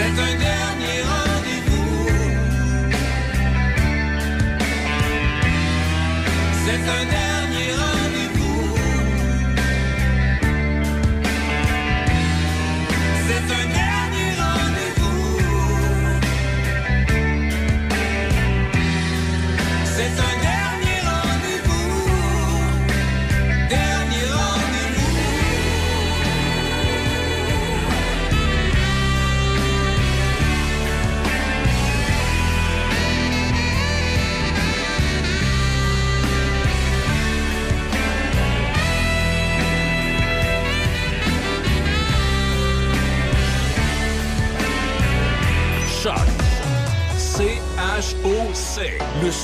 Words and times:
C'est 0.00 0.06
un 0.06 0.12
dernier 0.12 1.02
rendez-vous. 1.02 2.08
C'est 6.64 6.72
un 6.72 7.04
dernier 7.04 7.29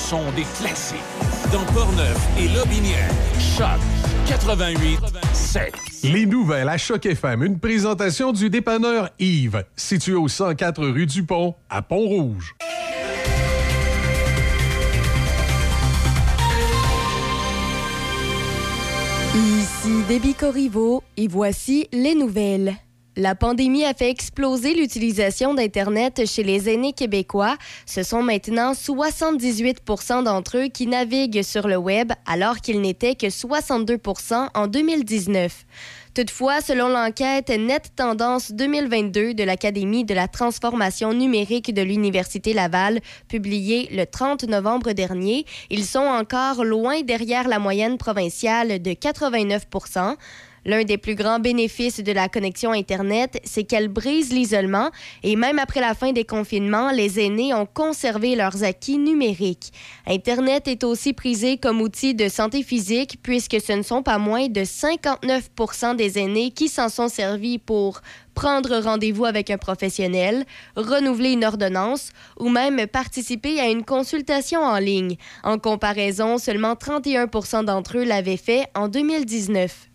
C-H-O-C. 0.06 0.17
Le 0.21 0.21
son 0.22 0.31
des 0.33 0.44
classiques. 0.59 0.99
Dans 1.53 1.65
Portneuf 1.72 2.28
et 2.39 2.49
Lobinière. 2.49 3.11
Choc 3.56 3.81
88 4.27 5.00
7. 5.33 5.75
Les 6.05 6.27
nouvelles 6.27 6.69
à 6.69 6.78
Choc 6.78 7.06
FM. 7.06 7.43
Une 7.43 7.59
présentation 7.59 8.33
du 8.33 8.50
dépanneur 8.50 9.11
Yves, 9.19 9.65
situé 9.75 10.15
au 10.15 10.28
104 10.28 10.87
rue 10.87 11.06
du 11.06 11.25
Pont, 11.25 11.55
à 11.69 11.83
Pont-Rouge. 11.83 12.55
Ici 19.34 20.03
Déby 20.09 20.34
Corriveau 20.34 21.03
et 21.17 21.28
voici 21.28 21.88
les 21.93 22.15
nouvelles. 22.15 22.77
La 23.19 23.34
pandémie 23.34 23.87
a 23.87 23.94
fait 23.94 24.10
exploser 24.10 24.75
l'utilisation 24.75 25.54
d'Internet 25.54 26.27
chez 26.27 26.43
les 26.43 26.69
aînés 26.69 26.93
québécois. 26.93 27.56
Ce 27.87 28.03
sont 28.03 28.22
maintenant 28.22 28.72
78% 28.72 30.22
d'entre 30.22 30.59
eux 30.59 30.69
qui 30.69 30.87
naviguent 30.87 31.43
sur 31.43 31.66
le 31.66 31.78
Web, 31.78 32.12
alors 32.26 32.59
qu'il 32.59 32.82
n'était 32.82 33.15
que 33.15 33.28
62% 33.28 34.49
en 34.53 34.66
2019. 34.66 35.65
Toutefois, 36.12 36.60
selon 36.60 36.88
l'enquête 36.88 37.49
Net 37.49 37.93
Tendance 37.97 38.53
2022 38.53 39.32
de 39.32 39.44
l'Académie 39.44 40.05
de 40.05 40.12
la 40.12 40.28
transformation 40.28 41.15
numérique 41.15 41.72
de 41.72 41.81
l'Université 41.81 42.53
Laval, 42.53 43.00
publiée 43.28 43.88
le 43.93 44.05
30 44.05 44.43
novembre 44.44 44.93
dernier, 44.93 45.47
ils 45.71 45.87
sont 45.87 46.00
encore 46.00 46.65
loin 46.65 47.00
derrière 47.00 47.49
la 47.49 47.59
moyenne 47.59 47.97
provinciale 47.97 48.82
de 48.82 48.93
89 48.93 49.65
L'un 50.66 50.82
des 50.82 50.99
plus 50.99 51.15
grands 51.15 51.38
bénéfices 51.38 52.00
de 52.00 52.10
la 52.10 52.28
connexion 52.28 52.72
Internet, 52.72 53.41
c'est 53.44 53.62
qu'elle 53.62 53.87
brise 53.87 54.32
l'isolement 54.32 54.91
et 55.22 55.37
même 55.37 55.60
après 55.60 55.81
la 55.81 55.94
fin 55.94 56.10
des 56.10 56.25
confinements, 56.25 56.91
les 56.91 57.21
aînés 57.21 57.54
ont 57.54 57.66
conservé 57.66 58.34
leurs 58.34 58.65
acquis 58.65 58.99
numériques. 58.99 59.72
Internet 60.09 60.66
est 60.66 60.82
aussi 60.82 61.12
prisé 61.12 61.56
comme 61.56 61.81
outil 61.81 62.16
de 62.16 62.28
santé 62.28 62.65
physique 62.65 63.21
puisque 63.22 63.60
ce 63.60 63.75
ne 63.75 63.82
sont 63.82 64.03
pas 64.03 64.19
moins 64.19 64.49
de 64.49 64.62
59% 64.62 65.94
des 65.94 66.19
aînés 66.19 66.50
qui 66.50 66.66
s'en 66.66 66.88
sont 66.88 67.09
servis 67.09 67.59
pour 67.59 68.00
prendre 68.34 68.76
rendez-vous 68.81 69.25
avec 69.25 69.50
un 69.50 69.59
professionnel, 69.59 70.44
renouveler 70.75 71.31
une 71.31 71.44
ordonnance 71.44 72.10
ou 72.41 72.49
même 72.49 72.88
participer 72.88 73.60
à 73.60 73.69
une 73.69 73.84
consultation 73.84 74.62
en 74.62 74.78
ligne. 74.78 75.16
En 75.44 75.60
comparaison, 75.60 76.38
seulement 76.38 76.75
31% 76.75 77.65
d'entre 77.65 77.99
eux 77.99 78.05
l'avaient 78.05 78.37
fait 78.37 78.66
en 78.75 78.88
2019. 78.88 79.91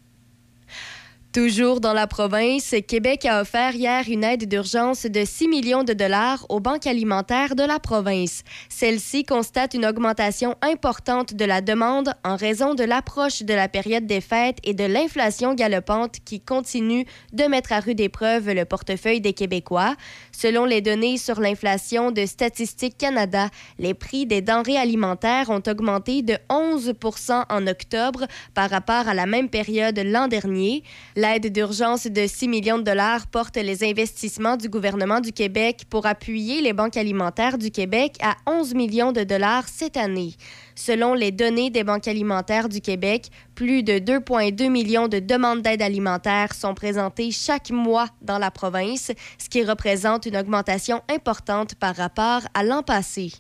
Toujours 1.34 1.80
dans 1.80 1.94
la 1.94 2.08
province, 2.08 2.76
Québec 2.86 3.24
a 3.24 3.40
offert 3.40 3.74
hier 3.74 4.04
une 4.10 4.26
aide 4.26 4.50
d'urgence 4.50 5.06
de 5.06 5.24
6 5.24 5.48
millions 5.48 5.86
de 5.86 5.94
dollars 5.94 6.46
aux 6.50 6.60
banques 6.60 6.88
alimentaires 6.88 7.56
de 7.56 7.64
la 7.64 7.80
province. 7.80 8.44
Celle-ci 8.68 9.24
constate 9.24 9.74
une 9.74 9.86
augmentation 9.86 10.58
importante 10.62 11.34
de 11.34 11.46
la 11.46 11.62
demande 11.62 12.14
en 12.26 12.36
raison 12.36 12.76
de 12.76 12.84
l'approche 12.84 13.44
de 13.44 13.54
la 13.54 13.70
période 13.70 14.06
des 14.06 14.20
fêtes 14.20 14.58
et 14.66 14.74
de 14.74 14.84
l'inflation 14.84 15.54
galopante 15.54 16.18
qui 16.26 16.42
continue 16.42 17.06
de 17.32 17.46
mettre 17.46 17.72
à 17.72 17.80
rude 17.80 18.02
épreuve 18.02 18.52
le 18.52 18.66
portefeuille 18.66 19.22
des 19.22 19.32
Québécois. 19.32 19.96
Selon 20.34 20.66
les 20.66 20.82
données 20.82 21.18
sur 21.18 21.40
l'inflation 21.40 22.12
de 22.12 22.26
Statistique 22.26 22.98
Canada, 22.98 23.48
les 23.80 23.94
prix 23.94 24.26
des 24.26 24.42
denrées 24.42 24.76
alimentaires 24.76 25.50
ont 25.50 25.64
augmenté 25.66 26.24
de 26.24 26.38
11 26.50 26.94
en 27.50 27.68
octobre 27.68 28.26
par 28.54 28.70
rapport 28.70 29.08
à 29.08 29.14
la 29.14 29.26
même 29.26 29.48
période 29.48 29.98
l'an 29.98 30.28
dernier. 30.28 30.84
L'aide 31.22 31.54
d'urgence 31.54 32.08
de 32.08 32.26
6 32.26 32.48
millions 32.48 32.80
de 32.80 32.84
dollars 32.84 33.28
porte 33.28 33.56
les 33.56 33.84
investissements 33.84 34.58
du 34.58 34.70
gouvernement 34.70 35.20
du 35.20 35.32
Québec 35.32 35.84
pour 35.88 36.08
appuyer 36.08 36.62
les 36.62 36.74
banques 36.74 36.98
alimentaires 36.98 37.60
du 37.60 37.70
Québec 37.70 38.16
à 38.24 38.38
11 38.48 38.74
millions 38.74 39.12
de 39.12 39.24
dollars 39.24 39.68
cette 39.68 39.98
année. 39.98 40.34
Selon 40.74 41.14
les 41.14 41.32
données 41.32 41.70
des 41.70 41.84
banques 41.84 42.08
alimentaires 42.08 42.70
du 42.70 42.82
Québec, 42.82 43.28
plus 43.54 43.84
de 43.84 44.00
2,2 44.00 44.68
millions 44.70 45.08
de 45.08 45.20
demandes 45.20 45.62
d'aide 45.62 45.84
alimentaire 45.84 46.56
sont 46.56 46.74
présentées 46.74 47.30
chaque 47.30 47.70
mois 47.70 48.08
dans 48.24 48.40
la 48.40 48.50
province, 48.50 49.12
ce 49.38 49.48
qui 49.48 49.64
représente 49.64 50.26
une 50.26 50.38
augmentation 50.38 51.04
importante 51.08 51.76
par 51.76 51.96
rapport 51.96 52.42
à 52.56 52.64
l'an 52.64 52.82
passé. 52.82 53.32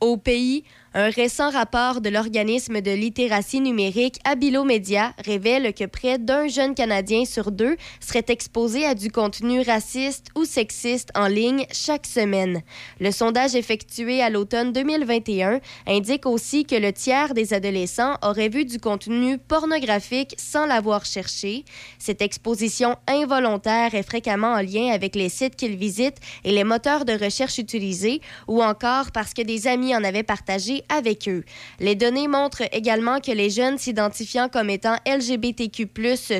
Au 0.00 0.18
pays, 0.18 0.62
un 0.94 1.10
récent 1.10 1.50
rapport 1.50 2.00
de 2.00 2.08
l'organisme 2.08 2.80
de 2.80 2.90
littératie 2.90 3.60
numérique 3.60 4.18
Abilo 4.24 4.64
Media 4.64 5.12
révèle 5.22 5.74
que 5.74 5.84
près 5.84 6.18
d'un 6.18 6.48
jeune 6.48 6.74
Canadien 6.74 7.26
sur 7.26 7.52
deux 7.52 7.76
serait 8.00 8.24
exposé 8.28 8.86
à 8.86 8.94
du 8.94 9.10
contenu 9.10 9.60
raciste 9.60 10.28
ou 10.34 10.46
sexiste 10.46 11.10
en 11.14 11.26
ligne 11.26 11.66
chaque 11.72 12.06
semaine. 12.06 12.62
Le 13.00 13.10
sondage 13.10 13.54
effectué 13.54 14.22
à 14.22 14.30
l'automne 14.30 14.72
2021 14.72 15.60
indique 15.86 16.24
aussi 16.24 16.64
que 16.64 16.76
le 16.76 16.92
tiers 16.92 17.34
des 17.34 17.52
adolescents 17.52 18.16
auraient 18.22 18.48
vu 18.48 18.64
du 18.64 18.78
contenu 18.78 19.36
pornographique 19.36 20.34
sans 20.38 20.64
l'avoir 20.64 21.04
cherché. 21.04 21.64
Cette 21.98 22.22
exposition 22.22 22.96
involontaire 23.06 23.94
est 23.94 24.02
fréquemment 24.02 24.54
en 24.54 24.62
lien 24.62 24.90
avec 24.92 25.14
les 25.14 25.28
sites 25.28 25.56
qu'ils 25.56 25.76
visitent 25.76 26.20
et 26.44 26.52
les 26.52 26.64
moteurs 26.64 27.04
de 27.04 27.12
recherche 27.12 27.58
utilisés 27.58 28.22
ou 28.46 28.62
encore 28.62 29.12
parce 29.12 29.34
que 29.34 29.42
des 29.42 29.66
amis 29.66 29.94
en 29.94 30.02
avaient 30.02 30.22
partagé 30.22 30.77
avec 30.88 31.28
eux. 31.28 31.44
Les 31.80 31.94
données 31.94 32.28
montrent 32.28 32.62
également 32.72 33.20
que 33.20 33.32
les 33.32 33.50
jeunes 33.50 33.78
s'identifiant 33.78 34.48
comme 34.48 34.70
étant 34.70 34.96
LGBTQ+, 35.06 35.88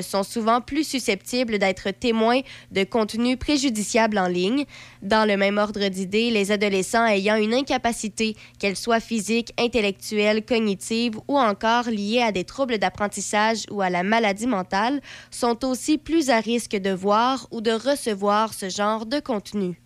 sont 0.01 0.23
souvent 0.23 0.61
plus 0.61 0.83
susceptibles 0.83 1.59
d'être 1.59 1.91
témoins 1.91 2.41
de 2.71 2.83
contenus 2.83 3.37
préjudiciables 3.37 4.17
en 4.17 4.27
ligne. 4.27 4.65
Dans 5.01 5.27
le 5.27 5.37
même 5.37 5.57
ordre 5.57 5.87
d'idées, 5.87 6.31
les 6.31 6.51
adolescents 6.51 7.05
ayant 7.05 7.35
une 7.35 7.53
incapacité, 7.53 8.35
qu'elle 8.59 8.75
soit 8.75 8.99
physique, 8.99 9.53
intellectuelle, 9.57 10.45
cognitive 10.45 11.19
ou 11.27 11.37
encore 11.37 11.89
liée 11.89 12.21
à 12.21 12.31
des 12.31 12.43
troubles 12.43 12.77
d'apprentissage 12.77 13.65
ou 13.71 13.81
à 13.81 13.89
la 13.89 14.03
maladie 14.03 14.47
mentale, 14.47 15.01
sont 15.31 15.65
aussi 15.65 15.97
plus 15.97 16.29
à 16.29 16.39
risque 16.39 16.75
de 16.75 16.91
voir 16.91 17.47
ou 17.51 17.61
de 17.61 17.71
recevoir 17.71 18.53
ce 18.53 18.69
genre 18.69 19.05
de 19.05 19.19
contenu. 19.19 19.79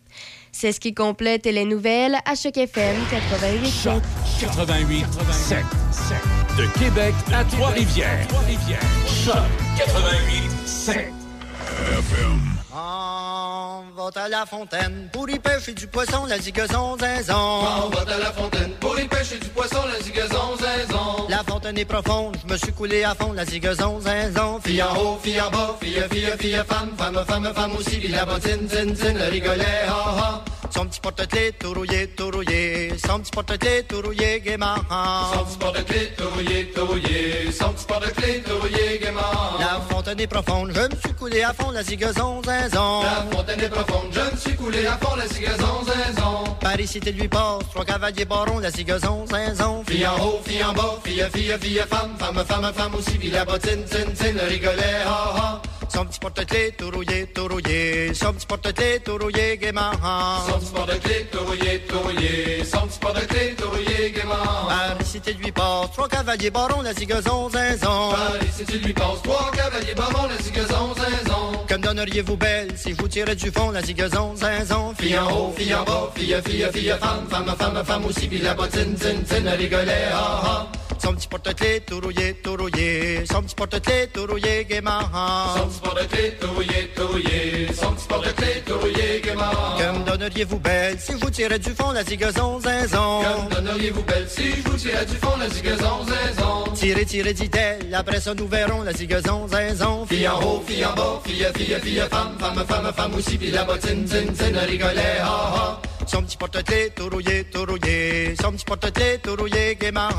C'est 0.55 0.71
ce 0.71 0.79
qui 0.79 0.93
complète 0.93 1.45
les 1.45 1.65
nouvelles 1.65 2.15
à 2.25 2.35
Choc 2.35 2.55
FM 2.55 2.95
88 3.09 3.71
Choc 3.71 4.01
88 4.39 5.05
7. 5.31 5.57
De 6.57 6.79
Québec 6.79 7.13
à 7.33 7.43
Trois-Rivières. 7.43 8.27
Choc 9.25 9.35
88 9.77 10.67
7. 10.67 10.95
FM. 10.95 12.39
Va 13.95 14.09
à 14.15 14.27
la 14.27 14.45
fontaine 14.47 15.07
pour 15.13 15.29
y 15.29 15.37
pêcher 15.37 15.73
du 15.73 15.85
poisson, 15.85 16.25
la 16.25 16.39
zigazon 16.39 16.97
zinzon. 16.97 17.33
On 17.35 17.89
va 17.89 18.01
à 18.01 18.17
la 18.17 18.31
fontaine 18.31 18.71
pour 18.79 18.99
y 18.99 19.07
pêcher 19.07 19.37
du 19.37 19.47
poisson, 19.49 19.77
la 19.85 19.99
zigazon 20.03 20.57
zinzon. 20.57 21.27
La 21.29 21.43
fontaine 21.43 21.77
est 21.77 21.85
profonde, 21.85 22.35
je 22.43 22.51
me 22.51 22.57
suis 22.57 22.71
coulé 22.73 23.03
à 23.03 23.13
fond, 23.13 23.33
la 23.33 23.45
zigazon 23.45 23.99
zinzon. 23.99 24.59
Fille 24.61 24.81
en 24.81 24.95
haut, 24.95 25.19
fille 25.21 25.39
en 25.39 25.51
bas, 25.51 25.77
fille, 25.79 26.03
fille, 26.09 26.33
fille, 26.39 26.63
femme, 26.67 26.91
femme, 26.97 27.23
femme, 27.27 27.53
femme 27.53 27.75
aussi, 27.77 27.97
puis 27.97 28.07
la 28.07 28.25
bottine, 28.25 28.67
zin, 28.67 28.95
zin, 28.95 29.13
le 29.13 29.29
rigolet, 29.29 29.85
ha, 29.87 29.93
ha. 29.93 30.43
Son 30.73 30.85
petit 30.87 30.99
porte-clés 31.01 31.51
tout 31.59 31.73
rouillé, 31.73 32.07
tout 32.07 32.31
rouillé. 32.31 32.93
Son 33.05 33.19
petit 33.19 33.31
porte-clés 33.31 33.83
tout 33.87 34.01
rouillé, 34.01 34.41
gaiement. 34.41 34.75
Son 35.33 35.45
petit 35.45 35.57
porte-clés 35.59 36.13
tout 36.17 36.29
rouillé, 36.33 36.71
tout 36.73 36.85
rouillé. 36.85 37.51
Son 37.51 37.73
petit 37.73 37.85
porte-clés 37.85 38.43
tout 38.43 38.57
rouillé, 38.59 38.99
gaiement. 38.99 39.21
La 39.59 39.79
fontaine 39.89 40.19
est 40.19 40.27
profonde, 40.27 40.71
je 40.73 40.81
me 40.81 40.99
suis 40.99 41.13
coulé 41.13 41.43
à 41.43 41.53
fond, 41.53 41.69
la 41.69 41.83
zigazon 41.83 42.41
zinzon. 42.43 43.03
La 43.03 43.25
fontaine 43.31 43.59
est 43.59 43.69
profonde, 43.69 44.07
je 44.11 44.31
me 44.31 44.37
suis 44.37 44.55
coulé 44.55 44.87
à 44.87 44.97
fond, 44.97 45.15
la 45.15 45.27
zigazon 45.27 45.83
zinzon. 45.85 46.43
Paris, 46.59 46.87
cité 46.87 47.11
lui 47.11 47.27
passe, 47.27 47.59
trois 47.71 47.85
cavaliers 47.85 48.25
barons, 48.25 48.57
la 48.59 48.71
zigazon 48.71 49.27
zinzon. 49.27 49.83
Fille 49.87 50.07
en 50.07 50.19
haut, 50.25 50.41
fille 50.43 50.63
en 50.63 50.73
bas, 50.73 50.99
fille, 51.03 51.23
fille, 51.33 51.55
fille, 51.61 51.83
femme, 51.87 52.15
femme, 52.17 52.43
femme, 52.47 52.73
femme 52.73 52.95
aussi, 52.95 53.17
puis 53.19 53.29
la 53.29 53.45
bottine, 53.45 53.85
tin, 53.85 54.11
tin, 54.17 54.31
le 54.31 54.49
rigolet, 54.49 55.03
ha, 55.05 55.33
ha. 55.37 55.61
Tout 59.03 59.17
rouillé, 59.17 59.57
gaiement. 59.57 59.91
Son 60.47 60.59
petit 60.59 60.71
porte-clés 60.71 61.27
tout 61.31 61.39
rouillé, 61.45 61.79
tout 61.87 61.99
rouillé. 61.99 62.63
Son 62.63 62.87
petit 62.87 62.99
porte-clés 62.99 63.55
tout 63.57 63.69
rouillé, 63.69 64.11
gaiement. 64.11 64.67
Paris, 64.67 65.05
cité 65.05 65.33
lui 65.33 65.51
passe, 65.51 65.91
trois 65.91 66.07
cavaliers 66.07 66.49
barons, 66.49 66.81
la 66.81 66.93
zigazon 66.93 67.49
zinzon. 67.49 68.11
Paris, 68.11 68.47
cité 68.55 68.77
lui 68.77 68.93
passe, 68.93 69.21
trois 69.23 69.51
cavaliers 69.51 69.93
barons, 69.93 70.27
la 70.27 70.37
zigazon 70.43 70.93
zinzon. 70.95 71.65
Comme 71.67 71.81
donneriez-vous 71.81 72.37
belle 72.37 72.71
si 72.75 72.91
je 72.91 72.97
vous 72.97 73.07
tirais 73.07 73.35
du 73.35 73.51
fond, 73.51 73.71
la 73.71 73.81
zigazon 73.81 74.35
zinzon? 74.35 74.93
Fille 74.97 75.17
en 75.17 75.31
haut, 75.31 75.53
fille 75.55 75.73
en 75.75 75.83
bas, 75.83 76.11
fille, 76.15 76.35
fille, 76.45 76.67
fille, 76.73 76.95
femme, 76.99 77.27
femme, 77.29 77.55
femme, 77.57 77.83
femme 77.85 78.05
aussi, 78.05 78.27
puis 78.27 78.39
la 78.39 78.53
bottine, 78.53 78.95
tin, 78.95 79.21
tin, 79.27 79.41
le 79.41 79.57
rigolet, 79.57 80.05
ha, 80.11 80.41
ha. 80.43 80.67
Porte-clés 83.55 84.07
tout 84.13 84.25
rouillé, 84.25 84.65
gaiement. 84.65 84.99
Son 85.55 85.67
petit 85.67 85.79
porte-clés 85.81 86.33
tout 86.39 86.51
rouillé, 86.53 86.91
tout 86.95 87.07
rouillé. 87.07 87.67
Son 87.73 87.91
petit 87.93 88.07
porte-clés 88.07 88.63
tout 88.65 88.77
rouillé, 88.79 89.21
gaiement. 89.23 89.43
Comme 89.77 90.03
donneriez-vous 90.03 90.59
belle 90.59 90.99
si 90.99 91.13
je 91.13 91.17
vous 91.17 91.29
tirais 91.29 91.59
du 91.59 91.69
fond, 91.71 91.91
la 91.91 92.03
zigazon 92.03 92.59
zinzon. 92.59 93.21
Comme 93.23 93.49
donneriez-vous 93.49 94.03
belle 94.03 94.27
si 94.29 94.51
je 94.51 94.69
vous 94.69 94.77
tirais 94.77 95.05
du 95.05 95.15
fond, 95.15 95.37
la 95.39 95.49
zigazon 95.49 96.05
zinzon. 96.05 96.71
Tirez, 96.73 97.05
tirez, 97.05 97.33
dit-elle, 97.33 97.93
après 97.93 98.19
ça 98.19 98.33
nous 98.33 98.47
verrons 98.47 98.81
la 98.83 98.93
zigazon 98.93 99.47
zinzon. 99.47 100.05
Fille 100.05 100.27
en 100.27 100.41
haut, 100.41 100.63
fille 100.65 100.85
en 100.85 100.93
bas, 100.93 101.21
fille, 101.25 101.47
fille, 101.55 101.77
fille, 101.81 102.03
femme, 102.09 102.35
femme, 102.39 102.65
femme, 102.67 102.93
femme 102.95 103.15
aussi, 103.15 103.37
puis 103.37 103.51
la 103.51 103.63
bottine, 103.63 104.05
tin, 104.05 104.25
tin, 104.37 104.51
le 104.51 104.67
rigolet, 104.67 105.19
ha, 105.21 105.25
ha. 105.25 105.81
Petit 106.03 106.37
porte-clés 106.37 106.91
tout 106.95 107.09
rouillé, 107.09 107.43
tout 107.45 107.65
rouillé. 107.65 108.35
Son 108.39 108.51
petit 108.51 108.65
porte-clés 108.65 109.19
tout 109.23 109.35
rouillé, 109.35 109.75
gaiement. 109.75 110.09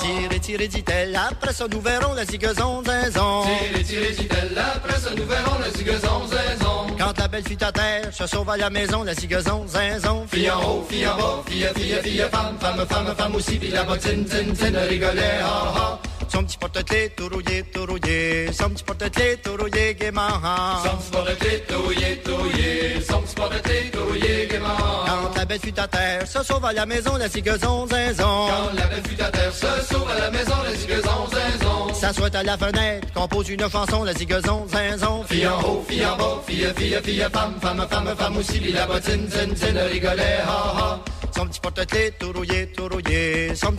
Tirez, 0.00 0.40
tirez, 0.40 0.68
dit-elle, 0.68 1.16
après 1.16 1.52
ça 1.52 1.66
nous 1.68 1.80
verrons 1.80 2.14
la 2.14 2.24
zigazon, 2.24 2.82
zinzon. 2.84 3.44
Tirez, 3.44 3.84
tirez, 3.84 4.12
dit-elle, 4.12 4.58
après 4.58 4.98
ça 4.98 5.10
nous 5.16 5.26
verrons 5.26 5.58
la 5.58 5.70
zigazon, 5.70 6.26
zinzon. 6.26 6.96
Quand 6.98 7.18
la 7.18 7.28
belle 7.28 7.44
fut 7.46 7.62
à 7.62 7.72
terre, 7.72 8.12
se 8.12 8.26
sauve 8.26 8.50
à 8.50 8.56
la 8.56 8.70
maison, 8.70 9.02
la 9.04 9.14
zigazon, 9.14 9.66
zinzon. 9.66 10.26
Fille 10.30 10.50
en 10.50 10.60
haut, 10.62 10.86
fille 10.88 11.06
en 11.06 11.16
bas, 11.16 11.42
fille, 11.46 11.68
fille, 11.74 11.98
fille, 12.02 12.24
femme, 12.30 12.56
femme, 12.60 12.86
femme, 12.88 13.14
femme 13.16 13.34
aussi, 13.34 13.56
puis 13.58 13.68
la 13.68 13.84
bottine, 13.84 14.24
tin, 14.24 14.52
tin, 14.54 14.78
rigolait, 14.88 15.40
ha, 15.42 15.74
ha. 15.76 16.00
Son 16.28 16.42
petit 16.44 16.58
porte-clés 16.58 17.12
tout 17.16 17.28
rouillé, 17.32 17.62
tout 17.72 17.86
rouillé. 17.86 18.52
Son 18.52 18.70
petit 18.70 18.84
porte-clés 18.84 19.38
tout 19.42 19.56
rouillé, 19.58 19.94
gaiement. 19.94 20.28
Son 20.84 20.96
petit 20.96 21.10
porte-clés 21.10 21.64
tout 21.68 21.82
rouillé, 21.82 22.20
tout 22.24 22.36
rouillé. 22.36 23.00
Son 23.08 23.20
petit 23.20 23.34
porte-clés 23.34 23.90
tout 23.92 24.04
rouillé, 24.04 24.48
gaiement. 24.50 24.76
Quand 25.06 25.36
la 25.36 25.44
belle 25.44 25.60
fut 25.60 25.78
à 25.78 25.88
terre, 25.88 26.26
se 26.26 26.42
sauve 26.42 26.64
à 26.64 26.72
la 26.72 26.86
maison, 26.86 27.16
la 27.16 27.28
zigazon, 27.28 27.86
zinzon. 27.86 28.48
Quand 28.48 28.72
la 28.74 28.86
belle 28.86 29.02
fut 29.08 29.22
à 29.22 29.30
terre, 29.30 29.52
se 29.54 29.94
sauve 29.94 30.10
à 30.10 30.20
la 30.20 30.30
maison, 30.30 30.54
la 30.64 30.74
zigazon, 30.74 31.26
zinzon. 31.30 31.94
S'assoit 31.94 32.36
à 32.36 32.42
la 32.42 32.56
fenêtre, 32.56 33.12
compose 33.14 33.48
une 33.48 33.68
chanson, 33.68 34.04
la 34.04 34.12
zigazon, 34.12 34.66
zinzon. 34.68 35.24
Fille 35.24 35.46
en 35.48 35.60
haut, 35.62 35.84
fille 35.88 36.06
en 36.06 36.16
bas, 36.16 36.42
fille, 36.46 36.72
fille, 36.76 36.98
fille, 37.02 37.26
femme, 37.32 37.54
femme, 37.60 37.86
femme, 37.90 38.14
femme 38.16 38.36
aussi, 38.36 38.60
la 38.72 38.86
bottine, 38.86 39.26
tin, 39.28 39.48
tin, 39.54 39.84
rigolait, 39.86 40.40
ha, 40.46 40.74
ha. 40.78 41.00
Son 41.36 41.46
petit 41.46 41.60
porte-clés 41.60 42.12
tout 42.18 42.32
rouillé, 42.32 42.72
tout 42.72 42.88
rouillé. 42.88 43.54
Son 43.54 43.72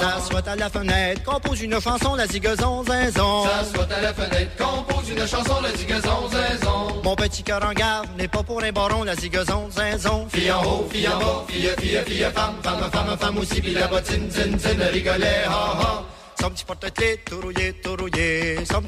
S'assoit 0.00 0.48
à 0.48 0.56
la 0.56 0.68
fenêtre, 0.68 1.22
compose 1.24 1.62
une 1.62 1.80
chanson, 1.80 2.14
la 2.14 2.26
zigazon, 2.26 2.84
zinzon. 2.84 3.44
S'assoit 3.44 3.88
à 3.96 4.00
la 4.02 4.14
fenêtre, 4.14 4.56
compose 4.56 5.08
une 5.10 5.26
chanson, 5.26 5.60
la 5.62 5.72
zigazon, 5.76 6.28
zinzon. 6.30 7.02
Mon 7.02 7.16
petit 7.16 7.42
cœur 7.42 7.64
en 7.64 7.72
garde 7.72 8.08
n'est 8.18 8.28
pas 8.28 8.42
pour 8.42 8.62
un 8.62 8.72
baron, 8.72 9.04
la 9.04 9.14
zigazon, 9.14 9.68
zinzon. 9.70 10.26
Fille 10.32 10.52
en 10.52 10.62
haut, 10.64 10.88
fille 10.90 11.08
en 11.08 11.18
bas, 11.18 11.44
fille, 11.48 11.70
fille, 11.78 11.98
fille, 12.06 12.26
femme, 12.34 12.54
femme, 12.62 12.90
femme, 12.92 13.16
femme 13.18 13.38
aussi, 13.38 13.60
puis 13.60 13.72
la 13.72 13.86
bottine, 13.86 14.28
tin, 14.28 14.56
tin, 14.56 14.86
rigolait, 14.92 15.44
ha, 15.46 15.78
ha. 15.80 16.02
Petit 16.38 16.64
porte-clés 16.64 17.20
tout 17.24 17.40
rouillé, 17.40 17.72
tout 17.82 17.96
rouillé. 17.96 18.64
Son 18.64 18.80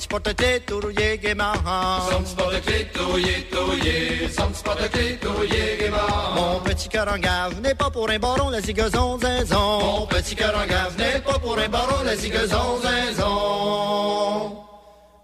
petit 4.49 4.62
porte-clés 4.62 5.19
tout 5.19 5.33
rouillé, 5.33 5.76
gaiement. 5.78 5.93
Mon 6.35 6.61
petit 6.61 6.88
cœur 6.88 7.09
en 7.12 7.19
gave 7.19 7.61
n'est 7.61 7.75
pas 7.75 7.90
pour 7.90 8.09
un 8.09 8.19
baron, 8.19 8.49
la 8.49 8.61
zigazon, 8.61 9.19
zinzon. 9.19 9.78
Mon 9.81 10.07
petit 10.07 10.35
cœur 10.35 10.55
en 10.57 10.67
gave 10.67 10.97
n'est 10.97 11.21
pas 11.21 11.38
pour 11.38 11.59
un 11.59 11.69
baron, 11.69 12.02
la 12.05 12.17
zigazon, 12.17 12.81
zinzon. 12.83 14.57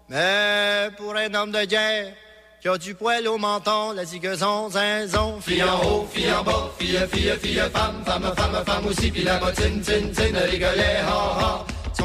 Mais 0.09 0.89
pour 0.97 1.15
un 1.15 1.33
homme 1.33 1.51
de 1.51 1.65
guerre 1.65 2.13
qui 2.61 2.67
a 2.67 2.77
du 2.77 2.93
poil 2.93 3.27
au 3.27 3.37
menton, 3.37 3.93
la 3.93 4.05
zigazon, 4.05 4.69
zinzon. 4.69 5.39
Fille 5.41 5.63
en 5.63 5.83
haut, 5.83 6.07
fille 6.11 6.31
en 6.31 6.43
bas, 6.43 6.69
fille, 6.77 6.99
fille, 7.11 7.33
fille, 7.41 7.63
femme, 7.73 8.03
femme, 8.05 8.33
femme, 8.35 8.63
femme 8.65 8.85
aussi, 8.87 9.09
puis 9.09 9.23
la 9.23 9.37
bottine, 9.37 9.81
tin, 9.81 10.09
tin, 10.13 10.39
rigolait, 10.51 11.01
ha, 11.07 11.39
ha. 11.39 11.65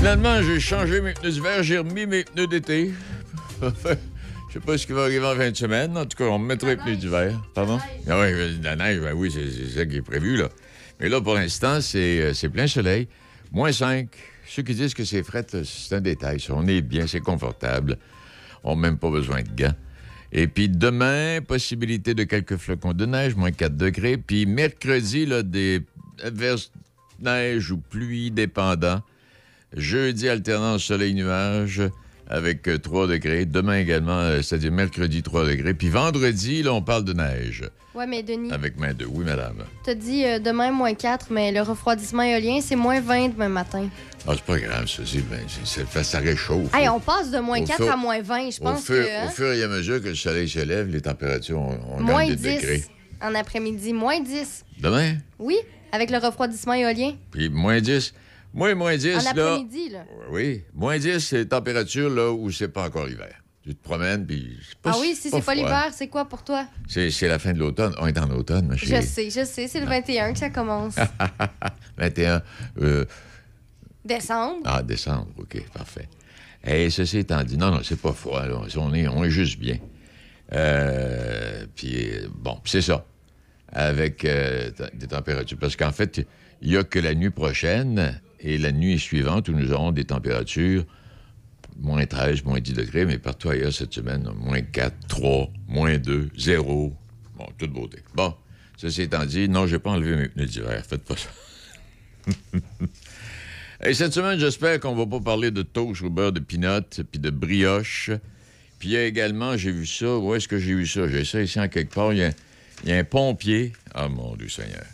Finalement, 0.00 0.42
j'ai 0.42 0.60
changé 0.60 1.02
mes 1.02 1.12
pneus 1.12 1.32
d'hiver, 1.32 1.62
j'ai 1.62 1.76
remis 1.76 2.06
mes 2.06 2.24
pneus 2.24 2.46
d'été. 2.46 2.90
Je 3.60 4.54
sais 4.54 4.60
pas 4.60 4.78
ce 4.78 4.86
qui 4.86 4.92
va 4.94 5.02
arriver 5.02 5.26
en 5.26 5.36
fin 5.36 5.50
de 5.50 5.54
semaine. 5.54 5.94
En 5.94 6.06
tout 6.06 6.16
cas, 6.16 6.24
on 6.24 6.38
me 6.38 6.46
mettra 6.46 6.70
les 6.70 6.76
pneus 6.78 6.96
d'hiver. 6.96 7.38
Pardon? 7.54 7.78
Ah 8.08 8.18
oui, 8.18 8.58
la 8.62 8.76
neige, 8.76 8.98
ben 8.98 9.12
oui, 9.12 9.30
c'est 9.30 9.68
ça 9.68 9.84
qui 9.84 9.96
est 9.96 10.02
prévu, 10.02 10.38
là. 10.38 10.48
Mais 11.00 11.10
là, 11.10 11.20
pour 11.20 11.34
l'instant, 11.34 11.82
c'est 11.82 12.22
euh, 12.22 12.48
plein 12.48 12.66
soleil. 12.66 13.08
Moins 13.52 13.72
5. 13.72 14.08
Ceux 14.46 14.62
qui 14.62 14.74
disent 14.74 14.94
que 14.94 15.04
c'est 15.04 15.22
fret, 15.22 15.44
euh, 15.52 15.64
c'est 15.64 15.94
un 15.94 16.00
détail. 16.00 16.40
ça. 16.40 16.54
On 16.56 16.66
est 16.66 16.80
bien, 16.80 17.06
c'est 17.06 17.20
confortable. 17.20 17.98
On 18.64 18.76
n'a 18.76 18.80
même 18.80 18.96
pas 18.96 19.10
besoin 19.10 19.42
de 19.42 19.50
gants. 19.54 19.74
Et 20.32 20.46
puis 20.46 20.70
demain, 20.70 21.40
possibilité 21.46 22.14
de 22.14 22.24
quelques 22.24 22.56
flocons 22.56 22.94
de 22.94 23.04
neige, 23.04 23.36
moins 23.36 23.52
4 23.52 23.76
degrés. 23.76 24.16
Puis 24.16 24.46
mercredi, 24.46 25.26
là, 25.26 25.42
des 25.42 25.82
averses 26.24 26.72
de 27.18 27.24
neige 27.26 27.70
ou 27.70 27.76
pluie 27.76 28.30
dépendant. 28.30 29.02
Jeudi, 29.76 30.28
alternance 30.28 30.82
soleil-nuage 30.84 31.82
avec 32.28 32.66
euh, 32.68 32.78
3 32.78 33.06
degrés. 33.08 33.44
Demain 33.44 33.78
également, 33.78 34.18
euh, 34.18 34.42
c'est-à-dire 34.42 34.72
mercredi, 34.72 35.22
3 35.22 35.46
degrés. 35.46 35.74
Puis 35.74 35.88
vendredi, 35.88 36.62
là, 36.62 36.72
on 36.72 36.82
parle 36.82 37.04
de 37.04 37.12
neige 37.12 37.64
Ouais, 37.92 38.06
mais 38.06 38.22
Denis, 38.22 38.52
avec 38.52 38.78
main 38.78 38.94
2. 38.94 39.04
Oui, 39.06 39.24
madame. 39.24 39.64
t'as 39.84 39.94
dit 39.94 40.24
euh, 40.24 40.38
demain 40.38 40.70
moins 40.70 40.94
4, 40.94 41.26
mais 41.30 41.50
le 41.50 41.60
refroidissement 41.62 42.22
éolien, 42.22 42.60
c'est 42.62 42.76
moins 42.76 43.00
20 43.00 43.30
demain 43.30 43.48
matin. 43.48 43.88
Ah, 44.28 44.32
c'est 44.36 44.44
pas 44.44 44.58
grave, 44.60 44.86
ça. 44.86 45.02
c'est- 45.04 45.28
ben, 45.28 45.40
ça, 45.64 46.04
ça 46.04 46.18
réchauffe. 46.20 46.72
Hey, 46.72 46.88
on 46.88 47.00
passe 47.00 47.32
de 47.32 47.38
moins 47.40 47.60
Au 47.60 47.64
4 47.66 47.76
fur- 47.82 47.92
à 47.92 47.96
moins 47.96 48.22
20. 48.22 48.50
Je 48.52 48.60
au, 48.60 48.64
pense 48.64 48.84
fur, 48.84 48.94
que. 48.94 49.00
hein, 49.10 49.26
au 49.26 49.30
fur 49.30 49.52
et 49.52 49.62
à 49.64 49.68
mesure 49.68 50.00
que 50.00 50.08
le 50.08 50.14
soleil 50.14 50.48
se 50.48 50.60
lève, 50.60 50.88
les 50.88 51.00
températures, 51.00 51.58
on, 51.58 51.78
on 51.96 52.00
moins 52.00 52.26
gagne 52.26 52.36
des 52.36 52.36
10 52.36 52.56
degrés. 52.62 52.84
en 53.22 53.34
après-midi. 53.34 53.92
Moins 53.92 54.20
10. 54.20 54.64
Demain, 54.80 55.14
Oui, 55.40 55.56
avec 55.90 56.10
le 56.12 56.18
refroidissement 56.18 56.74
éolien. 56.74 57.14
puis 57.32 57.48
moins 57.48 57.80
10. 57.80 58.14
Moi, 58.52 58.74
moins 58.74 58.96
10, 58.96 59.14
En 59.16 59.22
là... 59.22 59.32
là. 59.34 60.04
Oui, 60.30 60.64
moins 60.74 60.98
10, 60.98 61.20
c'est 61.20 61.36
les 61.38 61.48
températures 61.48 62.10
là 62.10 62.30
où 62.32 62.50
c'est 62.50 62.68
pas 62.68 62.84
encore 62.86 63.06
l'hiver. 63.06 63.34
Tu 63.62 63.74
te 63.74 63.82
promènes, 63.82 64.26
puis... 64.26 64.56
c'est 64.68 64.78
pas- 64.78 64.92
Ah 64.94 64.98
oui, 65.00 65.14
si 65.14 65.28
c'est 65.30 65.44
pas 65.44 65.54
l'hiver, 65.54 65.90
c'est 65.92 66.08
quoi 66.08 66.24
pour 66.24 66.42
toi? 66.42 66.66
C'est 66.88 67.10
la 67.28 67.38
fin 67.38 67.52
de 67.52 67.58
l'automne. 67.58 67.94
On 67.98 68.06
est 68.06 68.18
en 68.18 68.28
automne, 68.30 68.66
ma 68.68 68.74
Je 68.76 68.86
chérie. 68.86 69.06
sais, 69.06 69.30
je 69.30 69.44
sais, 69.44 69.68
c'est 69.68 69.80
le 69.80 69.86
21 69.86 70.32
que 70.32 70.38
ça 70.38 70.50
commence. 70.50 70.96
21... 71.98 72.42
euh, 72.80 73.04
Décembre. 74.04 74.62
Ah, 74.64 74.82
décembre, 74.82 75.28
OK, 75.38 75.62
parfait. 75.74 76.08
Et 76.64 76.88
ceci 76.90 77.18
étant 77.18 77.42
dit, 77.44 77.56
non, 77.58 77.70
non, 77.70 77.80
c'est 77.84 78.00
pas 78.00 78.12
froid, 78.14 78.46
là. 78.46 78.60
On 78.76 78.94
est, 78.94 79.06
on 79.08 79.22
est 79.24 79.30
juste 79.30 79.58
bien. 79.58 79.76
Euh, 80.52 81.66
puis, 81.76 82.10
euh, 82.10 82.28
bon, 82.34 82.58
c'est 82.64 82.82
ça. 82.82 83.04
Avec 83.72 84.24
euh, 84.24 84.70
des 84.94 85.06
températures. 85.06 85.58
Parce 85.58 85.76
qu'en 85.76 85.92
fait, 85.92 86.26
il 86.62 86.70
n'y 86.70 86.76
a 86.76 86.82
que 86.82 86.98
la 86.98 87.14
nuit 87.14 87.30
prochaine 87.30 88.20
et 88.40 88.58
la 88.58 88.72
nuit 88.72 88.98
suivante 88.98 89.48
où 89.48 89.52
nous 89.52 89.72
aurons 89.72 89.92
des 89.92 90.04
températures 90.04 90.84
moins 91.80 92.04
13, 92.04 92.44
moins 92.44 92.60
10 92.60 92.72
degrés, 92.74 93.04
mais 93.06 93.18
partout 93.18 93.50
ailleurs 93.50 93.72
cette 93.72 93.92
semaine, 93.92 94.28
moins 94.36 94.60
4, 94.60 94.94
3, 95.08 95.50
moins 95.68 95.98
2, 95.98 96.30
0. 96.36 96.94
Bon, 97.36 97.46
toute 97.58 97.72
beauté. 97.72 98.00
Bon, 98.14 98.34
ceci 98.76 99.02
étant 99.02 99.24
dit, 99.24 99.48
non, 99.48 99.66
je 99.66 99.76
n'ai 99.76 99.78
pas 99.78 99.90
enlevé 99.90 100.16
mes 100.16 100.28
pneus 100.28 100.46
d'hiver. 100.46 100.84
Faites 100.86 101.04
pas 101.04 101.16
ça. 101.16 101.28
Et 103.82 103.94
cette 103.94 104.12
semaine, 104.12 104.38
j'espère 104.38 104.78
qu'on 104.78 104.94
va 104.94 105.06
pas 105.06 105.20
parler 105.20 105.50
de 105.50 105.62
toast 105.62 106.02
au 106.02 106.10
beurre 106.10 106.32
de 106.32 106.40
pinot 106.40 106.82
puis 107.10 107.18
de 107.18 107.30
brioche. 107.30 108.10
Puis 108.78 108.90
il 108.90 108.92
y 108.92 108.96
a 108.96 109.06
également, 109.06 109.56
j'ai 109.56 109.72
vu 109.72 109.86
ça. 109.86 110.18
Où 110.18 110.34
est-ce 110.34 110.48
que 110.48 110.58
j'ai 110.58 110.74
vu 110.74 110.86
ça? 110.86 111.08
J'ai 111.08 111.24
ça 111.24 111.40
ici 111.40 111.58
en 111.58 111.68
quelque 111.68 111.94
part. 111.94 112.12
Il 112.12 112.18
y 112.18 112.24
a, 112.24 112.30
il 112.84 112.90
y 112.90 112.92
a 112.92 112.98
un 112.98 113.04
pompier. 113.04 113.72
Ah, 113.94 114.08
mon 114.08 114.36
Dieu 114.36 114.50
Seigneur. 114.50 114.84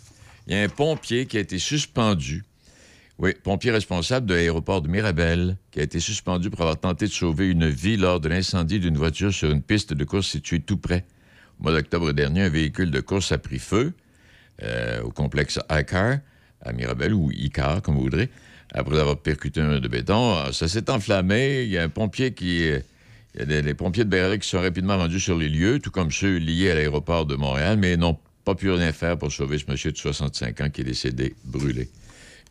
Il 0.46 0.54
y 0.54 0.56
a 0.56 0.62
un 0.62 0.68
pompier 0.68 1.26
qui 1.26 1.36
a 1.36 1.40
été 1.40 1.58
suspendu. 1.58 2.44
Oui, 3.18 3.32
pompier 3.42 3.70
responsable 3.70 4.26
de 4.26 4.34
l'aéroport 4.34 4.82
de 4.82 4.88
Mirabel, 4.88 5.56
qui 5.70 5.80
a 5.80 5.82
été 5.82 6.00
suspendu 6.00 6.50
pour 6.50 6.60
avoir 6.60 6.78
tenté 6.78 7.06
de 7.06 7.12
sauver 7.12 7.48
une 7.48 7.66
vie 7.66 7.96
lors 7.96 8.20
de 8.20 8.28
l'incendie 8.28 8.78
d'une 8.78 8.98
voiture 8.98 9.32
sur 9.32 9.50
une 9.50 9.62
piste 9.62 9.94
de 9.94 10.04
course 10.04 10.26
située 10.28 10.60
tout 10.60 10.76
près. 10.76 11.06
Au 11.58 11.62
mois 11.62 11.72
d'octobre 11.72 12.12
dernier, 12.12 12.42
un 12.42 12.48
véhicule 12.50 12.90
de 12.90 13.00
course 13.00 13.32
a 13.32 13.38
pris 13.38 13.58
feu 13.58 13.94
euh, 14.62 15.00
au 15.00 15.10
complexe 15.10 15.58
ICAR 15.70 16.18
à 16.60 16.72
Mirabel, 16.72 17.14
ou 17.14 17.30
ICAR, 17.32 17.80
comme 17.80 17.94
vous 17.94 18.02
voudrez, 18.02 18.28
après 18.74 18.98
avoir 18.98 19.18
percuté 19.18 19.62
un 19.62 19.78
de 19.78 19.88
béton. 19.88 20.34
Alors, 20.36 20.54
Ça 20.54 20.68
s'est 20.68 20.90
enflammé. 20.90 21.62
Il 21.62 21.70
y 21.70 21.78
a 21.78 21.82
un 21.84 21.88
pompier 21.88 22.34
qui... 22.34 22.68
euh, 22.68 22.80
Il 23.34 23.50
a 23.50 23.62
les 23.62 23.74
pompiers 23.74 24.04
de 24.04 24.10
Berry 24.10 24.38
qui 24.38 24.48
sont 24.48 24.60
rapidement 24.60 24.98
rendus 24.98 25.20
sur 25.20 25.38
les 25.38 25.48
lieux, 25.48 25.78
tout 25.78 25.90
comme 25.90 26.10
ceux 26.10 26.36
liés 26.36 26.70
à 26.70 26.74
l'aéroport 26.74 27.24
de 27.24 27.36
Montréal, 27.36 27.78
mais 27.78 27.96
n'ont 27.96 28.18
pas 28.44 28.54
pu 28.54 28.70
rien 28.70 28.92
faire 28.92 29.16
pour 29.16 29.32
sauver 29.32 29.58
ce 29.58 29.64
monsieur 29.70 29.90
de 29.90 29.96
65 29.96 30.60
ans 30.60 30.68
qui 30.68 30.82
est 30.82 30.84
décédé 30.84 31.34
brûlé. 31.44 31.88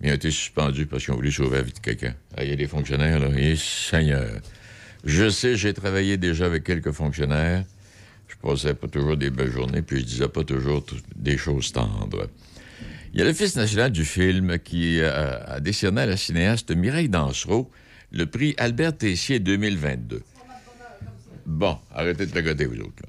Mais 0.02 0.10
il 0.10 0.12
a 0.12 0.16
été 0.16 0.32
suspendu 0.32 0.86
parce 0.86 1.06
qu'ils 1.06 1.14
ont 1.14 1.18
voulu 1.18 1.32
sauver 1.32 1.58
la 1.58 1.64
vie 1.64 1.74
de 1.74 1.80
quelqu'un. 1.80 2.16
Ah, 2.36 2.44
Il 2.44 2.50
y 2.50 2.54
a 2.54 2.56
des 2.56 2.68
fonctionnaires, 2.68 3.20
là. 3.20 3.30
Et 3.38 3.56
Seigneur. 3.56 4.40
Je 5.04 5.30
sais, 5.30 5.56
j'ai 5.56 5.74
travaillé 5.74 6.18
déjà 6.18 6.46
avec 6.46 6.64
quelques 6.64 6.92
fonctionnaires. 6.92 7.64
Je 8.28 8.36
passais 8.36 8.74
pas 8.74 8.88
toujours 8.88 9.18
des 9.18 9.30
belles 9.30 9.52
journées, 9.52 9.82
puis 9.82 10.00
je 10.00 10.06
disais 10.06 10.28
pas 10.28 10.44
toujours 10.44 10.84
des 11.16 11.38
choses 11.38 11.72
tendres. 11.72 12.28
Il 13.14 13.20
y 13.20 13.22
a 13.22 13.26
l'Office 13.26 13.56
national 13.56 13.92
du 13.92 14.04
film 14.04 14.60
qui 14.60 15.00
euh, 15.00 15.40
a 15.46 15.60
décerné 15.60 16.02
à 16.02 16.06
la 16.06 16.18
cinéaste 16.18 16.72
Mireille 16.72 17.08
Dansereau 17.08 17.72
le 18.12 18.26
prix 18.26 18.56
Albert 18.58 18.98
Tessier 18.98 19.40
2022. 19.40 20.22
Bon, 21.46 21.78
arrêtez 21.94 22.26
de 22.26 22.32
placoter, 22.32 22.66
vous 22.66 22.80
autres. 22.80 23.04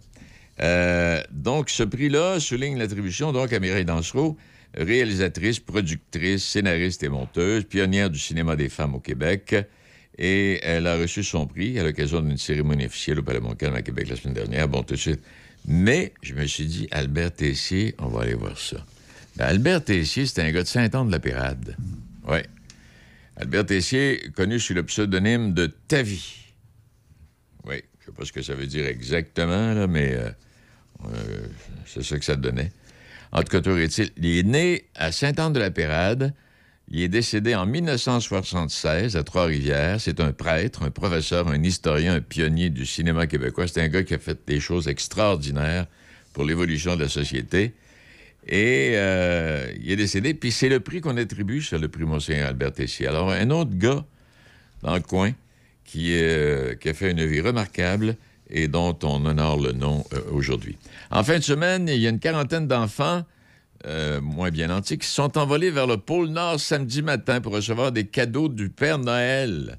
Euh, 0.61 1.23
donc, 1.31 1.71
ce 1.71 1.83
prix-là 1.83 2.41
souligne 2.41 2.79
l'attribution 2.79 3.33
donc 3.33 3.53
à 3.53 3.61
Mireille 3.61 3.85
Dansereau, 3.85 4.37
réalisatrice, 4.77 5.59
productrice, 5.59 6.45
scénariste 6.45 7.03
et 7.03 7.09
monteuse, 7.09 7.65
pionnière 7.65 8.11
du 8.11 8.19
cinéma 8.19 8.57
des 8.57 8.69
femmes 8.69 8.95
au 8.95 9.01
Québec. 9.01 9.55
Et 10.19 10.61
elle 10.63 10.87
a 10.87 10.97
reçu 10.97 11.23
son 11.23 11.47
prix 11.47 11.79
à 11.79 11.85
l'occasion 11.85 12.21
d'une 12.21 12.39
cérémonie 12.39 12.87
officielle 12.87 13.19
au 13.19 13.23
Palais 13.23 13.41
Montcalm 13.41 13.75
à 13.75 13.83
Québec 13.83 14.09
la 14.09 14.17
semaine 14.17 14.35
dernière. 14.35 14.69
Bon, 14.69 14.83
tout 14.83 14.95
de 14.95 15.01
suite. 15.01 15.21
Mais 15.67 16.13
je 16.23 16.35
me 16.35 16.47
suis 16.47 16.67
dit, 16.67 16.89
Albert 16.91 17.33
Tessier, 17.33 17.95
on 17.99 18.09
va 18.09 18.23
aller 18.23 18.35
voir 18.35 18.59
ça. 18.59 18.77
Ben, 19.37 19.47
Albert 19.47 19.85
Tessier, 19.85 20.25
c'est 20.25 20.41
un 20.41 20.51
gars 20.51 20.63
de 20.63 20.69
Saint-Anne-de-la-Pérade. 20.69 21.77
Oui. 22.29 22.39
Albert 23.37 23.67
Tessier, 23.67 24.31
connu 24.35 24.59
sous 24.59 24.73
le 24.73 24.85
pseudonyme 24.85 25.53
de 25.53 25.67
Tavi. 25.89 26.55
Oui, 27.65 27.83
je 28.01 28.07
sais 28.07 28.13
pas 28.13 28.25
ce 28.25 28.33
que 28.33 28.43
ça 28.43 28.55
veut 28.55 28.67
dire 28.67 28.87
exactement, 28.87 29.75
là, 29.75 29.87
mais 29.87 30.15
euh, 30.15 30.31
euh, 31.05 31.47
c'est 31.85 32.03
ça 32.03 32.19
que 32.19 32.25
ça 32.25 32.37
donnait. 32.37 32.71
En 33.33 33.43
tout 33.43 33.49
cas, 33.49 33.61
toujours 33.61 33.79
est-il, 33.79 34.11
il 34.17 34.39
est 34.39 34.43
né 34.43 34.85
à 34.95 35.13
Sainte-Anne-de-la-Pérade. 35.13 36.35
Il 36.89 37.01
est 37.01 37.09
décédé 37.09 37.55
en 37.55 37.67
1976 37.67 39.17
à 39.17 39.25
Trois-Rivières. 39.25 40.01
C'est 40.01 40.21
un 40.21 40.33
prêtre, 40.33 40.85
un 40.85 40.91
professeur, 40.91 41.49
un 41.49 41.63
historien, 41.63 42.15
un 42.15 42.21
pionnier 42.21 42.71
du 42.71 42.87
cinéma 42.87 43.27
québécois. 43.27 43.67
C'est 43.67 43.83
un 43.83 43.89
gars 43.89 44.05
qui 44.05 44.15
a 44.15 44.19
fait 44.19 44.39
des 44.47 44.61
choses 44.61 44.87
extraordinaires 44.87 45.87
pour 46.33 46.45
l'évolution 46.45 46.95
de 46.95 47.03
la 47.03 47.09
société. 47.09 47.75
Et 48.47 48.93
euh, 48.95 49.73
il 49.81 49.91
est 49.91 49.97
décédé. 49.97 50.33
Puis 50.35 50.53
c'est 50.53 50.69
le 50.69 50.79
prix 50.79 51.01
qu'on 51.01 51.17
attribue 51.17 51.61
sur 51.61 51.79
le 51.79 51.89
prix 51.89 52.05
Monseigneur 52.05 52.49
Albert 52.49 52.73
Tessier. 52.73 53.09
Alors, 53.09 53.31
un 53.33 53.51
autre 53.51 53.75
gars 53.75 54.05
dans 54.83 54.95
le 54.95 55.01
coin 55.01 55.33
qui, 55.85 56.13
euh, 56.15 56.75
qui 56.77 56.89
a 56.89 56.95
fait 56.95 57.11
une 57.11 57.25
vie 57.25 57.41
remarquable 57.41 58.17
et 58.51 58.69
dont 58.69 58.97
on 59.03 59.25
honore 59.25 59.61
le 59.61 59.73
nom 59.73 60.05
euh, 60.13 60.21
aujourd'hui. 60.31 60.77
En 61.11 61.25
fin 61.25 61.39
de 61.39 61.45
semaine, 61.45 61.89
il 61.89 61.99
y 61.99 62.07
a 62.07 62.11
une 62.11 62.21
quarantaine 62.21 62.67
d'enfants, 62.67 63.25
euh, 63.87 64.21
moins 64.21 64.51
bien 64.51 64.69
nantis, 64.69 64.99
qui 64.99 65.09
sont 65.09 65.37
envolés 65.39 65.71
vers 65.71 65.87
le 65.87 65.97
pôle 65.97 66.29
Nord 66.29 66.61
samedi 66.61 67.03
matin 67.03 67.41
pour 67.41 67.53
recevoir 67.53 67.93
des 67.93 68.07
cadeaux 68.07 68.49
du 68.49 68.69
Père 68.69 68.99
Noël. 68.99 69.79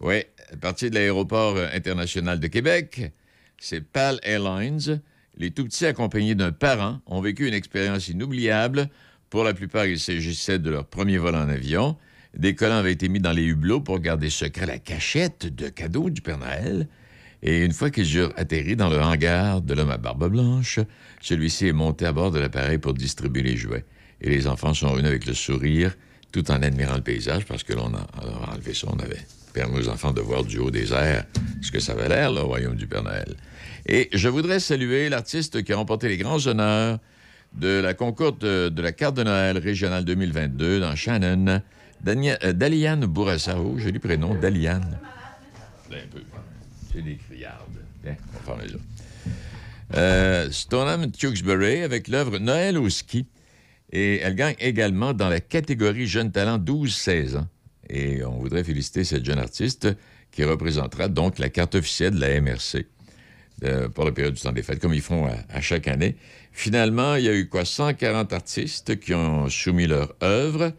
Oui, 0.00 0.24
à 0.52 0.56
partir 0.56 0.90
de 0.90 0.96
l'aéroport 0.96 1.56
euh, 1.56 1.68
international 1.72 2.40
de 2.40 2.46
Québec, 2.46 3.12
c'est 3.58 3.80
PAL 3.80 4.18
Airlines. 4.22 5.00
Les 5.36 5.50
tout-petits 5.50 5.86
accompagnés 5.86 6.34
d'un 6.34 6.52
parent 6.52 7.00
ont 7.06 7.20
vécu 7.20 7.48
une 7.48 7.54
expérience 7.54 8.08
inoubliable. 8.08 8.90
Pour 9.30 9.44
la 9.44 9.54
plupart, 9.54 9.86
il 9.86 9.98
s'agissait 9.98 10.58
de 10.58 10.70
leur 10.70 10.84
premier 10.84 11.16
vol 11.16 11.34
en 11.34 11.48
avion. 11.48 11.96
Des 12.36 12.54
collants 12.54 12.78
avaient 12.78 12.92
été 12.92 13.08
mis 13.08 13.20
dans 13.20 13.32
les 13.32 13.44
hublots 13.44 13.80
pour 13.80 13.98
garder 13.98 14.30
secret 14.30 14.66
la 14.66 14.78
cachette 14.78 15.46
de 15.54 15.68
cadeaux 15.68 16.10
du 16.10 16.20
Père 16.20 16.38
Noël. 16.38 16.88
Et 17.42 17.64
une 17.64 17.72
fois 17.72 17.90
qu'ils 17.90 18.16
eurent 18.16 18.32
atterri 18.36 18.76
dans 18.76 18.88
le 18.88 19.00
hangar 19.00 19.60
de 19.60 19.74
l'homme 19.74 19.90
à 19.90 19.96
barbe 19.96 20.30
blanche, 20.30 20.78
celui-ci 21.20 21.68
est 21.68 21.72
monté 21.72 22.06
à 22.06 22.12
bord 22.12 22.30
de 22.30 22.38
l'appareil 22.38 22.78
pour 22.78 22.94
distribuer 22.94 23.42
les 23.42 23.56
jouets. 23.56 23.84
Et 24.20 24.30
les 24.30 24.46
enfants 24.46 24.74
sont 24.74 24.90
revenus 24.90 25.08
avec 25.08 25.26
le 25.26 25.34
sourire, 25.34 25.96
tout 26.30 26.48
en 26.52 26.62
admirant 26.62 26.94
le 26.94 27.02
paysage, 27.02 27.44
parce 27.44 27.64
que 27.64 27.72
l'on 27.72 27.92
a, 27.94 28.06
enlevé 28.52 28.74
ça, 28.74 28.86
on 28.90 28.98
avait 29.00 29.20
permis 29.52 29.80
aux 29.80 29.88
enfants 29.88 30.12
de 30.12 30.20
voir 30.20 30.44
du 30.44 30.58
haut 30.58 30.70
des 30.70 30.92
airs 30.92 31.24
ce 31.60 31.72
que 31.72 31.80
ça 31.80 31.92
avait 31.92 32.08
l'air, 32.08 32.32
le 32.32 32.40
royaume 32.42 32.76
du 32.76 32.86
Père 32.86 33.02
Noël. 33.02 33.34
Et 33.86 34.08
je 34.12 34.28
voudrais 34.28 34.60
saluer 34.60 35.08
l'artiste 35.08 35.64
qui 35.64 35.72
a 35.72 35.76
remporté 35.76 36.08
les 36.08 36.16
grands 36.16 36.46
honneurs 36.46 36.98
de 37.52 37.80
la 37.80 37.92
concours 37.92 38.32
de, 38.32 38.72
la 38.80 38.92
carte 38.92 39.16
de 39.16 39.24
Noël 39.24 39.58
régionale 39.58 40.04
2022 40.04 40.80
dans 40.80 40.94
Shannon, 40.94 41.60
Dania- 42.02 42.38
euh, 42.44 42.52
Daliane 42.52 43.04
Bourassa-Oh, 43.04 43.78
joli 43.78 43.98
prénom, 43.98 44.34
Daliane. 44.34 44.98
Peu. 45.90 45.96
C'est 46.92 47.02
des 47.02 47.16
criardes. 47.16 47.78
Bien, 48.02 48.16
on 48.46 48.54
va 48.54 48.64
les 48.64 48.74
autres. 48.74 48.84
Euh, 49.94 50.50
Stoneham 50.50 51.10
Tewksbury 51.10 51.82
avec 51.82 52.08
l'œuvre 52.08 52.38
Noël 52.38 52.78
au 52.78 52.88
ski. 52.88 53.26
Et 53.90 54.20
elle 54.20 54.34
gagne 54.34 54.54
également 54.58 55.12
dans 55.12 55.28
la 55.28 55.40
catégorie 55.40 56.06
Jeune 56.06 56.32
Talent 56.32 56.58
12-16 56.58 57.36
ans. 57.36 57.48
Et 57.90 58.24
on 58.24 58.38
voudrait 58.38 58.64
féliciter 58.64 59.04
cette 59.04 59.24
jeune 59.24 59.38
artiste 59.38 59.88
qui 60.30 60.44
représentera 60.44 61.08
donc 61.08 61.38
la 61.38 61.50
carte 61.50 61.74
officielle 61.74 62.14
de 62.14 62.20
la 62.20 62.40
MRC 62.40 62.86
pour 63.94 64.04
la 64.04 64.12
période 64.12 64.34
du 64.34 64.40
temps 64.40 64.50
des 64.50 64.62
fêtes, 64.62 64.80
comme 64.80 64.94
ils 64.94 65.02
font 65.02 65.26
à, 65.26 65.36
à 65.50 65.60
chaque 65.60 65.86
année. 65.86 66.16
Finalement, 66.52 67.14
il 67.16 67.24
y 67.24 67.28
a 67.28 67.34
eu 67.34 67.48
quoi? 67.48 67.64
140 67.64 68.32
artistes 68.32 68.98
qui 68.98 69.14
ont 69.14 69.48
soumis 69.48 69.86
leur 69.86 70.16
œuvre. 70.22 70.72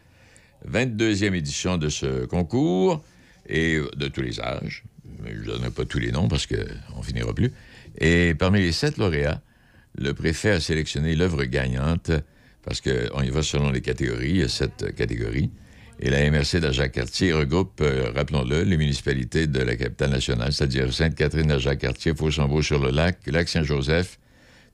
22e 0.70 1.34
édition 1.34 1.77
de 1.77 1.89
ce 1.89 2.25
concours, 2.25 3.03
et 3.48 3.79
de 3.96 4.08
tous 4.08 4.22
les 4.22 4.39
âges. 4.39 4.84
Je 5.25 5.39
ne 5.39 5.46
donnerai 5.46 5.72
pas 5.72 5.86
tous 5.86 6.00
les 6.00 6.12
noms 6.12 6.27
parce 6.27 6.48
qu'on 6.48 7.01
finira 7.01 7.34
plus. 7.34 7.51
Et 8.00 8.34
parmi 8.36 8.60
les 8.60 8.72
sept 8.72 8.98
lauréats, 8.98 9.42
le 9.98 10.13
préfet 10.13 10.51
a 10.51 10.60
sélectionné 10.60 11.15
l'œuvre 11.15 11.44
gagnante 11.46 12.12
parce 12.63 12.82
qu'on 12.82 13.22
y 13.22 13.30
va 13.30 13.44
selon 13.44 13.72
les 13.72 13.82
catégories. 13.82 14.30
Il 14.30 14.38
y 14.38 14.44
a 14.44 14.48
sept 14.50 14.96
catégories. 14.96 15.51
Et 16.00 16.10
la 16.10 16.30
MRC 16.30 16.60
d'Ajac-Cartier 16.60 17.34
regroupe, 17.34 17.80
euh, 17.82 18.12
rappelons-le, 18.15 18.63
les 18.63 18.77
municipalités 18.77 19.48
de 19.48 19.60
la 19.62 19.75
capitale 19.75 20.10
nationale, 20.10 20.51
c'est-à-dire 20.51 20.92
Sainte-Catherine, 20.92 21.51
Ajac-Cartier, 21.51 22.13
Faussonvaux-sur-le-Lac, 22.15 23.20
Lac-Saint-Joseph. 23.27 24.20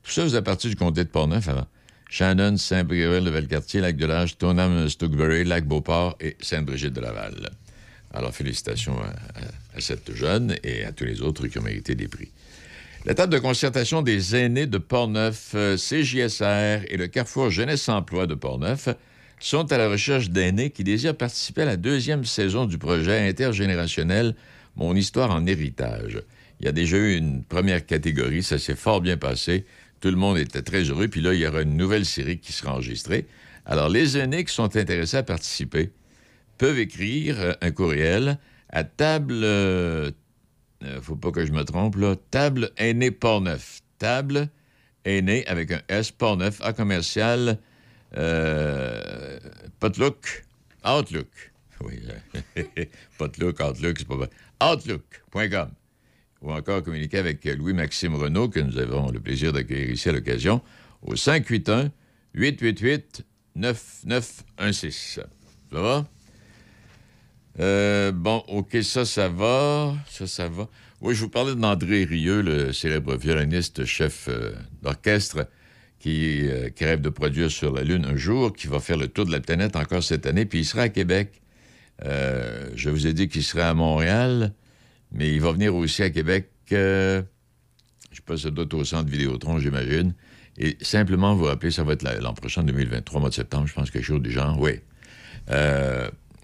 Tout 0.02 0.12
ça 0.12 0.24
faisait 0.24 0.42
partie 0.42 0.70
du 0.70 0.76
comté 0.76 1.04
de 1.04 1.10
Portneuf 1.10 1.48
avant. 1.50 1.68
Shannon, 2.10 2.58
Saint-Brieuel, 2.58 3.26
Level-Cartier, 3.26 3.82
Lac-de-L'Âge, 3.82 4.38
Tonham, 4.38 4.90
Stouckbury, 4.90 5.44
Lac-Beauport 5.44 6.16
et 6.20 6.36
Sainte-Brigitte 6.42 6.94
de 6.94 7.02
Laval. 7.02 7.52
Alors, 8.14 8.34
félicitations 8.34 9.00
à, 9.00 9.80
cette 9.80 10.14
jeune 10.14 10.56
et 10.64 10.84
à 10.84 10.92
tous 10.92 11.06
les 11.06 11.22
autres 11.22 11.48
qui 11.48 11.58
ont 11.60 11.64
mérité 11.64 11.96
des 11.96 12.08
prix. 12.08 12.30
La 13.06 13.14
table 13.14 13.32
de 13.32 13.40
concertation 13.40 14.02
des 14.02 14.36
aînés 14.36 14.68
de 14.68 14.78
Portneuf, 14.78 15.52
euh, 15.56 15.78
CJSR 15.78 16.86
et 16.92 16.98
le 16.98 17.08
Carrefour 17.08 17.50
Jeunesse-Emploi 17.50 18.28
de 18.28 18.36
Portneuf 18.36 18.90
sont 19.40 19.72
à 19.72 19.78
la 19.78 19.88
recherche 19.88 20.32
d'aînés 20.32 20.70
qui 20.70 20.84
désirent 20.84 21.16
participer 21.16 21.62
à 21.62 21.66
la 21.66 21.78
deuxième 21.78 22.26
saison 22.26 22.66
du 22.66 22.78
projet 22.78 23.30
intergénérationnel 23.30 24.36
Mon 24.76 24.96
histoire 24.96 25.32
en 25.32 25.46
héritage. 25.46 26.22
Il 26.60 26.66
y 26.66 26.68
a 26.68 26.74
déjà 26.74 26.98
eu 26.98 27.16
une 27.16 27.44
première 27.44 27.86
catégorie, 27.86 28.44
ça 28.44 28.58
s'est 28.58 28.76
fort 28.76 29.00
bien 29.00 29.16
passé. 29.16 29.66
Tout 30.02 30.10
le 30.10 30.18
monde 30.18 30.38
était 30.38 30.62
très 30.62 30.84
heureux. 30.84 31.08
Puis 31.08 31.22
là, 31.22 31.34
il 31.34 31.40
y 31.40 31.48
aura 31.48 31.62
une 31.62 31.78
nouvelle 31.78 32.06
série 32.06 32.40
qui 32.40 32.52
sera 32.52 32.74
enregistrée. 32.74 33.28
Alors, 33.66 33.88
les 33.88 34.18
aînés 34.18 34.44
qui 34.44 34.54
sont 34.54 34.76
intéressés 34.76 35.18
à 35.18 35.24
participer 35.24 35.92
peuvent 36.60 36.78
écrire 36.78 37.40
euh, 37.40 37.54
un 37.62 37.72
courriel 37.72 38.38
à 38.70 38.84
table. 38.84 39.42
euh, 39.44 40.12
euh, 40.84 41.02
faut 41.02 41.16
pas 41.16 41.32
que 41.32 41.46
je 41.46 41.52
me 41.52 41.64
trompe, 41.64 41.96
là. 41.96 42.16
Table 42.30 42.70
aînée 42.78 43.10
Portneuf. 43.10 43.82
Table 43.98 44.50
aînée 45.06 45.46
avec 45.48 45.72
un 45.72 45.82
S 45.88 46.12
Portneuf 46.12 46.62
à 46.62 46.74
commercial 46.74 47.58
euh, 48.16 49.40
Potluck 49.80 50.46
Outlook. 50.86 51.28
Oui, 51.82 52.00
Potluck, 53.18 53.60
Outlook, 53.62 53.98
c'est 54.00 54.08
pas 54.08 54.16
vrai. 54.16 54.30
Outlook.com. 54.62 55.70
Ou 56.42 56.52
encore 56.54 56.84
communiquer 56.84 57.18
avec 57.18 57.44
Louis-Maxime 57.44 58.16
Renault, 58.16 58.50
que 58.50 58.60
nous 58.60 58.78
avons 58.78 59.12
le 59.12 59.20
plaisir 59.20 59.52
d'accueillir 59.52 59.92
ici 59.92 60.08
à 60.08 60.14
l'occasion, 60.14 60.62
au 61.02 61.16
581 61.16 61.92
888 62.34 63.26
9916. 63.56 65.22
Ça 65.72 65.82
va? 65.82 66.06
Euh, 67.60 68.12
bon, 68.12 68.44
OK, 68.48 68.78
ça, 68.84 69.06
ça 69.06 69.28
va. 69.30 69.94
Ça, 70.10 70.28
ça 70.28 70.48
va. 70.48 70.68
Oui, 71.02 71.16
je 71.16 71.22
vous 71.22 71.30
parlais 71.30 71.56
d'André 71.56 72.04
Rieu, 72.04 72.42
le 72.42 72.74
célèbre 72.74 73.16
violoniste, 73.18 73.86
chef 73.86 74.28
euh, 74.30 74.52
d'orchestre, 74.82 75.48
qui, 76.00 76.48
euh, 76.48 76.70
qui 76.70 76.86
rêve 76.86 77.02
de 77.02 77.10
produire 77.10 77.52
sur 77.52 77.74
la 77.74 77.84
Lune 77.84 78.06
un 78.06 78.16
jour, 78.16 78.54
qui 78.54 78.68
va 78.68 78.80
faire 78.80 78.98
le 78.98 79.08
tour 79.08 79.26
de 79.26 79.32
la 79.32 79.40
planète 79.40 79.76
encore 79.76 80.04
cette 80.04 80.26
année, 80.26 80.46
puis 80.46 80.60
il 80.60 80.66
sera 80.66 80.84
à 80.84 80.90
Québec. 80.90 81.42
Je 82.02 82.90
vous 82.90 83.08
ai 83.08 83.14
dit 83.14 83.28
qu'il 83.28 83.44
sera 83.44 83.70
à 83.70 83.74
Montréal, 83.74 84.54
mais 85.12 85.34
il 85.34 85.42
va 85.42 85.52
venir 85.52 85.76
aussi 85.76 86.02
à 86.02 86.10
Québec. 86.10 86.50
je 86.72 87.24
sais 88.14 88.22
pas, 88.26 88.38
ça 88.38 88.50
doit 88.52 88.64
être 88.64 88.74
au 88.74 88.86
centre 88.86 89.10
Vidéotron, 89.10 89.60
j'imagine. 89.60 90.14
Et 90.58 90.78
simplement 90.82 91.36
vous 91.36 91.46
rappeler, 91.46 91.72
ça 91.72 91.84
va 91.84 91.94
être 91.94 92.04
la- 92.04 92.20
l'an 92.20 92.34
prochain, 92.34 92.64
2023, 92.64 93.20
mois 93.20 93.30
de 93.30 93.36
septembre, 93.36 93.68
je 93.68 93.74
pense, 93.74 93.92
quelque 93.92 94.04
chose 94.06 94.22
du 94.22 94.32
genre. 94.32 94.58
Oui. 94.60 94.80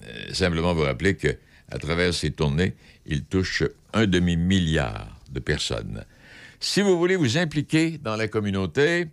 Euh, 0.07 0.33
simplement 0.33 0.73
vous 0.73 0.83
rappeler 0.83 1.15
que 1.15 1.35
à 1.71 1.79
travers 1.79 2.13
ces 2.13 2.31
tournées, 2.31 2.75
il 3.05 3.23
touche 3.23 3.63
un 3.93 4.05
demi-milliard 4.05 5.19
de 5.31 5.39
personnes. 5.39 6.05
Si 6.59 6.81
vous 6.81 6.97
voulez 6.97 7.15
vous 7.15 7.37
impliquer 7.37 7.97
dans 7.97 8.15
la 8.15 8.27
communauté, 8.27 9.07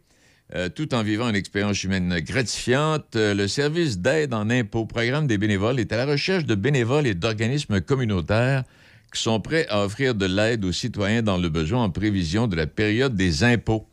euh, 0.54 0.68
tout 0.68 0.94
en 0.94 1.02
vivant 1.02 1.28
une 1.28 1.36
expérience 1.36 1.82
humaine 1.82 2.20
gratifiante, 2.20 3.16
euh, 3.16 3.34
le 3.34 3.48
service 3.48 3.98
d'aide 3.98 4.34
en 4.34 4.50
impôts, 4.50 4.84
programme 4.84 5.26
des 5.26 5.38
bénévoles, 5.38 5.80
est 5.80 5.92
à 5.92 5.96
la 5.96 6.06
recherche 6.06 6.44
de 6.44 6.54
bénévoles 6.54 7.06
et 7.06 7.14
d'organismes 7.14 7.80
communautaires 7.80 8.64
qui 9.12 9.20
sont 9.20 9.40
prêts 9.40 9.66
à 9.68 9.84
offrir 9.84 10.14
de 10.14 10.26
l'aide 10.26 10.64
aux 10.64 10.72
citoyens 10.72 11.22
dans 11.22 11.38
le 11.38 11.48
besoin 11.48 11.84
en 11.84 11.90
prévision 11.90 12.48
de 12.48 12.56
la 12.56 12.66
période 12.66 13.14
des 13.14 13.44
impôts. 13.44 13.86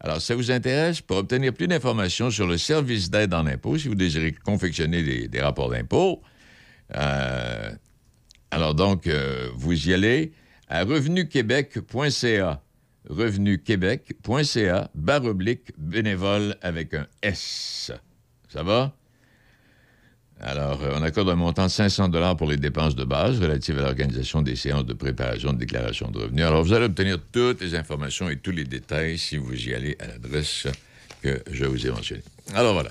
Alors, 0.00 0.22
ça 0.22 0.34
vous 0.34 0.50
intéresse, 0.50 1.02
pour 1.02 1.18
obtenir 1.18 1.52
plus 1.52 1.68
d'informations 1.68 2.30
sur 2.30 2.46
le 2.46 2.56
service 2.56 3.10
d'aide 3.10 3.34
en 3.34 3.46
impôts, 3.46 3.76
si 3.76 3.88
vous 3.88 3.94
désirez 3.94 4.32
confectionner 4.32 5.02
des, 5.02 5.28
des 5.28 5.40
rapports 5.40 5.70
d'impôts, 5.70 6.22
euh, 6.96 7.70
alors 8.50 8.74
donc, 8.74 9.06
euh, 9.06 9.48
vous 9.54 9.88
y 9.88 9.94
allez 9.94 10.32
à 10.68 10.84
revenuquebec.ca. 10.84 12.62
Revenuquebec.ca, 13.08 14.90
barre 14.94 15.24
oblique, 15.24 15.72
bénévole 15.78 16.56
avec 16.60 16.94
un 16.94 17.06
S. 17.22 17.92
Ça 18.48 18.62
va? 18.62 18.94
Alors, 20.42 20.82
euh, 20.82 20.94
on 20.96 21.02
accorde 21.02 21.28
un 21.28 21.34
montant 21.34 21.66
de 21.66 21.70
500 21.70 22.10
pour 22.36 22.48
les 22.48 22.56
dépenses 22.56 22.96
de 22.96 23.04
base 23.04 23.40
relatives 23.40 23.78
à 23.78 23.82
l'organisation 23.82 24.42
des 24.42 24.56
séances 24.56 24.86
de 24.86 24.94
préparation 24.94 25.52
de 25.52 25.58
déclaration 25.58 26.10
de 26.10 26.18
revenus. 26.18 26.44
Alors, 26.44 26.62
vous 26.62 26.72
allez 26.72 26.86
obtenir 26.86 27.18
toutes 27.32 27.60
les 27.60 27.74
informations 27.74 28.30
et 28.30 28.36
tous 28.36 28.50
les 28.50 28.64
détails 28.64 29.18
si 29.18 29.36
vous 29.36 29.54
y 29.54 29.74
allez 29.74 29.96
à 30.00 30.06
l'adresse 30.06 30.66
que 31.22 31.42
je 31.50 31.64
vous 31.66 31.86
ai 31.86 31.90
mentionnée. 31.90 32.22
Alors, 32.54 32.72
voilà. 32.72 32.90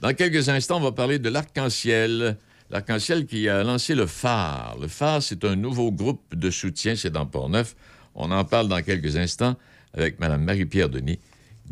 Dans 0.00 0.12
quelques 0.12 0.48
instants, 0.48 0.78
on 0.78 0.82
va 0.82 0.92
parler 0.92 1.18
de 1.18 1.28
l'Arc-en-Ciel. 1.28 2.36
L'Arc-en-Ciel 2.72 3.26
qui 3.26 3.50
a 3.50 3.62
lancé 3.62 3.94
le 3.94 4.06
phare. 4.06 4.78
Le 4.80 4.88
phare, 4.88 5.22
c'est 5.22 5.44
un 5.44 5.56
nouveau 5.56 5.92
groupe 5.92 6.34
de 6.34 6.50
soutien, 6.50 6.96
c'est 6.96 7.10
dans 7.10 7.26
Port-Neuf. 7.26 7.76
On 8.14 8.30
en 8.30 8.44
parle 8.44 8.68
dans 8.68 8.80
quelques 8.82 9.16
instants 9.16 9.56
avec 9.92 10.18
Mme 10.18 10.42
Marie-Pierre 10.42 10.88
Denis 10.88 11.18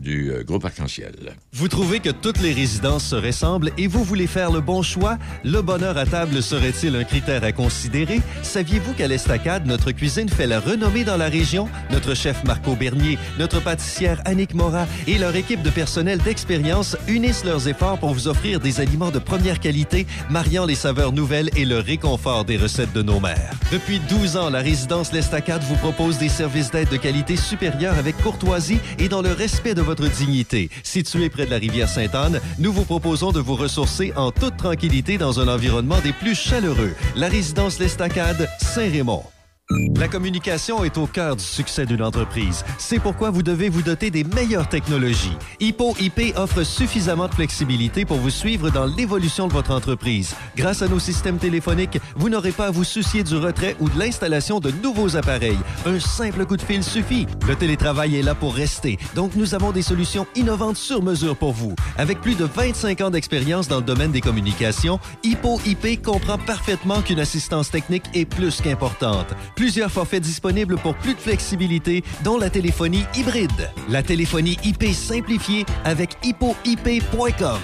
du 0.00 0.30
euh, 0.30 0.42
groupe 0.42 0.64
Arc-en-Ciel. 0.64 1.36
Vous 1.52 1.68
trouvez 1.68 2.00
que 2.00 2.10
toutes 2.10 2.40
les 2.40 2.52
résidences 2.52 3.04
se 3.04 3.16
ressemblent 3.16 3.70
et 3.76 3.86
vous 3.86 4.02
voulez 4.02 4.26
faire 4.26 4.50
le 4.50 4.60
bon 4.60 4.82
choix? 4.82 5.18
Le 5.44 5.60
bonheur 5.60 5.98
à 5.98 6.06
table 6.06 6.42
serait-il 6.42 6.96
un 6.96 7.04
critère 7.04 7.44
à 7.44 7.52
considérer? 7.52 8.20
Saviez-vous 8.42 8.94
qu'à 8.94 9.08
l'Estacade, 9.08 9.66
notre 9.66 9.92
cuisine 9.92 10.28
fait 10.28 10.46
la 10.46 10.60
renommée 10.60 11.04
dans 11.04 11.16
la 11.16 11.28
région? 11.28 11.68
Notre 11.90 12.14
chef 12.14 12.42
Marco 12.44 12.74
Bernier, 12.74 13.18
notre 13.38 13.60
pâtissière 13.60 14.22
Annick 14.24 14.54
Morat 14.54 14.86
et 15.06 15.18
leur 15.18 15.36
équipe 15.36 15.62
de 15.62 15.70
personnel 15.70 16.18
d'expérience 16.18 16.96
unissent 17.06 17.44
leurs 17.44 17.68
efforts 17.68 17.98
pour 17.98 18.14
vous 18.14 18.28
offrir 18.28 18.60
des 18.60 18.80
aliments 18.80 19.10
de 19.10 19.18
première 19.18 19.60
qualité, 19.60 20.06
mariant 20.30 20.64
les 20.64 20.74
saveurs 20.74 21.12
nouvelles 21.12 21.50
et 21.56 21.64
le 21.64 21.78
réconfort 21.78 22.44
des 22.44 22.56
recettes 22.56 22.92
de 22.94 23.02
nos 23.02 23.20
mères. 23.20 23.52
Depuis 23.70 24.00
12 24.08 24.36
ans, 24.36 24.50
la 24.50 24.60
résidence 24.60 25.12
L'Estacade 25.12 25.62
vous 25.62 25.76
propose 25.76 26.18
des 26.18 26.28
services 26.28 26.70
d'aide 26.70 26.88
de 26.88 26.96
qualité 26.96 27.36
supérieure 27.36 27.98
avec 27.98 28.16
courtoisie 28.18 28.78
et 28.98 29.08
dans 29.08 29.22
le 29.22 29.32
respect 29.32 29.74
de 29.74 29.82
votre 29.90 30.08
dignité. 30.08 30.70
Situé 30.84 31.28
près 31.30 31.46
de 31.46 31.50
la 31.50 31.56
rivière 31.56 31.88
Sainte-Anne, 31.88 32.40
nous 32.60 32.72
vous 32.72 32.84
proposons 32.84 33.32
de 33.32 33.40
vous 33.40 33.56
ressourcer 33.56 34.12
en 34.14 34.30
toute 34.30 34.56
tranquillité 34.56 35.18
dans 35.18 35.40
un 35.40 35.48
environnement 35.48 35.98
des 35.98 36.12
plus 36.12 36.36
chaleureux. 36.36 36.92
La 37.16 37.28
résidence 37.28 37.80
L'Estacade, 37.80 38.48
Saint-Raymond. 38.60 39.24
La 39.70 40.08
communication 40.08 40.82
est 40.82 40.98
au 40.98 41.06
cœur 41.06 41.36
du 41.36 41.44
succès 41.44 41.86
d'une 41.86 42.02
entreprise. 42.02 42.64
C'est 42.76 42.98
pourquoi 42.98 43.30
vous 43.30 43.44
devez 43.44 43.68
vous 43.68 43.82
doter 43.82 44.10
des 44.10 44.24
meilleures 44.24 44.68
technologies. 44.68 45.36
Hippo 45.60 45.94
IP 46.00 46.36
offre 46.36 46.64
suffisamment 46.64 47.28
de 47.28 47.34
flexibilité 47.34 48.04
pour 48.04 48.16
vous 48.16 48.30
suivre 48.30 48.70
dans 48.70 48.86
l'évolution 48.86 49.46
de 49.46 49.52
votre 49.52 49.70
entreprise. 49.70 50.34
Grâce 50.56 50.82
à 50.82 50.88
nos 50.88 50.98
systèmes 50.98 51.38
téléphoniques, 51.38 52.00
vous 52.16 52.28
n'aurez 52.28 52.50
pas 52.50 52.66
à 52.66 52.70
vous 52.72 52.82
soucier 52.82 53.22
du 53.22 53.36
retrait 53.36 53.76
ou 53.78 53.88
de 53.88 53.96
l'installation 53.96 54.58
de 54.58 54.72
nouveaux 54.82 55.16
appareils. 55.16 55.58
Un 55.86 56.00
simple 56.00 56.46
coup 56.46 56.56
de 56.56 56.62
fil 56.62 56.82
suffit. 56.82 57.26
Le 57.46 57.54
télétravail 57.54 58.16
est 58.16 58.22
là 58.22 58.34
pour 58.34 58.54
rester, 58.54 58.98
donc 59.14 59.36
nous 59.36 59.54
avons 59.54 59.70
des 59.70 59.82
solutions 59.82 60.26
innovantes 60.34 60.78
sur 60.78 61.00
mesure 61.02 61.36
pour 61.36 61.52
vous. 61.52 61.76
Avec 61.96 62.20
plus 62.20 62.36
de 62.36 62.44
25 62.44 63.02
ans 63.02 63.10
d'expérience 63.10 63.68
dans 63.68 63.76
le 63.76 63.82
domaine 63.82 64.10
des 64.10 64.20
communications, 64.20 64.98
Hippo 65.22 65.60
IP 65.64 66.02
comprend 66.02 66.38
parfaitement 66.38 67.02
qu'une 67.02 67.20
assistance 67.20 67.70
technique 67.70 68.04
est 68.14 68.24
plus 68.24 68.60
qu'importante. 68.60 69.28
Plusieurs 69.60 69.90
forfaits 69.90 70.22
disponibles 70.22 70.78
pour 70.78 70.94
plus 70.94 71.12
de 71.12 71.18
flexibilité, 71.18 72.02
dont 72.24 72.38
la 72.38 72.48
téléphonie 72.48 73.04
hybride. 73.14 73.70
La 73.90 74.02
téléphonie 74.02 74.56
IP 74.64 74.84
simplifiée 74.94 75.66
avec 75.84 76.16
hippoip.com. 76.24 77.58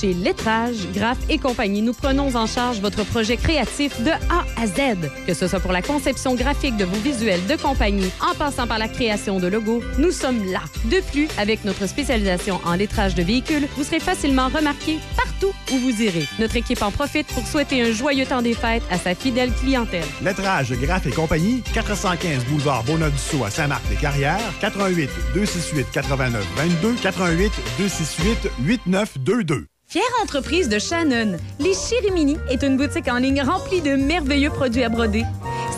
Chez 0.00 0.14
Lettrage, 0.14 0.88
Graph 0.94 1.18
et 1.28 1.38
compagnie, 1.38 1.82
nous 1.82 1.92
prenons 1.92 2.34
en 2.34 2.46
charge 2.46 2.80
votre 2.80 3.04
projet 3.04 3.36
créatif 3.36 4.00
de 4.02 4.10
A 4.10 4.44
à 4.56 4.66
Z. 4.66 5.10
Que 5.26 5.34
ce 5.34 5.46
soit 5.46 5.60
pour 5.60 5.72
la 5.72 5.82
conception 5.82 6.34
graphique 6.34 6.76
de 6.76 6.84
vos 6.84 6.96
visuels 6.96 7.44
de 7.46 7.56
compagnie, 7.56 8.10
en 8.20 8.34
passant 8.34 8.66
par 8.66 8.78
la 8.78 8.88
création 8.88 9.38
de 9.38 9.46
logos, 9.46 9.82
nous 9.98 10.10
sommes 10.10 10.50
là. 10.50 10.60
De 10.86 11.00
plus, 11.10 11.28
avec 11.38 11.64
notre 11.64 11.86
spécialisation 11.86 12.60
en 12.64 12.74
lettrage 12.74 13.14
de 13.14 13.22
véhicules, 13.22 13.68
vous 13.76 13.84
serez 13.84 14.00
facilement 14.00 14.48
remarqué 14.48 14.98
partout 15.16 15.52
où 15.72 15.76
vous 15.78 16.02
irez. 16.02 16.26
Notre 16.38 16.56
équipe 16.56 16.82
en 16.82 16.90
profite 16.90 17.26
pour 17.28 17.46
souhaiter 17.46 17.82
un 17.82 17.92
joyeux 17.92 18.26
temps 18.26 18.42
des 18.42 18.54
fêtes 18.54 18.82
à 18.90 18.98
sa 18.98 19.14
fidèle 19.14 19.52
clientèle. 19.52 20.04
Lettrage, 20.22 20.72
Graph 20.72 21.06
et 21.06 21.10
compagnie, 21.10 21.62
415 21.74 22.44
boulevard 22.46 22.82
Bonneuf-du-Sault 22.84 23.44
à 23.44 23.50
Saint-Marc-les-Carrières, 23.50 24.40
88 24.60 25.10
268 25.34 25.86
89 25.92 26.46
22, 26.56 26.94
88 27.02 27.52
268 27.78 28.50
8922. 28.60 29.66
Fière 29.92 30.04
entreprise 30.22 30.70
de 30.70 30.78
Shannon, 30.78 31.36
les 31.60 31.74
Chirimini 31.74 32.38
est 32.48 32.62
une 32.62 32.78
boutique 32.78 33.08
en 33.08 33.18
ligne 33.18 33.42
remplie 33.42 33.82
de 33.82 33.94
merveilleux 33.94 34.48
produits 34.48 34.84
à 34.84 34.88
broder. 34.88 35.22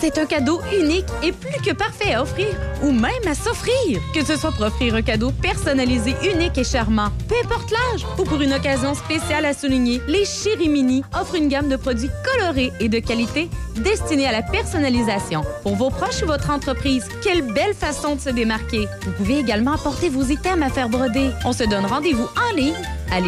C'est 0.00 0.18
un 0.18 0.24
cadeau 0.24 0.61
unique 0.72 1.09
et 1.24 1.33
plus 1.33 1.61
que 1.64 1.74
parfait 1.74 2.14
à 2.14 2.22
offrir 2.22 2.46
ou 2.85 2.92
même 2.92 3.11
à 3.27 3.35
s'offrir. 3.35 4.00
Que 4.14 4.24
ce 4.24 4.37
soit 4.37 4.53
pour 4.53 4.66
offrir 4.66 4.94
un 4.94 5.03
cadeau 5.03 5.33
personnalisé, 5.42 6.14
unique 6.33 6.57
et 6.57 6.62
charmant, 6.62 7.09
peu 7.27 7.35
importe 7.42 7.72
l'âge 7.72 8.07
ou 8.16 8.22
pour 8.22 8.40
une 8.40 8.53
occasion 8.53 8.94
spéciale 8.94 9.46
à 9.46 9.53
souligner, 9.53 10.00
les 10.07 10.24
Chirimini 10.24 11.03
offrent 11.20 11.35
une 11.35 11.48
gamme 11.48 11.68
de 11.68 11.74
produits 11.74 12.11
colorés 12.24 12.72
et 12.79 12.88
de 12.88 13.00
qualité 13.00 13.50
destinés 13.79 14.29
à 14.29 14.33
la 14.33 14.42
personnalisation. 14.42 15.42
Pour 15.64 15.74
vos 15.74 15.90
proches 15.90 16.22
ou 16.22 16.27
votre 16.27 16.50
entreprise, 16.50 17.09
quelle 17.20 17.42
belle 17.42 17.74
façon 17.74 18.14
de 18.14 18.20
se 18.20 18.31
démarquer. 18.31 18.87
Vous 19.05 19.11
pouvez 19.11 19.40
également 19.40 19.72
apporter 19.72 20.09
vos 20.09 20.22
items 20.22 20.62
à 20.62 20.70
faire 20.70 20.88
broder. 20.88 21.31
On 21.44 21.53
se 21.53 21.64
donne 21.64 21.87
rendez-vous 21.87 22.29
en 22.37 22.55
ligne 22.55 22.74
à 23.11 23.20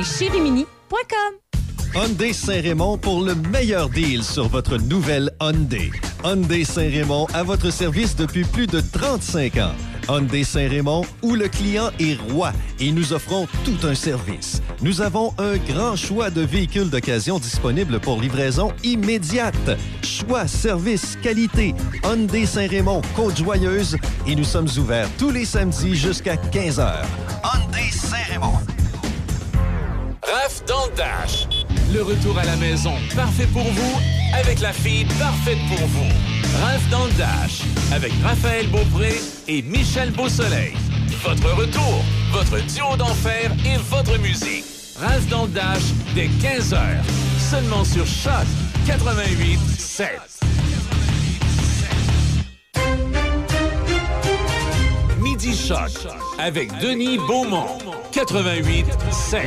Hyundai 1.95 2.33
Saint-Raymond 2.33 2.99
pour 2.99 3.23
le 3.23 3.35
meilleur 3.35 3.89
deal 3.89 4.23
sur 4.23 4.49
votre 4.49 4.77
nouvelle 4.77 5.31
Hyundai. 5.41 5.91
Hyundai 6.25 6.65
Saint-Raymond 6.65 7.27
à 7.33 7.43
votre 7.43 7.71
service 7.71 8.15
depuis 8.15 8.45
plus 8.45 8.67
de 8.67 8.81
35 8.81 9.57
ans. 9.57 9.73
Hyundai 10.09 10.45
Saint-Raymond 10.45 11.05
où 11.23 11.35
le 11.35 11.49
client 11.49 11.91
est 11.99 12.21
roi 12.31 12.53
et 12.79 12.93
nous 12.93 13.13
offrons 13.13 13.49
tout 13.65 13.87
un 13.87 13.95
service. 13.95 14.63
Nous 14.83 15.01
avons 15.01 15.33
un 15.39 15.57
grand 15.57 15.97
choix 15.97 16.31
de 16.31 16.43
véhicules 16.43 16.91
d'occasion 16.91 17.39
disponibles 17.39 17.99
pour 17.99 18.21
livraison 18.21 18.73
immédiate. 18.85 19.79
Choix, 20.03 20.47
service, 20.47 21.17
qualité. 21.23 21.75
Hyundai 22.05 22.47
Saint-Raymond, 22.47 23.03
Côte-Joyeuse 23.17 23.97
et 24.27 24.37
nous 24.37 24.45
sommes 24.45 24.69
ouverts 24.79 25.09
tous 25.19 25.31
les 25.31 25.45
samedis 25.45 25.97
jusqu'à 25.97 26.37
15h. 26.37 27.05
Hyundai 27.43 27.91
Saint-Raymond. 27.91 28.76
Raph 30.37 30.63
dans 30.67 30.85
le 30.87 30.97
Dash. 30.97 31.49
Le 31.95 32.03
retour 32.03 32.39
à 32.39 32.45
la 32.45 32.57
maison, 32.57 32.93
parfait 33.15 33.47
pour 33.55 33.63
vous, 33.63 34.01
avec 34.35 34.61
la 34.61 34.73
fille 34.73 35.07
parfaite 35.19 35.59
pour 35.69 35.87
vous. 35.87 36.13
Raph 36.63 36.87
dans 36.91 37.07
le 37.07 37.13
Dash, 37.13 37.63
avec 37.91 38.13
Raphaël 38.23 38.67
Beaupré 38.69 39.15
et 39.49 39.63
Michel 39.63 40.11
Beausoleil. 40.11 40.75
Votre 41.25 41.55
retour, 41.57 42.05
votre 42.33 42.59
duo 42.67 42.97
d'enfer 42.99 43.51
et 43.65 43.79
votre 43.89 44.19
musique. 44.19 44.65
Raph 45.01 45.27
dans 45.29 45.45
le 45.45 45.53
Dash, 45.53 45.85
dès 46.15 46.27
15h. 46.27 46.81
Seulement 47.51 47.85
sur 47.85 48.05
Choc 48.05 48.47
88 48.87 49.59
7. 49.79 50.21
Midi 55.19 55.57
Choc 55.57 55.91
avec 56.39 56.71
Denis 56.81 57.19
Beaumont. 57.19 57.67
88 58.13 58.87
7. 59.11 59.41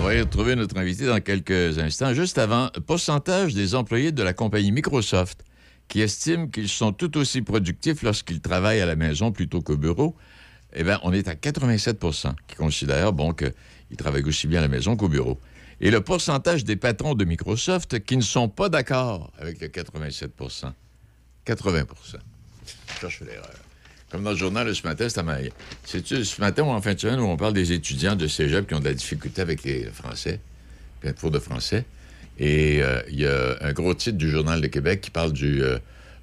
On 0.00 0.04
va 0.04 0.14
y 0.14 0.20
retrouver 0.20 0.56
notre 0.56 0.76
invité 0.78 1.06
dans 1.06 1.20
quelques 1.20 1.78
instants. 1.78 2.12
Juste 2.12 2.38
avant, 2.38 2.70
pourcentage 2.86 3.54
des 3.54 3.74
employés 3.74 4.12
de 4.12 4.22
la 4.22 4.32
compagnie 4.32 4.72
Microsoft 4.72 5.44
qui 5.88 6.00
estiment 6.00 6.48
qu'ils 6.48 6.68
sont 6.68 6.92
tout 6.92 7.16
aussi 7.16 7.42
productifs 7.42 8.02
lorsqu'ils 8.02 8.40
travaillent 8.40 8.80
à 8.80 8.86
la 8.86 8.96
maison 8.96 9.30
plutôt 9.30 9.60
qu'au 9.60 9.76
bureau. 9.76 10.16
Eh 10.74 10.84
bien, 10.84 10.98
on 11.02 11.12
est 11.12 11.28
à 11.28 11.34
87 11.34 12.04
qui 12.48 12.56
considèrent 12.56 13.12
bon, 13.12 13.32
qu'ils 13.32 13.96
travaillent 13.96 14.24
aussi 14.24 14.46
bien 14.46 14.58
à 14.58 14.62
la 14.62 14.68
maison 14.68 14.96
qu'au 14.96 15.08
bureau. 15.08 15.38
Et 15.80 15.90
le 15.90 16.00
pourcentage 16.00 16.64
des 16.64 16.76
patrons 16.76 17.14
de 17.14 17.24
Microsoft 17.24 18.04
qui 18.04 18.16
ne 18.16 18.22
sont 18.22 18.48
pas 18.48 18.68
d'accord 18.68 19.30
avec 19.38 19.60
le 19.60 19.68
87 19.68 20.32
80 21.44 21.84
Je 22.04 22.31
cherche 23.00 23.20
l'erreur. 23.20 23.50
Comme 24.10 24.24
dans 24.24 24.32
le 24.32 24.36
journal 24.36 24.66
de 24.66 24.74
ce 24.74 24.86
matin, 24.86 25.08
c'est 25.08 25.22
ma... 25.22 25.38
C'est-tu 25.84 26.24
ce 26.24 26.40
matin 26.40 26.64
ou 26.64 26.70
en 26.70 26.82
fin 26.82 26.92
de 26.92 27.00
semaine 27.00 27.18
où 27.18 27.24
on 27.24 27.36
parle 27.36 27.54
des 27.54 27.72
étudiants 27.72 28.14
de 28.14 28.26
cégep 28.26 28.66
qui 28.66 28.74
ont 28.74 28.80
de 28.80 28.84
la 28.84 28.94
difficulté 28.94 29.40
avec 29.40 29.64
les 29.64 29.84
Français, 29.86 30.38
puis 31.00 31.08
un 31.08 31.12
cours 31.14 31.30
de 31.30 31.38
français? 31.38 31.84
Et 32.38 32.82
euh, 32.82 33.00
il 33.08 33.20
y 33.20 33.26
a 33.26 33.56
un 33.62 33.72
gros 33.72 33.94
titre 33.94 34.18
du 34.18 34.30
Journal 34.30 34.60
de 34.60 34.66
Québec 34.66 35.00
qui 35.00 35.10
parle 35.10 35.32
du 35.32 35.62
euh, 35.62 35.78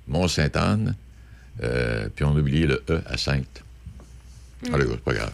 Mont-Sainte-Anne, 0.08 0.96
euh, 1.64 2.10
puis 2.16 2.26
on 2.26 2.36
a 2.36 2.40
oublié 2.40 2.68
le 2.68 2.84
E 2.90 3.02
à 3.08 3.18
Sainte. 3.18 3.64
Allez, 4.72 4.86
c'est 4.88 5.02
pas 5.02 5.14
grave. 5.14 5.34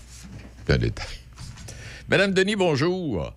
C'est 0.66 0.74
un 0.74 0.78
détail. 0.78 1.20
Madame 2.08 2.34
Denis, 2.34 2.56
bonjour. 2.56 3.34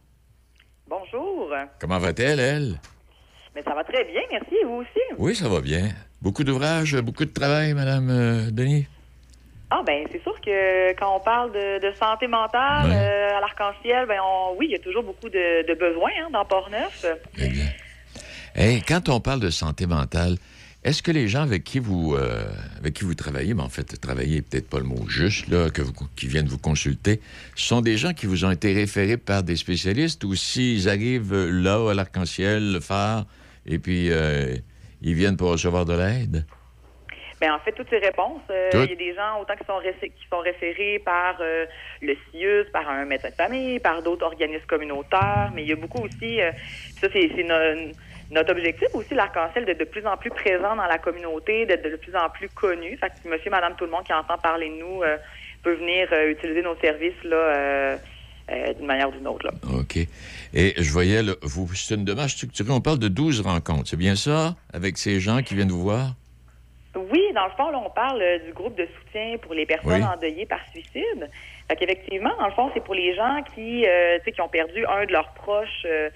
Bonjour. 0.86 1.52
Comment 1.80 1.98
va-t-elle, 1.98 2.38
elle? 2.38 2.80
Mais 3.54 3.62
ça 3.64 3.74
va 3.74 3.82
très 3.82 4.04
bien, 4.04 4.20
merci. 4.30 4.54
Et 4.62 4.64
vous 4.64 4.74
aussi? 4.74 5.00
Oui, 5.16 5.34
ça 5.34 5.48
va 5.48 5.60
bien. 5.60 5.90
Beaucoup 6.20 6.44
d'ouvrages, 6.44 6.96
beaucoup 6.96 7.24
de 7.24 7.30
travail, 7.30 7.74
Madame 7.74 8.08
euh, 8.10 8.50
Denis? 8.50 8.86
Ah 9.70 9.82
ben 9.86 10.04
c'est 10.10 10.22
sûr 10.22 10.34
que 10.40 10.90
quand 10.98 11.14
on 11.16 11.20
parle 11.20 11.52
de, 11.52 11.78
de 11.86 11.94
santé 11.94 12.26
mentale 12.26 12.88
Ouais. 12.88 12.96
euh, 12.96 13.36
à 13.36 13.40
l'arc-en-ciel, 13.40 14.06
ben 14.08 14.18
on, 14.24 14.56
oui, 14.58 14.66
il 14.70 14.72
y 14.72 14.74
a 14.74 14.78
toujours 14.78 15.02
beaucoup 15.02 15.28
de, 15.28 15.66
de 15.68 15.74
besoins 15.74 16.10
hein, 16.22 16.28
dans 16.32 16.44
Port-Neuf. 16.44 17.04
Hey, 18.54 18.82
quand 18.82 19.08
on 19.10 19.20
parle 19.20 19.40
de 19.40 19.50
santé 19.50 19.86
mentale, 19.86 20.38
est-ce 20.84 21.02
que 21.02 21.10
les 21.12 21.28
gens 21.28 21.42
avec 21.42 21.64
qui 21.64 21.78
vous 21.80 22.14
euh, 22.14 22.44
avec 22.78 22.94
qui 22.94 23.04
vous 23.04 23.14
travaillez, 23.14 23.52
mais 23.52 23.62
en 23.62 23.68
fait, 23.68 24.00
travailler 24.00 24.42
peut-être 24.42 24.68
pas 24.70 24.78
le 24.78 24.84
mot 24.84 25.06
juste, 25.06 25.48
là, 25.48 25.70
que 25.70 25.82
vous, 25.82 25.92
qui 26.16 26.26
viennent 26.26 26.48
vous 26.48 26.58
consulter, 26.58 27.20
sont 27.54 27.80
des 27.82 27.96
gens 27.98 28.14
qui 28.14 28.26
vous 28.26 28.44
ont 28.44 28.50
été 28.50 28.72
référés 28.72 29.18
par 29.18 29.42
des 29.42 29.56
spécialistes 29.56 30.24
ou 30.24 30.34
s'ils 30.34 30.88
arrivent 30.88 31.34
là 31.34 31.90
à 31.90 31.94
l'arc-en-ciel, 31.94 32.72
le 32.72 32.80
phare, 32.80 33.26
et 33.66 33.78
puis 33.78 34.10
euh, 34.10 34.56
ils 35.00 35.14
viennent 35.14 35.36
pour 35.36 35.50
recevoir 35.50 35.84
de 35.84 35.94
l'aide? 35.94 36.46
Ben, 37.40 37.52
en 37.52 37.60
fait, 37.60 37.72
toutes 37.72 37.88
ces 37.88 37.98
réponses, 37.98 38.42
euh, 38.50 38.70
il 38.84 38.90
y 38.90 38.92
a 38.92 38.96
des 38.96 39.14
gens 39.14 39.40
autant 39.40 39.54
qui 39.54 39.64
sont, 39.64 39.80
qui 39.80 40.26
sont 40.28 40.40
référés 40.40 40.98
par 40.98 41.36
euh, 41.40 41.66
le 42.02 42.16
CIUS, 42.30 42.64
par 42.72 42.88
un 42.88 43.04
médecin 43.04 43.30
de 43.30 43.34
famille, 43.34 43.78
par 43.78 44.02
d'autres 44.02 44.26
organismes 44.26 44.66
communautaires, 44.66 45.50
mais 45.54 45.62
il 45.62 45.68
y 45.68 45.72
a 45.72 45.76
beaucoup 45.76 46.00
aussi, 46.00 46.40
euh, 46.40 46.50
ça 47.00 47.06
c'est 47.12 47.30
c'est 47.36 47.44
no- 47.44 47.92
notre 48.30 48.50
objectif 48.52 48.88
aussi, 48.92 49.14
l'arc-en-ciel, 49.14 49.64
d'être 49.64 49.78
de 49.78 49.84
plus 49.84 50.04
en 50.06 50.16
plus 50.16 50.30
présent 50.30 50.74
dans 50.76 50.86
la 50.86 50.98
communauté, 50.98 51.64
d'être 51.64 51.88
de 51.88 51.96
plus 51.96 52.14
en 52.16 52.28
plus 52.28 52.48
connu. 52.50 52.96
Fait 52.98 53.10
que 53.22 53.28
monsieur, 53.28 53.50
madame, 53.50 53.74
tout 53.76 53.84
le 53.84 53.90
monde 53.90 54.04
qui 54.04 54.12
entend 54.12 54.36
parler 54.36 54.68
de 54.68 54.74
nous 54.74 55.00
peut 55.62 55.74
venir 55.74 56.12
utiliser 56.28 56.60
nos 56.62 56.76
services 56.76 57.22
là, 57.24 57.98
euh, 58.50 58.72
d'une 58.74 58.86
manière 58.86 59.08
ou 59.08 59.12
d'une 59.12 59.26
autre. 59.26 59.46
Là. 59.46 59.52
OK. 59.78 59.96
Et 60.54 60.74
je 60.76 60.90
voyais, 60.92 61.22
là, 61.22 61.32
vous, 61.42 61.72
c'est 61.74 61.94
une 61.94 62.04
démarche 62.04 62.34
structurée. 62.34 62.70
On 62.70 62.80
parle 62.80 62.98
de 62.98 63.08
12 63.08 63.40
rencontres. 63.42 63.88
C'est 63.88 63.96
bien 63.96 64.16
ça? 64.16 64.54
Avec 64.72 64.96
ces 64.98 65.20
gens 65.20 65.42
qui 65.42 65.54
viennent 65.54 65.68
vous 65.70 65.82
voir? 65.82 66.14
Oui, 66.96 67.22
dans 67.34 67.44
le 67.44 67.52
fond, 67.52 67.70
là, 67.70 67.80
on 67.84 67.90
parle 67.90 68.20
euh, 68.22 68.38
du 68.46 68.52
groupe 68.52 68.76
de 68.76 68.88
soutien 68.98 69.36
pour 69.42 69.54
les 69.54 69.66
personnes 69.66 70.02
Oui. 70.02 70.04
endeuillées 70.04 70.46
par 70.46 70.60
suicide. 70.72 71.30
Fait 71.68 71.76
qu'effectivement, 71.76 72.34
dans 72.38 72.46
le 72.46 72.52
fond, 72.52 72.70
c'est 72.74 72.82
pour 72.82 72.94
les 72.94 73.14
gens 73.14 73.42
qui, 73.54 73.86
euh, 73.86 74.18
qui 74.20 74.40
ont 74.40 74.48
perdu 74.48 74.84
un 74.86 75.04
de 75.04 75.12
leurs 75.12 75.32
proches 75.34 75.86
euh, 75.86 76.10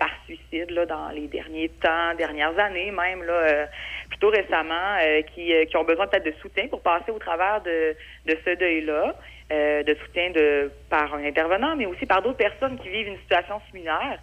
par 0.00 0.10
suicide 0.26 0.70
là, 0.70 0.84
dans 0.84 1.08
les 1.10 1.28
derniers 1.28 1.68
temps, 1.80 2.14
dernières 2.18 2.58
années 2.58 2.90
même, 2.90 3.22
là, 3.22 3.68
plutôt 4.08 4.28
récemment, 4.30 4.98
qui, 5.32 5.52
qui 5.70 5.76
ont 5.76 5.84
besoin 5.84 6.08
peut-être 6.08 6.24
de 6.24 6.34
soutien 6.42 6.66
pour 6.66 6.80
passer 6.80 7.12
au 7.12 7.20
travers 7.20 7.62
de, 7.62 7.94
de 8.26 8.36
ce 8.44 8.58
deuil-là, 8.58 9.14
euh, 9.52 9.82
de 9.82 9.94
soutien 9.94 10.30
de 10.30 10.70
par 10.88 11.14
un 11.14 11.24
intervenant, 11.24 11.76
mais 11.76 11.86
aussi 11.86 12.06
par 12.06 12.22
d'autres 12.22 12.36
personnes 12.36 12.78
qui 12.78 12.88
vivent 12.88 13.08
une 13.08 13.18
situation 13.18 13.60
similaire. 13.70 14.18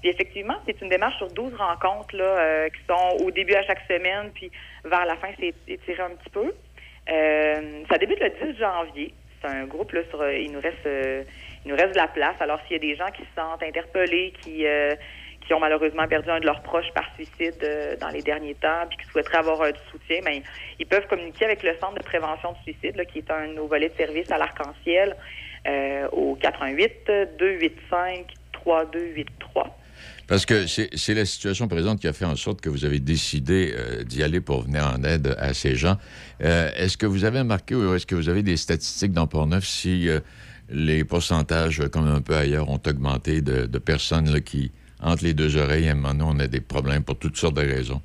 Puis 0.00 0.08
effectivement, 0.08 0.56
c'est 0.66 0.80
une 0.80 0.88
démarche 0.88 1.16
sur 1.18 1.28
12 1.28 1.54
rencontres 1.54 2.16
là, 2.16 2.24
euh, 2.24 2.68
qui 2.68 2.80
sont 2.88 3.24
au 3.24 3.30
début 3.30 3.54
à 3.54 3.62
chaque 3.62 3.82
semaine, 3.88 4.30
puis 4.34 4.50
vers 4.84 5.04
la 5.04 5.16
fin, 5.16 5.28
c'est 5.38 5.54
étiré 5.68 6.02
un 6.02 6.10
petit 6.10 6.30
peu. 6.30 6.54
Euh, 7.10 7.82
ça 7.90 7.98
débute 7.98 8.20
le 8.20 8.52
10 8.52 8.58
janvier. 8.58 9.12
C'est 9.40 9.48
un 9.48 9.64
groupe, 9.64 9.92
là, 9.92 10.00
sur, 10.10 10.20
euh, 10.20 10.36
il 10.36 10.52
nous 10.52 10.60
reste 10.60 10.86
euh, 10.86 11.24
il 11.64 11.70
nous 11.70 11.76
reste 11.76 11.92
de 11.92 11.98
la 11.98 12.08
place. 12.08 12.36
Alors, 12.40 12.58
s'il 12.62 12.72
y 12.72 12.76
a 12.76 12.78
des 12.78 12.96
gens 12.96 13.10
qui 13.10 13.22
se 13.22 13.34
sentent 13.36 13.62
interpellés, 13.62 14.32
qui, 14.40 14.66
euh, 14.66 14.94
qui 15.50 15.54
ont 15.54 15.58
malheureusement 15.58 16.06
perdu 16.06 16.30
un 16.30 16.38
de 16.38 16.46
leurs 16.46 16.62
proches 16.62 16.92
par 16.94 17.02
suicide 17.16 17.56
euh, 17.64 17.96
dans 18.00 18.10
les 18.10 18.22
derniers 18.22 18.54
temps, 18.54 18.86
puis 18.88 18.98
qui 18.98 19.10
souhaiteraient 19.10 19.38
avoir 19.38 19.60
euh, 19.62 19.72
du 19.72 19.80
soutien, 19.90 20.20
ben, 20.24 20.40
ils 20.78 20.86
peuvent 20.86 21.08
communiquer 21.08 21.46
avec 21.46 21.64
le 21.64 21.72
Centre 21.80 21.94
de 21.94 22.04
prévention 22.04 22.52
du 22.52 22.72
suicide, 22.72 23.04
qui 23.12 23.18
est 23.18 23.30
un 23.32 23.48
de 23.48 23.54
nos 23.54 23.66
volets 23.66 23.88
de 23.88 23.96
service 23.96 24.30
à 24.30 24.38
l'Arc-en-Ciel, 24.38 25.16
euh, 25.66 26.06
au 26.12 26.36
88 26.36 27.10
285 27.36 28.26
3283. 28.52 29.76
Parce 30.28 30.46
que 30.46 30.68
c'est 30.68 31.14
la 31.14 31.24
situation 31.24 31.66
présente 31.66 31.98
qui 31.98 32.06
a 32.06 32.12
fait 32.12 32.24
en 32.24 32.36
sorte 32.36 32.60
que 32.60 32.68
vous 32.68 32.84
avez 32.84 33.00
décidé 33.00 33.74
euh, 33.74 34.04
d'y 34.04 34.22
aller 34.22 34.40
pour 34.40 34.62
venir 34.62 34.86
en 34.86 35.02
aide 35.02 35.34
à 35.40 35.52
ces 35.52 35.74
gens. 35.74 35.96
Est-ce 36.38 36.96
que 36.96 37.06
vous 37.06 37.24
avez 37.24 37.40
remarqué 37.40 37.74
ou 37.74 37.92
est-ce 37.96 38.06
que 38.06 38.14
vous 38.14 38.28
avez 38.28 38.44
des 38.44 38.56
statistiques 38.56 39.12
dans 39.12 39.26
Port-Neuf 39.26 39.64
si 39.64 40.08
les 40.70 41.02
pourcentages, 41.02 41.82
comme 41.90 42.06
un 42.06 42.20
peu 42.20 42.36
ailleurs, 42.36 42.68
ont 42.68 42.80
augmenté 42.86 43.42
de, 43.42 43.78
personnes 43.78 44.40
qui, 44.42 44.70
entre 45.02 45.24
les 45.24 45.34
deux 45.34 45.56
oreilles, 45.56 45.88
à 45.88 45.92
un 45.92 45.94
moment 45.94 46.14
donné, 46.14 46.24
on 46.26 46.40
a 46.40 46.46
des 46.46 46.60
problèmes 46.60 47.04
pour 47.04 47.18
toutes 47.18 47.36
sortes 47.36 47.54
de 47.54 47.62
raisons? 47.62 48.00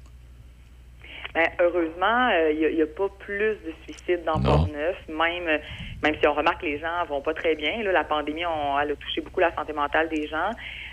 Ben, 1.35 1.49
heureusement, 1.59 2.29
euh, 2.29 2.53
il 2.53 2.75
n'y 2.75 2.81
a, 2.81 2.85
pas 2.85 3.09
plus 3.19 3.57
de 3.65 3.73
suicides 3.83 4.23
dans. 4.23 4.41
Port-Neuf, 4.41 4.95
même, 5.09 5.47
euh, 5.49 5.57
même 6.01 6.15
si 6.21 6.27
on 6.29 6.33
remarque 6.33 6.61
que 6.61 6.65
les 6.65 6.79
gens 6.79 7.03
vont 7.09 7.19
pas 7.19 7.33
très 7.33 7.55
bien. 7.55 7.83
Là, 7.83 7.91
la 7.91 8.05
pandémie, 8.05 8.45
on, 8.45 8.79
elle 8.79 8.91
a 8.91 8.95
touché 8.95 9.19
beaucoup 9.19 9.41
la 9.41 9.53
santé 9.53 9.73
mentale 9.73 10.07
des 10.07 10.27
gens, 10.27 10.51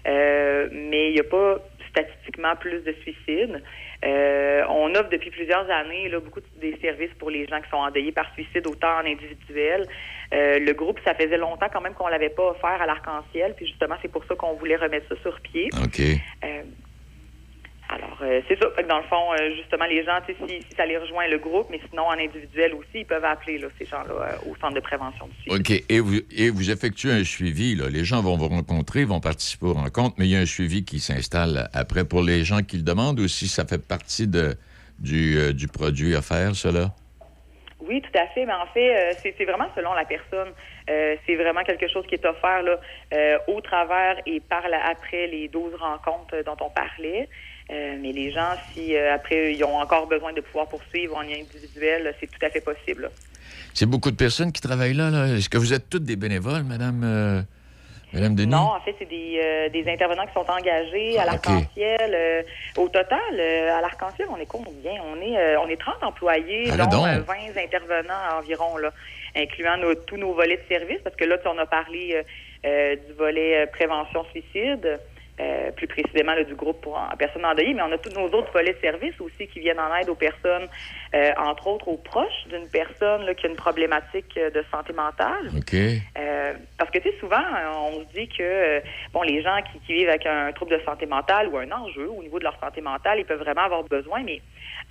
euh, 0.09 0.69
mais 0.73 1.11
il 1.11 1.15
n'y 1.15 1.21
a 1.21 1.25
pas 1.25 1.59
statistiquement 1.91 2.57
plus 2.57 2.81
de 2.81 2.93
suicides. 3.03 3.63
Euh, 4.05 4.65
on 4.69 4.93
offre 4.97 5.11
depuis 5.11 5.31
plusieurs 5.31 5.71
années 5.71 6.09
là, 6.09 6.19
beaucoup 6.21 6.41
de- 6.41 6.61
des 6.61 6.77
services 6.81 7.13
pour 7.19 7.31
les 7.31 7.47
gens 7.47 7.61
qui 7.61 7.71
sont 7.71 7.77
endeuillés 7.77 8.11
par 8.13 8.33
suicide, 8.35 8.67
autant 8.67 8.97
en 9.01 9.07
individuel. 9.07 9.87
Euh, 10.35 10.59
le 10.59 10.73
groupe, 10.73 10.99
ça 11.05 11.15
faisait 11.15 11.37
longtemps 11.37 11.69
quand 11.73 11.81
même 11.81 11.95
qu'on 11.95 12.09
l'avait 12.09 12.31
pas 12.31 12.51
offert 12.51 12.83
à 12.83 12.87
l'arc-en-ciel, 12.87 13.55
puis 13.57 13.67
justement, 13.67 13.95
c'est 14.03 14.11
pour 14.11 14.25
ça 14.25 14.35
qu'on 14.35 14.55
voulait 14.55 14.77
remettre 14.77 15.07
ça 15.09 15.21
sur 15.23 15.39
pied. 15.41 15.69
OK. 15.85 16.01
Euh, 16.45 16.63
alors, 17.95 18.19
euh, 18.23 18.41
c'est 18.49 18.59
ça. 18.61 18.71
Fait 18.75 18.83
que 18.83 18.89
dans 18.89 18.99
le 18.99 19.05
fond, 19.05 19.33
euh, 19.33 19.55
justement, 19.57 19.85
les 19.85 20.05
gens, 20.05 20.19
si, 20.27 20.35
si 20.49 20.77
ça 20.77 20.87
les 20.87 20.97
rejoint 20.97 21.27
le 21.29 21.39
groupe, 21.39 21.67
mais 21.71 21.81
sinon 21.91 22.05
en 22.05 22.13
individuel 22.13 22.75
aussi, 22.75 23.01
ils 23.01 23.07
peuvent 23.07 23.25
appeler 23.25 23.59
là, 23.59 23.69
ces 23.79 23.87
gens-là 23.87 24.15
euh, 24.15 24.51
au 24.51 24.57
centre 24.57 24.75
de 24.75 24.81
prévention 24.81 25.27
du 25.27 25.35
suicide. 25.43 25.61
OK. 25.61 25.85
Et 25.89 26.01
vous, 26.01 26.21
et 26.31 26.51
vous 26.51 26.71
effectuez 26.71 27.13
un 27.13 27.25
suivi. 27.25 27.75
Là. 27.75 27.89
Les 27.89 28.05
gens 28.05 28.23
vont 28.23 28.37
vous 28.37 28.49
rencontrer, 28.49 29.05
vont 29.05 29.21
participer 29.21 29.67
aux 29.67 29.75
rencontres, 29.75 30.17
mais 30.19 30.27
il 30.27 30.31
y 30.31 30.37
a 30.37 30.41
un 30.41 30.47
suivi 30.47 30.85
qui 30.85 31.01
s'installe 31.01 31.69
après 31.75 32.05
pour 32.05 32.23
les 32.23 32.45
gens 32.45 32.63
qui 32.63 32.77
le 32.77 32.83
demandent 32.83 33.21
ou 33.21 33.29
si 33.29 33.49
ça 33.49 33.65
fait 33.67 33.87
partie 33.87 34.27
de, 34.27 34.55
du, 34.99 35.53
du 35.55 35.69
produit 35.69 36.15
offert, 36.15 36.55
cela? 36.55 36.95
Oui, 37.81 38.01
tout 38.01 38.19
à 38.19 38.27
fait. 38.29 38.47
Mais 38.47 38.53
en 38.53 38.67
fait, 38.67 39.17
c'est 39.23 39.45
vraiment 39.45 39.69
selon 39.75 39.93
la 39.93 40.05
personne. 40.05 40.53
Euh, 40.91 41.17
c'est 41.27 41.37
vraiment 41.37 41.63
quelque 41.63 41.89
chose 41.89 42.07
qui 42.07 42.15
est 42.15 42.25
offert 42.25 42.63
là, 42.63 42.81
euh, 43.15 43.39
au 43.47 43.61
travers 43.61 44.17
et 44.27 44.41
par 44.41 44.69
la, 44.69 44.85
après 44.87 45.27
les 45.29 45.49
12 45.49 45.75
rencontres 45.77 46.43
dont 46.45 46.57
on 46.61 46.71
parlait. 46.71 47.29
Euh, 47.73 47.97
mais 48.01 48.13
les 48.13 48.31
gens, 48.31 48.53
si 48.75 48.95
euh, 48.95 49.15
après 49.15 49.55
ils 49.55 49.65
ont 49.65 49.79
encore 49.79 50.07
besoin 50.07 50.33
de 50.35 50.41
pouvoir 50.43 50.69
poursuivre 50.69 51.17
en 51.17 51.23
lien 51.23 51.37
individuel, 51.41 52.15
c'est 52.21 52.27
tout 52.27 52.45
à 52.45 52.51
fait 52.51 52.61
possible. 52.61 53.03
là. 53.03 53.09
C'est 53.73 53.87
beaucoup 53.87 54.11
de 54.11 54.17
personnes 54.17 54.53
qui 54.53 54.61
travaillent 54.61 54.93
là. 54.95 55.11
là. 55.11 55.27
Est-ce 55.37 55.49
que 55.49 55.57
vous 55.59 55.73
êtes 55.73 55.89
toutes 55.89 56.05
des 56.05 56.17
bénévoles, 56.17 56.65
Madame, 56.65 57.03
euh, 57.05 57.41
Madame 58.13 58.35
Denis? 58.35 58.51
Non, 58.53 58.73
en 58.77 58.81
fait, 58.81 58.95
c'est 58.99 59.09
des, 59.09 59.71
des 59.73 59.91
intervenants 59.91 60.27
qui 60.27 60.35
sont 60.35 60.45
engagés 60.51 61.19
à 61.19 61.23
Ah, 61.23 61.27
l'arc-en-ciel. 61.27 62.45
Au 62.77 62.89
total, 62.91 63.41
à 63.41 63.81
l'arc-en-ciel, 63.81 64.29
on 64.31 64.37
est 64.37 64.45
combien? 64.47 65.01
On 65.11 65.19
est, 65.23 65.57
on 65.57 65.67
est 65.69 65.81
30 65.81 66.03
employés, 66.03 66.69
Ah, 66.73 66.77
dont 66.77 66.99
donc. 66.99 67.07
euh, 67.07 67.21
20 67.27 67.63
intervenants 67.65 68.39
environ, 68.39 68.77
là, 68.77 68.93
incluant 69.35 69.79
nos- 69.79 69.95
tous 69.95 70.19
nos 70.19 70.35
volets 70.35 70.59
de 70.59 70.69
service, 70.75 70.99
parce 71.03 71.17
que 71.17 71.25
là, 71.25 71.39
tu 71.39 71.45
sais, 71.45 71.49
on 71.49 71.59
a 71.59 71.65
parlé 71.67 72.23
du 72.65 73.13
volet 73.15 73.67
prévention-suicide. 73.69 75.01
Euh, 75.41 75.71
plus 75.73 75.87
précisément 75.87 76.35
là, 76.35 76.45
du 76.45 76.55
groupe 76.55 76.81
pour 76.83 76.97
en, 76.97 77.17
personnes 77.17 77.45
endeuillées, 77.45 77.75
mais 77.75 77.83
on 77.83 77.93
a 77.93 77.99
tous 77.99 78.13
nos 78.15 78.27
autres 78.27 78.53
volets 78.53 78.75
de 78.75 78.81
service 78.81 79.19
aussi 79.21 79.49
qui 79.49 79.61
viennent 79.61 79.81
en 79.81 79.95
aide 79.97 80.09
aux 80.09 80.15
personnes, 80.15 80.69
euh, 81.15 81.31
entre 81.39 81.67
autres 81.69 81.89
aux 81.89 81.97
proches 81.97 82.47
d'une 82.49 82.69
personne 82.69 83.25
là, 83.25 83.35
qui 83.35 83.47
a 83.47 83.49
une 83.49 83.57
problématique 83.57 84.37
euh, 84.37 84.51
de 84.51 84.63
santé 84.71 84.93
mentale. 84.93 85.51
OK. 85.57 85.75
Euh, 85.75 86.53
parce 86.79 86.91
que, 86.91 86.99
tu 86.99 87.09
sais, 87.09 87.15
souvent, 87.19 87.37
euh, 87.37 87.91
on 87.93 88.01
se 88.01 88.13
dit 88.15 88.29
que, 88.29 88.43
euh, 88.43 88.81
bon, 89.13 89.23
les 89.23 89.43
gens 89.43 89.59
qui, 89.73 89.79
qui 89.87 89.95
vivent 89.95 90.11
avec 90.11 90.27
un 90.27 90.53
trouble 90.53 90.79
de 90.79 90.85
santé 90.85 91.07
mentale 91.07 91.49
ou 91.49 91.57
un 91.57 91.71
enjeu 91.73 92.09
au 92.11 92.23
niveau 92.23 92.39
de 92.39 92.45
leur 92.45 92.59
santé 92.61 92.81
mentale, 92.81 93.19
ils 93.19 93.25
peuvent 93.25 93.41
vraiment 93.41 93.63
avoir 93.63 93.85
besoin, 93.85 94.23
mais 94.23 94.41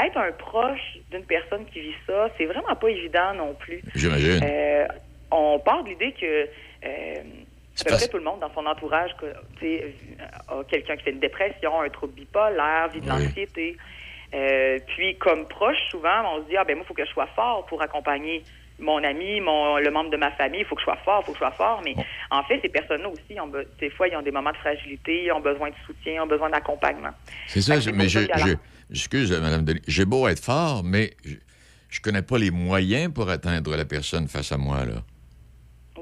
être 0.03 0.17
un 0.17 0.31
proche 0.31 0.97
d'une 1.11 1.25
personne 1.25 1.65
qui 1.65 1.81
vit 1.81 1.95
ça, 2.07 2.29
c'est 2.37 2.45
vraiment 2.45 2.75
pas 2.75 2.89
évident 2.89 3.33
non 3.35 3.53
plus. 3.53 3.81
J'imagine. 3.95 4.39
Euh, 4.43 4.87
on 5.31 5.59
part 5.59 5.83
de 5.83 5.89
l'idée 5.89 6.13
que 6.19 6.47
euh, 6.85 7.15
à 7.79 7.83
peu 7.85 7.95
près 7.95 8.07
tout 8.07 8.17
le 8.17 8.23
monde 8.23 8.39
dans 8.41 8.53
son 8.53 8.65
entourage 8.65 9.11
sais, 9.59 9.95
a 10.47 10.63
quelqu'un 10.65 10.97
qui 10.97 11.03
fait 11.03 11.11
une 11.11 11.19
dépression, 11.19 11.81
un 11.81 11.89
trouble 11.89 12.13
bipolaire, 12.13 12.89
vit 12.93 12.99
de 13.01 13.05
Oui. 13.05 13.23
l'anxiété. 13.23 13.77
Euh, 14.33 14.79
puis, 14.87 15.17
comme 15.17 15.47
proche, 15.47 15.77
souvent, 15.89 16.35
on 16.35 16.43
se 16.43 16.49
dit, 16.49 16.57
ah 16.57 16.63
ben 16.63 16.75
moi, 16.75 16.83
il 16.85 16.87
faut 16.87 16.93
que 16.93 17.05
je 17.05 17.11
sois 17.11 17.27
fort 17.35 17.65
pour 17.65 17.81
accompagner 17.81 18.43
mon 18.79 19.03
ami, 19.03 19.41
mon, 19.41 19.77
le 19.77 19.91
membre 19.91 20.09
de 20.09 20.17
ma 20.17 20.31
famille, 20.31 20.61
il 20.61 20.65
faut 20.65 20.75
que 20.75 20.81
je 20.81 20.85
sois 20.85 20.97
fort, 21.05 21.21
il 21.21 21.25
faut 21.25 21.31
que 21.33 21.37
je 21.37 21.43
sois 21.43 21.51
fort. 21.51 21.81
Mais 21.83 21.95
en 22.31 22.43
fait, 22.43 22.59
ces 22.61 22.69
personnes-là 22.69 23.09
aussi, 23.09 23.39
ont 23.39 23.51
des 23.79 23.89
fois, 23.91 24.07
ils 24.07 24.15
ont 24.15 24.21
des 24.21 24.31
moments 24.31 24.51
de 24.51 24.57
fragilité, 24.57 25.25
ils 25.25 25.31
ont 25.31 25.39
besoin 25.41 25.69
de 25.69 25.75
soutien, 25.85 26.13
ils 26.13 26.19
ont 26.19 26.27
besoin 26.27 26.49
d'accompagnement. 26.49 27.11
C'est 27.47 27.61
ça, 27.61 27.75
mais 27.93 28.09
je, 28.09 28.19
excuse, 28.89 29.31
Mme 29.31 29.65
j'ai 29.87 30.05
beau 30.05 30.27
être 30.27 30.43
fort, 30.43 30.81
mais 30.83 31.11
je, 31.25 31.35
je 31.89 32.01
connais 32.01 32.23
pas 32.23 32.37
les 32.37 32.51
moyens 32.51 33.13
pour 33.13 33.29
atteindre 33.29 33.75
la 33.75 33.85
personne 33.85 34.27
face 34.27 34.51
à 34.51 34.57
moi, 34.57 34.85
là. 34.85 35.03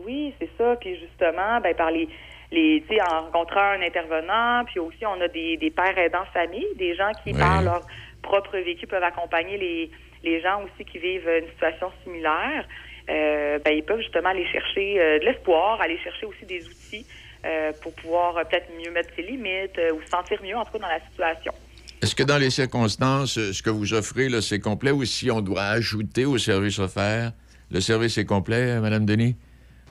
Oui, 0.10 0.34
c'est 0.40 0.50
ça. 0.58 0.76
Puis 0.82 0.98
justement, 1.00 1.62
ben, 1.62 1.76
par 1.76 1.92
les, 1.92 2.10
les 2.52 2.84
tu 2.88 2.96
sais, 2.96 3.02
en 3.02 3.26
rencontrant 3.26 3.62
un 3.78 3.82
intervenant, 3.82 4.64
puis 4.66 4.80
aussi 4.80 5.06
on 5.06 5.22
a 5.22 5.28
des, 5.28 5.58
des 5.58 5.70
pères 5.70 5.98
aidants 5.98 6.26
famille, 6.34 6.66
des 6.78 6.96
gens 6.96 7.12
qui, 7.24 7.32
Oui. 7.34 7.40
par 7.40 7.62
leur 7.62 7.82
propre 8.24 8.58
vécu, 8.58 8.88
peuvent 8.88 9.04
accompagner 9.04 9.58
les, 9.58 9.92
les 10.24 10.42
gens 10.42 10.64
aussi 10.64 10.84
qui 10.90 10.98
vivent 10.98 11.30
une 11.30 11.48
situation 11.50 11.92
similaire. 12.04 12.66
Euh, 13.10 13.60
ben, 13.64 13.72
ils 13.76 13.84
peuvent 13.84 14.02
justement 14.02 14.30
aller 14.30 14.48
chercher 14.48 15.00
euh, 15.00 15.20
de 15.20 15.26
l'espoir, 15.26 15.80
aller 15.82 15.98
chercher 16.00 16.26
aussi 16.26 16.46
des 16.46 16.66
outils 16.68 17.06
euh, 17.46 17.72
pour 17.82 17.94
pouvoir 17.94 18.34
peut-être 18.48 18.68
mieux 18.78 18.92
mettre 18.92 19.10
ses 19.16 19.22
limites 19.22 19.80
ou 19.94 20.02
se 20.02 20.10
sentir 20.10 20.42
mieux, 20.44 20.56
en 20.56 20.66
tout 20.66 20.72
cas, 20.74 20.80
dans 20.80 20.88
la 20.88 21.00
situation. 21.12 21.54
Est-ce 22.02 22.16
que 22.16 22.24
dans 22.24 22.38
les 22.38 22.50
circonstances, 22.50 23.34
ce 23.52 23.62
que 23.62 23.70
vous 23.70 23.94
offrez, 23.94 24.30
là, 24.30 24.42
c'est 24.42 24.60
complet 24.60 24.92
ou 24.92 25.06
si 25.06 25.30
on 25.30 25.42
doit 25.42 25.64
ajouter 25.64 26.26
au 26.26 26.38
service 26.38 26.80
offert 26.80 27.32
Le 27.72 27.80
service 27.82 28.18
est 28.18 28.26
complet, 28.26 28.80
Madame 28.80 29.06
Denis? 29.06 29.36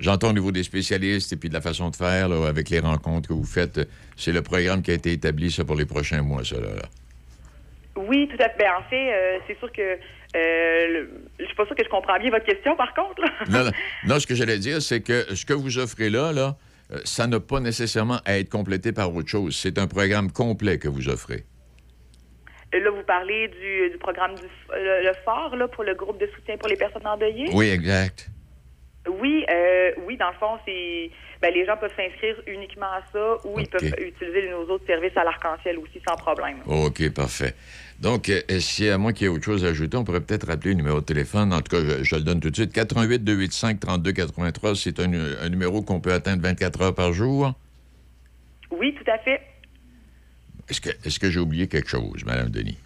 J'entends 0.01 0.31
au 0.31 0.33
niveau 0.33 0.53
des 0.53 0.63
spécialistes 0.63 1.33
et 1.33 1.37
puis 1.37 1.49
de 1.49 1.55
la 1.55 1.61
façon 1.61 1.91
de 1.91 1.97
faire, 1.97 2.29
là, 2.29 2.47
avec 2.47 2.71
les 2.71 2.79
rencontres 2.81 3.29
que 3.29 3.33
vous 3.35 3.45
faites. 3.45 3.81
C'est 4.17 4.33
le 4.33 4.43
programme 4.43 4.83
qui 4.83 4.91
a 4.93 4.95
été 4.95 5.13
établi, 5.13 5.51
ça, 5.51 5.65
pour 5.65 5.77
les 5.77 5.87
prochains 5.87 6.23
mois, 6.23 6.45
ça, 6.45 6.61
là. 6.61 6.69
Oui, 7.97 8.29
tout 8.29 8.41
à 8.41 8.49
fait. 8.49 8.59
Ben, 8.59 8.71
en 8.79 8.89
fait, 8.89 9.13
euh, 9.13 9.39
c'est 9.49 9.59
sûr 9.59 9.73
que 9.73 9.83
euh, 9.83 9.97
le- 10.37 11.11
je 11.41 11.45
suis 11.47 11.55
pas 11.57 11.67
sûre 11.67 11.75
que 11.75 11.83
je 11.83 11.89
comprends 11.89 12.17
bien 12.19 12.31
votre 12.31 12.45
question, 12.45 12.77
par 12.77 12.95
contre. 12.95 13.23
Non, 13.51 13.65
non, 13.65 13.71
non, 14.07 14.21
ce 14.21 14.27
que 14.27 14.37
j'allais 14.37 14.59
dire, 14.59 14.81
c'est 14.83 15.01
que 15.01 15.35
ce 15.35 15.45
que 15.45 15.53
vous 15.53 15.79
offrez 15.79 16.09
là, 16.11 16.33
là, 16.33 16.57
euh, 16.93 17.01
ça 17.05 17.27
n'a 17.27 17.41
pas 17.41 17.59
nécessairement 17.59 18.21
à 18.25 18.39
être 18.39 18.51
complété 18.51 18.93
par 18.93 19.13
autre 19.13 19.29
chose. 19.29 19.57
C'est 19.61 19.79
un 19.79 19.89
programme 19.89 20.31
complet 20.31 20.79
que 20.79 20.87
vous 20.87 21.09
offrez. 21.09 21.45
Là, 22.73 22.91
vous 22.91 23.03
parlez 23.05 23.49
du, 23.49 23.91
du 23.91 23.99
programme 23.99 24.35
du 24.37 24.43
le, 24.71 25.03
le 25.03 25.59
là, 25.59 25.69
pour 25.69 25.83
le 25.83 25.95
groupe 25.95 26.21
de 26.21 26.29
soutien 26.37 26.57
pour 26.59 26.69
les 26.69 26.77
personnes 26.77 27.07
endeuillées? 27.07 27.49
Oui, 27.53 27.69
exact. 27.71 28.31
Oui, 29.09 29.45
euh, 29.51 29.93
oui, 30.07 30.17
dans 30.17 30.29
le 30.29 30.35
fond, 30.35 30.59
c'est 30.67 31.11
ben, 31.41 31.55
les 31.55 31.65
gens 31.65 31.77
peuvent 31.77 31.93
s'inscrire 31.97 32.37
uniquement 32.47 32.87
à 32.87 33.03
ça 33.13 33.37
ou 33.45 33.61
ils 33.61 33.69
peuvent 33.69 33.85
utiliser 33.85 34.51
nos 34.51 34.63
autres 34.65 34.87
services 34.87 35.17
à 35.17 35.25
l'arc-en-ciel 35.25 35.79
aussi 35.79 36.01
sans 36.07 36.17
problème. 36.17 36.59
OK, 36.67 37.11
parfait. 37.13 37.55
Donc, 38.01 38.29
euh, 38.29 38.41
si 38.61 38.89
à 38.89 38.99
moins 38.99 39.13
qu'il 39.13 39.27
y 39.27 39.31
ait 39.31 39.33
autre 39.33 39.45
chose 39.45 39.65
à 39.65 39.69
ajouter, 39.69 39.97
on 39.97 40.05
pourrait 40.05 40.21
peut-être 40.21 40.47
rappeler 40.47 40.71
le 40.71 40.77
numéro 40.77 41.01
de 41.01 41.05
téléphone. 41.05 41.53
En 41.53 41.61
tout 41.61 41.77
cas, 41.77 41.83
je, 41.83 42.03
je 42.05 42.15
le 42.17 42.23
donne 42.23 42.41
tout 42.41 42.51
de 42.51 42.57
suite. 42.57 42.73
88 42.73 43.25
285 43.25 43.81
32 43.81 44.13
83, 44.13 44.77
c'est 44.77 45.01
un, 45.01 45.13
un 45.13 45.49
numéro 45.49 45.83
qu'on 45.83 46.01
peut 46.01 46.13
atteindre 46.13 46.43
24 46.43 46.83
heures 46.83 46.95
par 46.95 47.13
jour. 47.13 47.55
Oui, 48.71 48.95
tout 48.95 49.11
à 49.11 49.19
fait. 49.19 49.41
Est-ce 50.69 50.81
que, 50.81 50.91
est-ce 51.05 51.19
que 51.19 51.31
j'ai 51.31 51.41
oublié 51.41 51.67
quelque 51.67 51.89
chose, 51.89 52.25
Madame 52.27 52.51
Denis? 52.51 52.79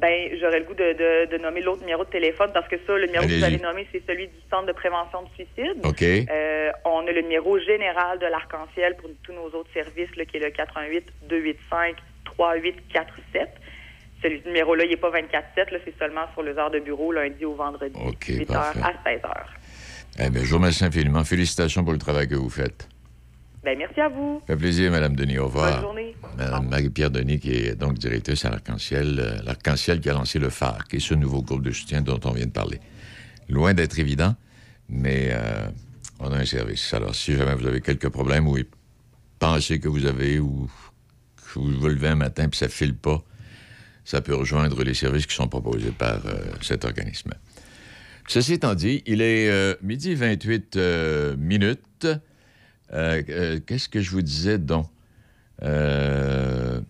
Ben, 0.00 0.30
j'aurais 0.40 0.60
le 0.60 0.64
goût 0.64 0.74
de, 0.74 0.92
de- 0.92 1.36
de 1.36 1.42
nommer 1.42 1.60
l'autre 1.60 1.80
numéro 1.80 2.04
de 2.04 2.10
téléphone 2.10 2.50
parce 2.54 2.68
que 2.68 2.76
ça, 2.86 2.96
le 2.96 3.06
numéro 3.06 3.24
que 3.24 3.30
vous 3.38 3.44
avez 3.44 3.58
nommé, 3.58 3.86
c'est 3.90 4.02
celui 4.06 4.28
du 4.28 4.34
Centre 4.50 4.66
de 4.66 4.72
prévention 4.72 5.22
du 5.22 5.30
suicide. 5.34 5.80
OK. 5.84 6.02
Euh, 6.02 6.70
on 6.84 7.06
a 7.06 7.12
le 7.12 7.22
numéro 7.22 7.58
général 7.58 8.18
de 8.20 8.26
l'Arc-en-Ciel 8.26 8.96
pour 8.96 9.10
tous 9.24 9.32
nos 9.32 9.46
autres 9.58 9.70
services, 9.74 10.14
là, 10.16 10.24
qui 10.24 10.36
est 10.36 10.40
le 10.40 10.50
88 10.50 11.04
285 11.28 11.96
3847. 12.24 13.48
Celui 14.22 14.42
numéro-là, 14.46 14.84
il 14.84 14.90
n'est 14.90 14.96
pas 14.96 15.10
24-7, 15.10 15.72
là, 15.72 15.78
c'est 15.84 15.96
seulement 15.98 16.26
sur 16.32 16.42
les 16.42 16.52
heures 16.58 16.70
de 16.70 16.80
bureau, 16.80 17.12
lundi 17.12 17.44
au 17.44 17.54
vendredi, 17.54 17.94
OK, 18.04 18.26
8h 18.28 18.46
parfait. 18.46 18.80
à 18.82 19.10
16h. 19.10 19.32
Eh 20.20 20.30
bien, 20.30 20.42
je 20.42 20.48
vous 20.50 20.56
remercie 20.56 20.84
infiniment. 20.84 21.22
Félicitations 21.24 21.84
pour 21.84 21.92
le 21.92 21.98
travail 22.00 22.26
que 22.28 22.34
vous 22.34 22.50
faites. 22.50 22.88
Ben, 23.68 23.76
merci 23.76 24.00
à 24.00 24.08
vous. 24.08 24.40
Ça 24.46 24.54
fait 24.54 24.60
plaisir, 24.60 24.90
Madame 24.90 25.14
Denis. 25.14 25.36
Au 25.36 25.44
revoir. 25.44 25.72
Bonne 25.72 25.80
journée. 25.82 26.16
Madame 26.38 26.68
Marie-Pierre 26.70 27.10
Denis, 27.10 27.38
qui 27.38 27.50
est 27.50 27.74
donc 27.74 27.98
directrice 27.98 28.46
à 28.46 28.50
l'Arc-en-Ciel, 28.50 29.20
euh, 29.20 29.42
l'Arc-en-Ciel 29.44 30.00
qui 30.00 30.08
a 30.08 30.14
lancé 30.14 30.38
le 30.38 30.48
phare, 30.48 30.88
qui 30.88 30.96
est 30.96 31.00
ce 31.00 31.12
nouveau 31.12 31.42
groupe 31.42 31.60
de 31.60 31.70
soutien 31.70 32.00
dont 32.00 32.18
on 32.24 32.30
vient 32.30 32.46
de 32.46 32.50
parler. 32.50 32.80
Loin 33.50 33.74
d'être 33.74 33.98
évident, 33.98 34.34
mais 34.88 35.28
euh, 35.32 35.68
on 36.18 36.32
a 36.32 36.38
un 36.38 36.46
service. 36.46 36.94
Alors, 36.94 37.14
si 37.14 37.36
jamais 37.36 37.54
vous 37.56 37.66
avez 37.66 37.82
quelques 37.82 38.08
problèmes 38.08 38.48
ou 38.48 38.56
pensez 39.38 39.78
que 39.80 39.88
vous 39.88 40.06
avez 40.06 40.38
ou 40.38 40.70
que 41.36 41.58
vous 41.58 41.70
vous 41.70 41.88
levez 41.88 42.08
un 42.08 42.16
matin 42.16 42.48
puis 42.48 42.56
ça 42.56 42.68
file 42.68 42.96
pas, 42.96 43.22
ça 44.02 44.22
peut 44.22 44.34
rejoindre 44.34 44.82
les 44.82 44.94
services 44.94 45.26
qui 45.26 45.34
sont 45.34 45.48
proposés 45.48 45.90
par 45.90 46.24
euh, 46.24 46.38
cet 46.62 46.86
organisme. 46.86 47.34
Ceci 48.28 48.54
étant 48.54 48.74
dit, 48.74 49.02
il 49.04 49.20
est 49.20 49.76
midi 49.82 50.14
28 50.14 50.76
euh, 50.76 51.36
minutes. 51.36 52.06
Euh, 52.92 53.22
euh, 53.28 53.60
Qu'est-ce 53.64 53.88
que 53.88 54.00
je 54.00 54.10
vous 54.10 54.22
disais 54.22 54.58
donc? 54.58 54.86
Euh, 55.62 56.80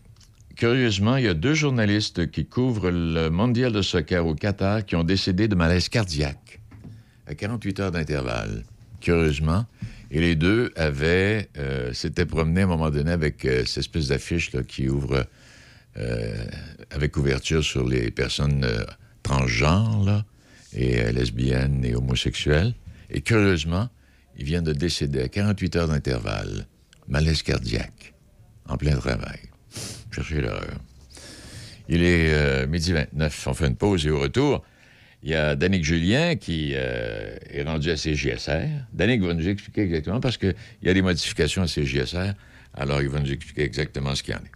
curieusement, 0.56 1.16
il 1.16 1.24
y 1.24 1.28
a 1.28 1.34
deux 1.34 1.54
journalistes 1.54 2.30
qui 2.30 2.46
couvrent 2.46 2.90
le 2.90 3.28
mondial 3.30 3.72
de 3.72 3.82
soccer 3.82 4.26
au 4.26 4.34
Qatar 4.34 4.84
qui 4.84 4.96
ont 4.96 5.04
décédé 5.04 5.48
de 5.48 5.54
malaise 5.54 5.88
cardiaque 5.88 6.60
à 7.26 7.34
48 7.34 7.80
heures 7.80 7.90
d'intervalle. 7.92 8.64
Curieusement. 9.00 9.64
Et 10.10 10.20
les 10.20 10.34
deux 10.34 10.72
avaient, 10.74 11.50
s'étaient 11.92 12.24
promenés 12.24 12.62
à 12.62 12.64
un 12.64 12.68
moment 12.68 12.90
donné 12.90 13.10
avec 13.10 13.42
cette 13.42 13.78
espèce 13.78 14.08
d'affiche 14.08 14.50
qui 14.66 14.88
ouvre 14.88 15.26
avec 16.90 17.16
ouverture 17.18 17.62
sur 17.62 17.86
les 17.86 18.10
personnes 18.10 18.66
transgenres 19.22 20.24
et 20.72 21.12
lesbiennes 21.12 21.84
et 21.84 21.94
homosexuelles. 21.94 22.72
Et 23.10 23.20
curieusement, 23.20 23.90
ils 24.38 24.44
viennent 24.44 24.64
de 24.64 24.72
décéder 24.72 25.22
à 25.22 25.28
48 25.28 25.76
heures 25.76 25.88
d'intervalle. 25.88 26.66
Malaise 27.08 27.42
cardiaque, 27.42 28.14
en 28.68 28.76
plein 28.76 28.96
travail. 28.96 29.40
Cherchez 30.10 30.40
l'heure. 30.40 30.62
Il 31.88 32.02
est 32.02 32.32
euh, 32.32 32.66
midi 32.66 32.92
29. 32.92 33.46
On 33.48 33.54
fait 33.54 33.66
une 33.66 33.76
pause 33.76 34.06
et 34.06 34.10
au 34.10 34.20
retour, 34.20 34.62
il 35.22 35.30
y 35.30 35.34
a 35.34 35.56
Danick 35.56 35.84
Julien 35.84 36.36
qui 36.36 36.72
euh, 36.74 37.34
est 37.50 37.62
rendu 37.62 37.90
à 37.90 37.94
CJSR. 37.94 38.68
Danick 38.92 39.22
va 39.22 39.34
nous 39.34 39.48
expliquer 39.48 39.82
exactement 39.82 40.20
parce 40.20 40.36
qu'il 40.36 40.54
y 40.82 40.88
a 40.88 40.94
des 40.94 41.02
modifications 41.02 41.62
à 41.62 41.66
CJSR. 41.66 42.34
Alors, 42.74 43.02
il 43.02 43.08
va 43.08 43.18
nous 43.18 43.32
expliquer 43.32 43.62
exactement 43.62 44.14
ce 44.14 44.22
qu'il 44.22 44.34
y 44.34 44.36
en 44.36 44.40
est. 44.40 44.52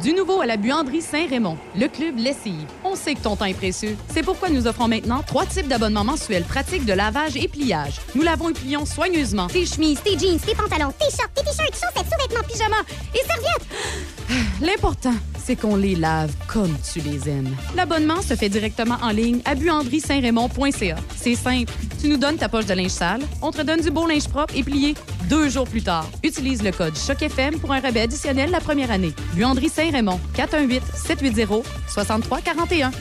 Du 0.02 0.14
nouveau 0.14 0.42
à 0.42 0.46
la 0.46 0.58
buanderie 0.58 1.02
Saint-Raymond, 1.02 1.58
le 1.76 1.88
club 1.88 2.18
Lessive. 2.18 2.68
On 2.84 2.96
sait 2.96 3.16
que 3.16 3.22
ton 3.22 3.36
temps 3.36 3.46
est 3.46 3.54
précieux. 3.54 3.96
C'est 4.14 4.24
pourquoi 4.24 4.50
nous 4.50 4.68
offrons 4.68 4.88
maintenant 4.88 5.24
trois 5.26 5.46
types 5.46 5.68
d'abonnements 5.68 6.04
mensuels 6.04 6.44
pratiques 6.44 6.86
de 6.86 6.94
lavage 6.94 7.38
et 7.38 7.48
pliage. 7.48 8.02
Nous 8.14 8.22
lavons 8.22 8.50
et 8.50 8.54
plions 8.54 8.86
soigneusement 8.86 9.48
Tes 9.48 9.66
chemises, 9.66 10.02
tes 10.04 10.18
jeans, 10.18 10.38
tes 10.40 10.54
pantalons, 10.54 10.94
tes 11.00 11.06
shorts, 11.16 11.32
tes 11.34 11.44
t-shirts, 11.44 11.74
chaussettes, 11.74 12.12
sous-vêtements, 12.12 12.48
pyjamas 12.48 12.84
et 13.14 13.26
serviettes. 13.26 13.68
L'important, 14.62 15.14
c'est 15.46 15.56
qu'on 15.56 15.76
les 15.76 15.96
lave 15.96 16.32
comme 16.48 16.76
tu 16.92 17.00
les 17.02 17.30
aimes. 17.30 17.56
L'abonnement 17.76 18.22
se 18.22 18.36
fait 18.36 18.50
directement 18.50 18.98
en 19.02 19.12
ligne 19.12 19.42
à 19.46 19.54
buanderie-saint-raymond.ca. 19.54 20.96
C'est 21.16 21.36
simple. 21.36 21.72
Tu 22.02 22.10
nous 22.10 22.18
donnes 22.18 22.38
ta 22.38 22.50
poche 22.50 22.66
de 22.66 22.74
linge 22.74 22.90
sale, 22.90 23.22
on 23.42 23.52
te 23.52 23.62
donne 23.62 23.82
du 23.82 23.92
beau 23.92 24.08
linge 24.08 24.28
propre 24.28 24.56
et 24.56 24.64
plié 24.64 24.96
deux 25.30 25.50
jours 25.50 25.68
plus 25.68 25.84
tard. 25.84 26.10
Utilise 26.24 26.64
le 26.64 26.72
code 26.72 26.96
CHOC-FM 26.96 27.60
pour 27.60 27.74
un 27.74 27.80
rabais 27.80 28.02
additionnel 28.02 28.50
la 28.50 28.60
première 28.60 28.90
année. 28.92 29.14
Buanderie 29.34 29.70
Saint-Raymond, 29.70 30.20
418-780-6341. 30.36 32.92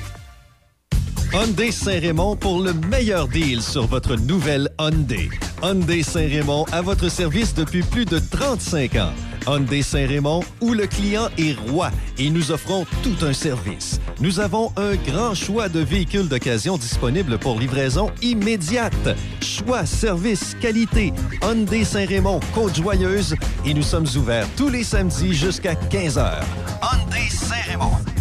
Hyundai 1.33 1.73
Saint-Raymond 1.73 2.37
pour 2.37 2.63
le 2.63 2.75
meilleur 2.75 3.27
deal 3.27 3.61
sur 3.61 3.87
votre 3.87 4.15
nouvelle 4.17 4.69
Hyundai. 4.79 5.31
Hyundai 5.63 6.03
Saint-Raymond 6.03 6.67
à 6.71 6.81
votre 6.81 7.09
service 7.09 7.55
depuis 7.55 7.83
plus 7.83 8.05
de 8.05 8.21
35 8.21 8.95
ans. 8.97 9.13
Hyundai 9.47 9.83
Saint-Raymond 9.83 10.43
où 10.61 10.75
le 10.75 10.87
client 10.87 11.29
est 11.39 11.59
roi 11.69 11.91
et 12.19 12.31
nous 12.31 12.51
offrons 12.51 12.87
tout 13.03 13.17
un 13.25 13.33
service. 13.33 14.01
Nous 14.21 14.41
avons 14.41 14.73
un 14.77 14.95
grand 14.95 15.35
choix 15.35 15.69
de 15.69 15.81
véhicules 15.81 16.29
d'occasion 16.29 16.77
disponibles 16.77 17.39
pour 17.39 17.59
livraison 17.59 18.11
immédiate. 18.23 19.17
Choix, 19.41 19.87
service, 19.87 20.57
qualité. 20.61 21.13
Hyundai 21.43 21.85
Saint-Raymond, 21.85 22.41
Côte-Joyeuse 22.55 23.35
et 23.65 23.75
nous 23.75 23.83
sommes 23.83 24.07
ouverts 24.17 24.47
tous 24.57 24.69
les 24.69 24.85
samedis 24.85 25.35
jusqu'à 25.35 25.75
15h. 25.75 26.41
Hyundai 26.83 27.29
Saint-Raymond. 27.31 28.14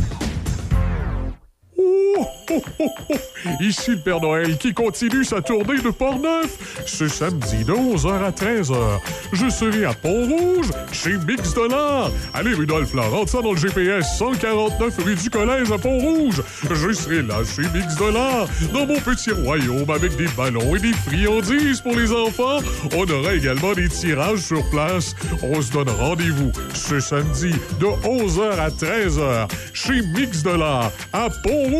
Oh, 1.85 2.27
oh, 2.51 2.61
oh. 2.79 3.15
Ici 3.59 3.91
le 3.91 3.97
Père 3.97 4.21
Noël 4.21 4.57
qui 4.57 4.73
continue 4.73 5.23
sa 5.23 5.41
tournée 5.41 5.79
de 5.79 5.89
Port-Neuf. 5.89 6.83
Ce 6.85 7.07
samedi 7.07 7.63
de 7.63 7.73
11h 7.73 8.23
à 8.23 8.31
13h, 8.31 8.75
je 9.31 9.49
serai 9.49 9.85
à 9.85 9.93
Pont-Rouge 9.93 10.69
chez 10.91 11.17
Mix 11.17 11.53
Dollar. 11.53 12.11
Allez, 12.33 12.53
Rudolph, 12.53 12.93
là, 12.93 13.03
rentre 13.03 13.31
ça 13.31 13.41
dans 13.41 13.51
le 13.51 13.57
GPS 13.57 14.17
149 14.17 14.97
rue 15.03 15.15
du 15.15 15.29
Collège 15.29 15.71
à 15.71 15.77
Pont-Rouge. 15.77 16.41
Je 16.69 16.91
serai 16.91 17.21
là 17.21 17.37
chez 17.43 17.63
Mix 17.73 17.95
Dollar, 17.95 18.47
dans 18.73 18.85
mon 18.85 18.99
petit 18.99 19.31
royaume 19.31 19.89
avec 19.89 20.15
des 20.15 20.27
ballons 20.37 20.75
et 20.75 20.79
des 20.79 20.93
friandises 20.93 21.81
pour 21.81 21.95
les 21.95 22.11
enfants. 22.11 22.59
On 22.95 23.09
aura 23.09 23.33
également 23.33 23.73
des 23.73 23.89
tirages 23.89 24.39
sur 24.39 24.67
place. 24.69 25.15
On 25.41 25.61
se 25.61 25.71
donne 25.71 25.89
rendez-vous 25.89 26.51
ce 26.73 26.99
samedi 26.99 27.51
de 27.79 27.85
11h 27.85 28.59
à 28.59 28.69
13h 28.69 29.49
chez 29.73 30.01
Mix 30.01 30.43
Dollar 30.43 30.91
à 31.11 31.29
Pont-Rouge. 31.43 31.72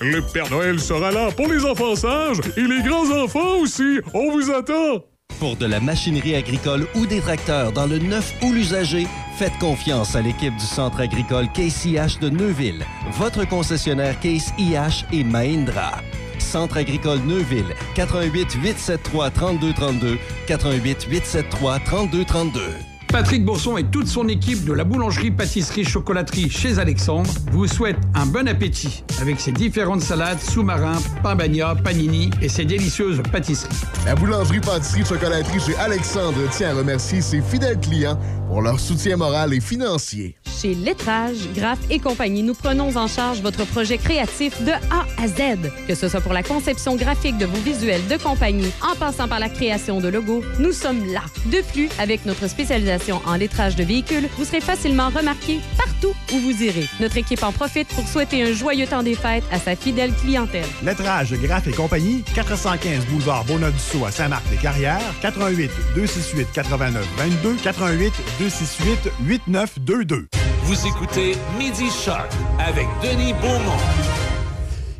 Le 0.00 0.20
Père 0.32 0.50
Noël 0.50 0.80
sera 0.80 1.10
là 1.10 1.30
pour 1.30 1.48
les 1.48 1.64
enfants 1.64 1.96
sages 1.96 2.40
et 2.56 2.62
les 2.62 2.82
grands-enfants 2.82 3.58
aussi. 3.60 4.00
On 4.14 4.30
vous 4.32 4.50
attend. 4.50 5.04
Pour 5.38 5.56
de 5.56 5.66
la 5.66 5.78
machinerie 5.78 6.34
agricole 6.34 6.86
ou 6.96 7.06
des 7.06 7.20
tracteurs 7.20 7.72
dans 7.72 7.86
le 7.86 7.98
neuf 7.98 8.34
ou 8.42 8.52
l'usager, 8.52 9.06
Faites 9.38 9.56
confiance 9.60 10.16
à 10.16 10.20
l'équipe 10.20 10.56
du 10.56 10.64
Centre 10.64 11.00
agricole 11.00 11.46
Case 11.54 11.86
IH 11.86 12.18
de 12.20 12.28
Neuville, 12.28 12.84
votre 13.12 13.46
concessionnaire 13.46 14.18
Case 14.18 14.52
IH 14.58 15.04
et 15.12 15.22
Mahindra. 15.22 16.02
Centre 16.40 16.78
agricole 16.78 17.20
Neuville, 17.20 17.72
88 17.94 18.54
873 18.54 19.32
3232, 19.32 20.18
88 20.48 21.06
873 21.08 21.80
3232. 21.84 22.97
Patrick 23.08 23.44
Bourson 23.44 23.78
et 23.78 23.84
toute 23.84 24.06
son 24.06 24.28
équipe 24.28 24.64
de 24.64 24.72
la 24.72 24.84
boulangerie 24.84 25.30
pâtisserie 25.30 25.84
chocolaterie 25.84 26.50
chez 26.50 26.78
Alexandre 26.78 27.30
vous 27.52 27.66
souhaitent 27.66 27.98
un 28.14 28.26
bon 28.26 28.46
appétit 28.46 29.02
avec 29.20 29.40
ses 29.40 29.52
différentes 29.52 30.02
salades, 30.02 30.40
sous-marins, 30.40 30.98
pain 31.22 31.34
bagna, 31.34 31.74
panini 31.74 32.30
et 32.42 32.48
ses 32.48 32.64
délicieuses 32.64 33.22
pâtisseries. 33.32 33.74
La 34.04 34.14
boulangerie 34.14 34.60
pâtisserie 34.60 35.04
chocolaterie 35.04 35.60
chez 35.60 35.76
Alexandre 35.76 36.38
tient 36.50 36.70
à 36.70 36.74
remercier 36.74 37.20
ses 37.22 37.40
fidèles 37.40 37.80
clients 37.80 38.18
pour 38.48 38.62
leur 38.62 38.80
soutien 38.80 39.16
moral 39.16 39.52
et 39.52 39.60
financier. 39.60 40.36
Chez 40.60 40.74
Lettrage, 40.74 41.36
Graph 41.54 41.78
et 41.90 42.00
compagnie, 42.00 42.42
nous 42.42 42.54
prenons 42.54 42.96
en 42.96 43.06
charge 43.06 43.40
votre 43.42 43.64
projet 43.64 43.98
créatif 43.98 44.60
de 44.64 44.72
A 44.72 45.06
à 45.22 45.28
Z. 45.28 45.70
Que 45.86 45.94
ce 45.94 46.08
soit 46.08 46.20
pour 46.20 46.32
la 46.32 46.42
conception 46.42 46.96
graphique 46.96 47.38
de 47.38 47.46
vos 47.46 47.58
visuels 47.58 48.06
de 48.08 48.16
compagnie, 48.16 48.72
en 48.82 48.96
passant 48.96 49.28
par 49.28 49.38
la 49.38 49.48
création 49.48 50.00
de 50.00 50.08
logos, 50.08 50.42
nous 50.58 50.72
sommes 50.72 51.12
là. 51.12 51.22
De 51.46 51.60
plus, 51.72 51.88
avec 51.98 52.26
notre 52.26 52.48
spécialisation 52.48 53.20
en 53.26 53.36
lettrage 53.36 53.76
de 53.76 53.84
véhicules, 53.84 54.28
vous 54.36 54.44
serez 54.44 54.60
facilement 54.60 55.10
remarqué 55.10 55.60
partout 55.76 56.14
où 56.32 56.38
vous 56.38 56.62
irez. 56.62 56.88
Notre 57.00 57.18
équipe 57.18 57.42
en 57.42 57.52
profite 57.52 57.88
pour 57.88 58.08
souhaiter 58.08 58.42
un 58.42 58.52
joyeux 58.52 58.86
temps 58.86 59.02
des 59.02 59.14
fêtes 59.14 59.44
à 59.52 59.58
sa 59.58 59.76
fidèle 59.76 60.12
clientèle. 60.12 60.66
Lettrage, 60.82 61.34
Graph 61.34 61.68
et 61.68 61.72
compagnie, 61.72 62.24
415 62.34 63.06
boulevard 63.06 63.44
Bonadusseau 63.44 64.04
à 64.06 64.10
Saint-Marc-des-Carrières, 64.10 65.14
88 65.20 65.70
268 65.94 66.48
89 66.52 67.06
22, 67.18 67.56
88 67.62 68.12
268 68.38 69.10
8922. 69.26 70.28
Vous 70.62 70.86
écoutez 70.86 71.32
Midi 71.58 71.90
Shark 71.90 72.30
avec 72.60 72.86
Denis 73.02 73.32
Beaumont. 73.32 73.82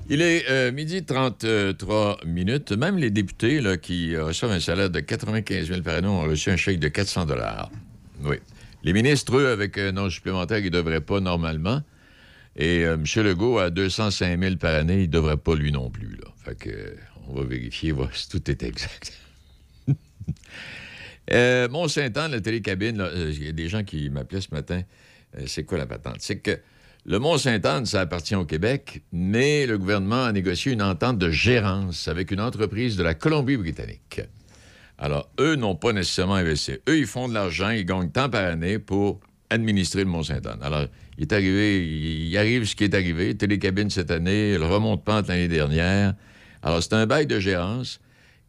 Il 0.09 0.23
est 0.23 0.51
euh, 0.51 0.73
midi 0.73 1.05
33 1.05 2.19
minutes. 2.27 2.73
Même 2.73 2.97
les 2.99 3.11
députés 3.11 3.61
là, 3.61 3.77
qui 3.77 4.17
reçoivent 4.17 4.51
un 4.51 4.59
salaire 4.59 4.91
de 4.91 4.99
95 4.99 5.69
000 5.69 5.83
par 5.83 5.95
année 5.95 6.09
ont 6.09 6.23
reçu 6.23 6.51
un 6.51 6.57
chèque 6.57 6.81
de 6.81 6.89
400 6.89 7.27
Oui. 8.25 8.39
Les 8.83 8.93
ministres, 8.93 9.37
eux, 9.37 9.49
avec 9.49 9.79
un 9.79 9.93
nom 9.93 10.11
supplémentaire, 10.11 10.59
ils 10.59 10.65
ne 10.65 10.71
devraient 10.71 11.01
pas 11.01 11.21
normalement. 11.21 11.83
Et 12.57 12.85
euh, 12.85 12.95
M. 12.95 13.05
Legault, 13.23 13.59
à 13.59 13.71
205 13.71 14.41
000 14.41 14.57
par 14.57 14.75
année, 14.75 15.03
il 15.03 15.09
ne 15.09 15.13
devrait 15.13 15.37
pas 15.37 15.55
lui 15.55 15.71
non 15.71 15.91
plus. 15.91 16.17
Là. 16.17 16.33
Fait 16.45 16.57
que, 16.57 16.71
euh, 16.71 16.97
on 17.29 17.35
va 17.35 17.45
vérifier 17.45 17.93
voir 17.93 18.13
si 18.17 18.29
tout 18.29 18.51
est 18.51 18.65
exact. 18.65 19.13
Euh, 21.33 21.69
Mont-Saint-Anne, 21.69 22.33
la 22.33 22.41
télécabine, 22.41 23.01
euh, 23.01 23.33
il 23.35 23.45
y 23.45 23.49
a 23.49 23.53
des 23.53 23.69
gens 23.69 23.85
qui 23.85 24.09
m'appelaient 24.11 24.41
ce 24.41 24.55
matin. 24.55 24.83
Euh, 25.37 25.43
c'est 25.47 25.65
quoi 25.65 25.79
la 25.79 25.87
patente? 25.87 26.17
C'est 26.21 26.39
que 26.39 26.59
le 27.05 27.19
Mont-Saint-Anne, 27.19 27.87
ça 27.87 28.01
appartient 28.01 28.35
au 28.35 28.45
Québec, 28.45 29.03
mais 29.13 29.67
le 29.67 29.79
gouvernement 29.79 30.25
a 30.25 30.33
négocié 30.33 30.73
une 30.73 30.83
entente 30.83 31.19
de 31.19 31.31
gérance 31.31 32.09
avec 32.09 32.31
une 32.31 32.41
entreprise 32.41 32.97
de 32.97 33.03
la 33.03 33.15
Colombie-Britannique. 33.15 34.23
Alors, 34.99 35.31
eux 35.39 35.55
n'ont 35.55 35.77
pas 35.77 35.93
nécessairement 35.93 36.35
investi. 36.35 36.73
Eux, 36.89 36.99
ils 36.99 37.07
font 37.07 37.29
de 37.29 37.35
l'argent, 37.35 37.71
ils 37.71 37.85
gagnent 37.85 38.11
tant 38.11 38.29
par 38.29 38.45
année 38.45 38.79
pour 38.79 39.21
administrer 39.51 40.05
le 40.05 40.11
Mont-Saint-Anne. 40.11 40.59
Alors, 40.63 40.87
il 41.17 41.23
est 41.23 41.33
arrivé, 41.33 41.87
il 41.87 42.37
arrive 42.37 42.65
ce 42.65 42.75
qui 42.75 42.85
est 42.85 42.95
arrivé. 42.95 43.35
Télécabine 43.37 43.91
cette 43.91 44.11
année, 44.11 44.59
le 44.59 44.65
remonte 44.65 45.05
pente 45.05 45.29
l'année 45.29 45.49
dernière. 45.49 46.15
Alors, 46.63 46.83
c'est 46.83 46.95
un 46.95 47.07
bail 47.07 47.27
de 47.27 47.39
gérance 47.39 48.01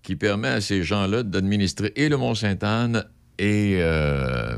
qui 0.02 0.16
permet 0.16 0.48
à 0.48 0.62
ces 0.62 0.84
gens-là 0.84 1.24
d'administrer 1.24 1.92
et 1.96 2.10
le 2.10 2.18
Mont-Sainte-Anne 2.18 3.06
et... 3.38 3.78
Euh, 3.80 4.58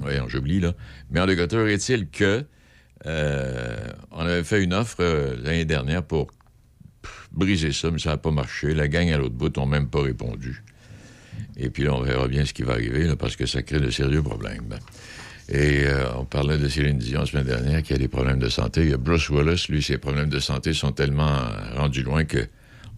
voyons, 0.00 0.28
j'oublie, 0.28 0.60
là. 0.60 0.74
Mais 1.10 1.20
en 1.20 1.26
dégoteur 1.26 1.66
est-il 1.68 2.08
que 2.08 2.44
euh, 3.06 3.76
on 4.10 4.20
avait 4.20 4.44
fait 4.44 4.62
une 4.62 4.74
offre 4.74 4.96
euh, 5.00 5.36
l'année 5.42 5.64
dernière 5.64 6.02
pour 6.02 6.28
briser 7.32 7.72
ça, 7.72 7.90
mais 7.90 7.98
ça 7.98 8.10
n'a 8.10 8.16
pas 8.16 8.30
marché. 8.30 8.74
La 8.74 8.88
gang 8.88 9.10
à 9.10 9.18
l'autre 9.18 9.34
bout 9.34 9.54
n'ont 9.56 9.66
même 9.66 9.88
pas 9.88 10.02
répondu. 10.02 10.64
Et 11.56 11.70
puis 11.70 11.84
là, 11.84 11.94
on 11.94 12.00
verra 12.00 12.28
bien 12.28 12.44
ce 12.44 12.52
qui 12.52 12.62
va 12.62 12.72
arriver, 12.72 13.04
là, 13.04 13.16
parce 13.16 13.36
que 13.36 13.46
ça 13.46 13.62
crée 13.62 13.80
de 13.80 13.90
sérieux 13.90 14.22
problèmes. 14.22 14.74
Et 15.48 15.84
euh, 15.84 16.12
on 16.16 16.24
parlait 16.24 16.58
de 16.58 16.68
Céline 16.68 16.98
Dion 16.98 17.20
la 17.20 17.26
semaine 17.26 17.46
dernière 17.46 17.82
qui 17.82 17.92
a 17.92 17.98
des 17.98 18.08
problèmes 18.08 18.40
de 18.40 18.48
santé. 18.48 18.82
Il 18.82 18.90
y 18.90 18.94
a 18.94 18.96
Bruce 18.96 19.28
Willis, 19.30 19.66
lui, 19.68 19.82
ses 19.82 19.98
problèmes 19.98 20.28
de 20.28 20.40
santé 20.40 20.72
sont 20.72 20.92
tellement 20.92 21.38
rendus 21.76 22.02
loin 22.02 22.24
que 22.24 22.48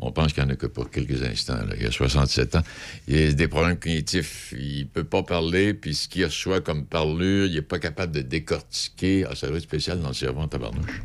on 0.00 0.12
pense 0.12 0.32
qu'il 0.32 0.42
n'y 0.44 0.50
en 0.50 0.52
a 0.52 0.56
que 0.56 0.66
pour 0.66 0.90
quelques 0.90 1.22
instants. 1.22 1.58
Il 1.78 1.86
a 1.86 1.90
67 1.90 2.56
ans. 2.56 2.62
Il 3.08 3.28
a 3.28 3.32
des 3.32 3.48
problèmes 3.48 3.78
cognitifs. 3.78 4.54
Il 4.58 4.86
peut 4.86 5.04
pas 5.04 5.22
parler, 5.22 5.74
puis 5.74 5.94
ce 5.94 6.08
qu'il 6.08 6.24
reçoit 6.24 6.60
comme 6.60 6.84
parlure, 6.84 7.46
il 7.46 7.54
n'est 7.54 7.62
pas 7.62 7.78
capable 7.78 8.12
de 8.12 8.22
décortiquer. 8.22 9.24
Ah, 9.28 9.34
ça 9.34 9.48
doit 9.48 9.56
être 9.56 9.62
spécial 9.62 10.00
dans 10.00 10.08
le 10.08 10.14
cerveau 10.14 10.40
en 10.40 10.48
tabarnouche. 10.48 11.02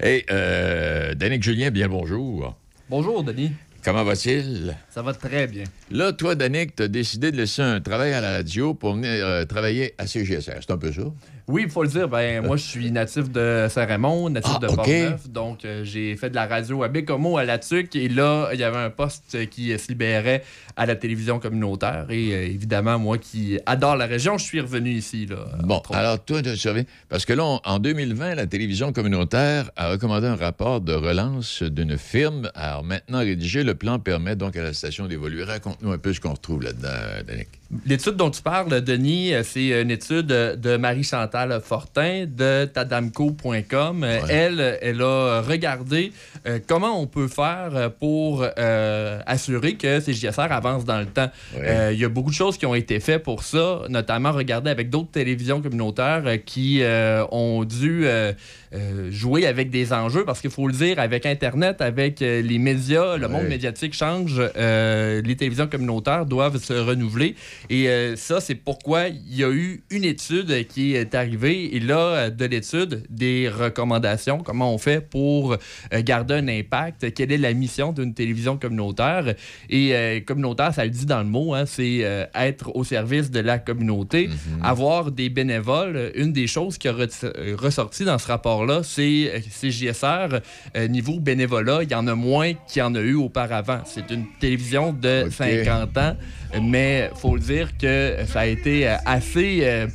Hey, 0.00 0.24
euh, 0.30 1.14
Julien, 1.40 1.70
bien 1.70 1.88
bonjour. 1.88 2.56
Bonjour, 2.88 3.22
Denis. 3.22 3.52
Comment 3.86 4.02
va-t-il? 4.02 4.76
Ça 4.90 5.00
va 5.00 5.14
très 5.14 5.46
bien. 5.46 5.62
Là, 5.92 6.12
toi, 6.12 6.34
Danick, 6.34 6.74
tu 6.74 6.82
as 6.82 6.88
décidé 6.88 7.30
de 7.30 7.36
laisser 7.36 7.62
un 7.62 7.80
travail 7.80 8.12
à 8.14 8.20
la 8.20 8.32
radio 8.32 8.74
pour 8.74 8.94
venir 8.94 9.08
euh, 9.12 9.44
travailler 9.44 9.94
à 9.96 10.08
CGSR. 10.08 10.54
C'est 10.60 10.72
un 10.72 10.76
peu 10.76 10.90
ça? 10.92 11.02
Oui, 11.48 11.62
il 11.66 11.70
faut 11.70 11.84
le 11.84 11.88
dire. 11.88 12.08
Ben, 12.08 12.44
moi, 12.44 12.56
je 12.56 12.64
suis 12.64 12.90
natif 12.90 13.30
de 13.30 13.68
Saint-Raymond, 13.70 14.30
natif 14.30 14.54
Ah, 14.56 14.58
de. 14.58 14.66
Portneuf. 14.66 15.28
Donc, 15.30 15.64
euh, 15.64 15.84
j'ai 15.84 16.16
fait 16.16 16.28
de 16.30 16.34
la 16.34 16.46
radio 16.48 16.82
à 16.82 16.88
Bécomo, 16.88 17.38
à 17.38 17.44
La 17.44 17.58
Tuque. 17.60 17.94
Et 17.94 18.08
là, 18.08 18.48
il 18.52 18.58
y 18.58 18.64
avait 18.64 18.76
un 18.78 18.90
poste 18.90 19.48
qui 19.50 19.72
euh, 19.72 19.78
se 19.78 19.86
libérait 19.86 20.42
à 20.76 20.86
la 20.86 20.96
télévision 20.96 21.38
communautaire. 21.38 22.06
Et 22.10 22.32
euh, 22.34 22.46
évidemment, 22.46 22.98
moi 22.98 23.16
qui 23.18 23.60
adore 23.64 23.94
la 23.94 24.06
région, 24.06 24.36
je 24.38 24.44
suis 24.44 24.60
revenu 24.60 24.90
ici. 24.90 25.26
Là, 25.26 25.36
Bon, 25.62 25.80
alors 25.92 26.18
toi, 26.24 26.42
tu 26.42 26.56
surveilles. 26.56 26.86
Parce 27.08 27.24
que 27.24 27.32
là, 27.32 27.44
on- 27.44 27.60
en 27.64 27.78
2020, 27.78 28.34
la 28.34 28.46
télévision 28.48 28.92
communautaire 28.92 29.70
a 29.76 29.90
recommandé 29.90 30.26
un 30.26 30.34
rapport 30.34 30.80
de 30.80 30.94
relance 30.94 31.62
d'une 31.62 31.96
firme. 31.96 32.50
Alors 32.56 32.82
maintenant 32.82 33.20
rédigé, 33.20 33.62
le 33.62 33.75
plan 33.76 33.98
permet 33.98 34.36
donc 34.36 34.56
à 34.56 34.62
la 34.62 34.72
station 34.72 35.06
d'évoluer. 35.06 35.44
Raconte-nous 35.44 35.92
un 35.92 35.98
peu 35.98 36.12
ce 36.12 36.20
qu'on 36.20 36.32
retrouve 36.32 36.62
là-dedans, 36.62 36.88
euh, 36.90 37.22
Danick. 37.22 37.48
L'étude 37.84 38.14
dont 38.14 38.30
tu 38.30 38.42
parles, 38.42 38.80
Denis, 38.80 39.34
euh, 39.34 39.42
c'est 39.42 39.80
une 39.82 39.90
étude 39.90 40.26
de 40.26 40.76
Marie-Chantal 40.76 41.60
Fortin 41.64 42.26
de 42.28 42.64
tadamco.com. 42.64 44.04
Euh, 44.04 44.20
Elle, 44.28 44.78
elle 44.82 45.02
a 45.02 45.40
regardé 45.42 46.12
euh, 46.46 46.60
comment 46.66 47.00
on 47.00 47.08
peut 47.08 47.26
faire 47.26 47.70
euh, 47.74 47.88
pour 47.88 48.46
euh, 48.56 49.18
assurer 49.26 49.74
que 49.74 49.98
CJSR 49.98 50.52
avance 50.52 50.84
dans 50.84 51.00
le 51.00 51.06
temps. 51.06 51.28
Euh, 51.56 51.90
Il 51.92 51.98
y 51.98 52.04
a 52.04 52.08
beaucoup 52.08 52.30
de 52.30 52.36
choses 52.36 52.56
qui 52.56 52.66
ont 52.66 52.74
été 52.74 53.00
faites 53.00 53.24
pour 53.24 53.42
ça, 53.42 53.80
notamment 53.88 54.30
regarder 54.30 54.70
avec 54.70 54.88
d'autres 54.88 55.10
télévisions 55.10 55.60
communautaires 55.60 56.22
euh, 56.24 56.36
qui 56.36 56.82
euh, 56.82 57.24
ont 57.32 57.64
dû 57.64 58.02
euh, 58.06 58.32
euh, 58.74 59.10
jouer 59.10 59.44
avec 59.46 59.70
des 59.70 59.92
enjeux, 59.92 60.24
parce 60.24 60.40
qu'il 60.40 60.50
faut 60.50 60.68
le 60.68 60.72
dire, 60.72 61.00
avec 61.00 61.26
Internet, 61.26 61.80
avec 61.80 62.22
euh, 62.22 62.42
les 62.42 62.58
médias, 62.58 63.16
le 63.16 63.26
monde 63.26 63.46
médiatique 63.48 63.94
change, 63.94 64.34
euh, 64.56 65.20
les 65.22 65.34
télévisions 65.34 65.66
communautaires 65.66 66.26
doivent 66.26 66.58
se 66.58 66.72
renouveler. 66.74 67.34
Et 67.70 67.88
euh, 67.88 68.16
ça, 68.16 68.40
c'est 68.40 68.54
pourquoi 68.54 69.08
il 69.08 69.36
y 69.36 69.44
a 69.44 69.50
eu 69.50 69.82
une 69.90 70.04
étude 70.04 70.66
qui 70.68 70.94
est 70.94 71.14
arrivée. 71.14 71.74
Et 71.76 71.80
là, 71.80 71.98
euh, 71.98 72.30
de 72.30 72.44
l'étude, 72.44 73.02
des 73.10 73.48
recommandations, 73.48 74.38
comment 74.38 74.72
on 74.72 74.78
fait 74.78 75.00
pour 75.00 75.52
euh, 75.54 76.02
garder 76.02 76.34
un 76.34 76.48
impact, 76.48 77.12
quelle 77.14 77.32
est 77.32 77.38
la 77.38 77.52
mission 77.52 77.92
d'une 77.92 78.14
télévision 78.14 78.56
communautaire. 78.56 79.34
Et 79.70 79.94
euh, 79.94 80.20
communautaire, 80.20 80.72
ça 80.74 80.84
le 80.84 80.90
dit 80.90 81.06
dans 81.06 81.18
le 81.18 81.24
mot, 81.28 81.54
hein, 81.54 81.64
c'est 81.66 82.00
euh, 82.02 82.24
être 82.34 82.74
au 82.76 82.84
service 82.84 83.30
de 83.30 83.40
la 83.40 83.58
communauté, 83.58 84.28
avoir 84.62 85.10
des 85.10 85.28
bénévoles. 85.28 86.12
Une 86.14 86.32
des 86.32 86.46
choses 86.46 86.78
qui 86.78 86.88
a 86.88 86.92
re- 86.92 87.54
ressorti 87.54 88.04
dans 88.04 88.18
ce 88.18 88.26
rapport-là, 88.28 88.82
c'est 88.82 89.42
CJSR, 89.60 90.40
niveau 90.88 91.18
bénévolat, 91.20 91.82
il 91.82 91.90
y 91.90 91.94
en 91.94 92.06
a 92.06 92.14
moins 92.14 92.52
qu'il 92.68 92.80
y 92.80 92.82
en 92.82 92.94
a 92.94 93.00
eu 93.00 93.14
auparavant. 93.14 93.80
C'est 93.84 94.10
une 94.10 94.26
télévision 94.40 94.92
de 94.92 95.26
50 95.30 95.96
ans, 95.98 96.16
mais 96.62 97.10
faut 97.16 97.34
le 97.34 97.40
dire 97.40 97.55
que 97.78 98.16
ça 98.26 98.40
a 98.40 98.46
été 98.46 98.88
euh, 98.88 98.96
assez... 99.04 99.60
euh, 99.62 99.86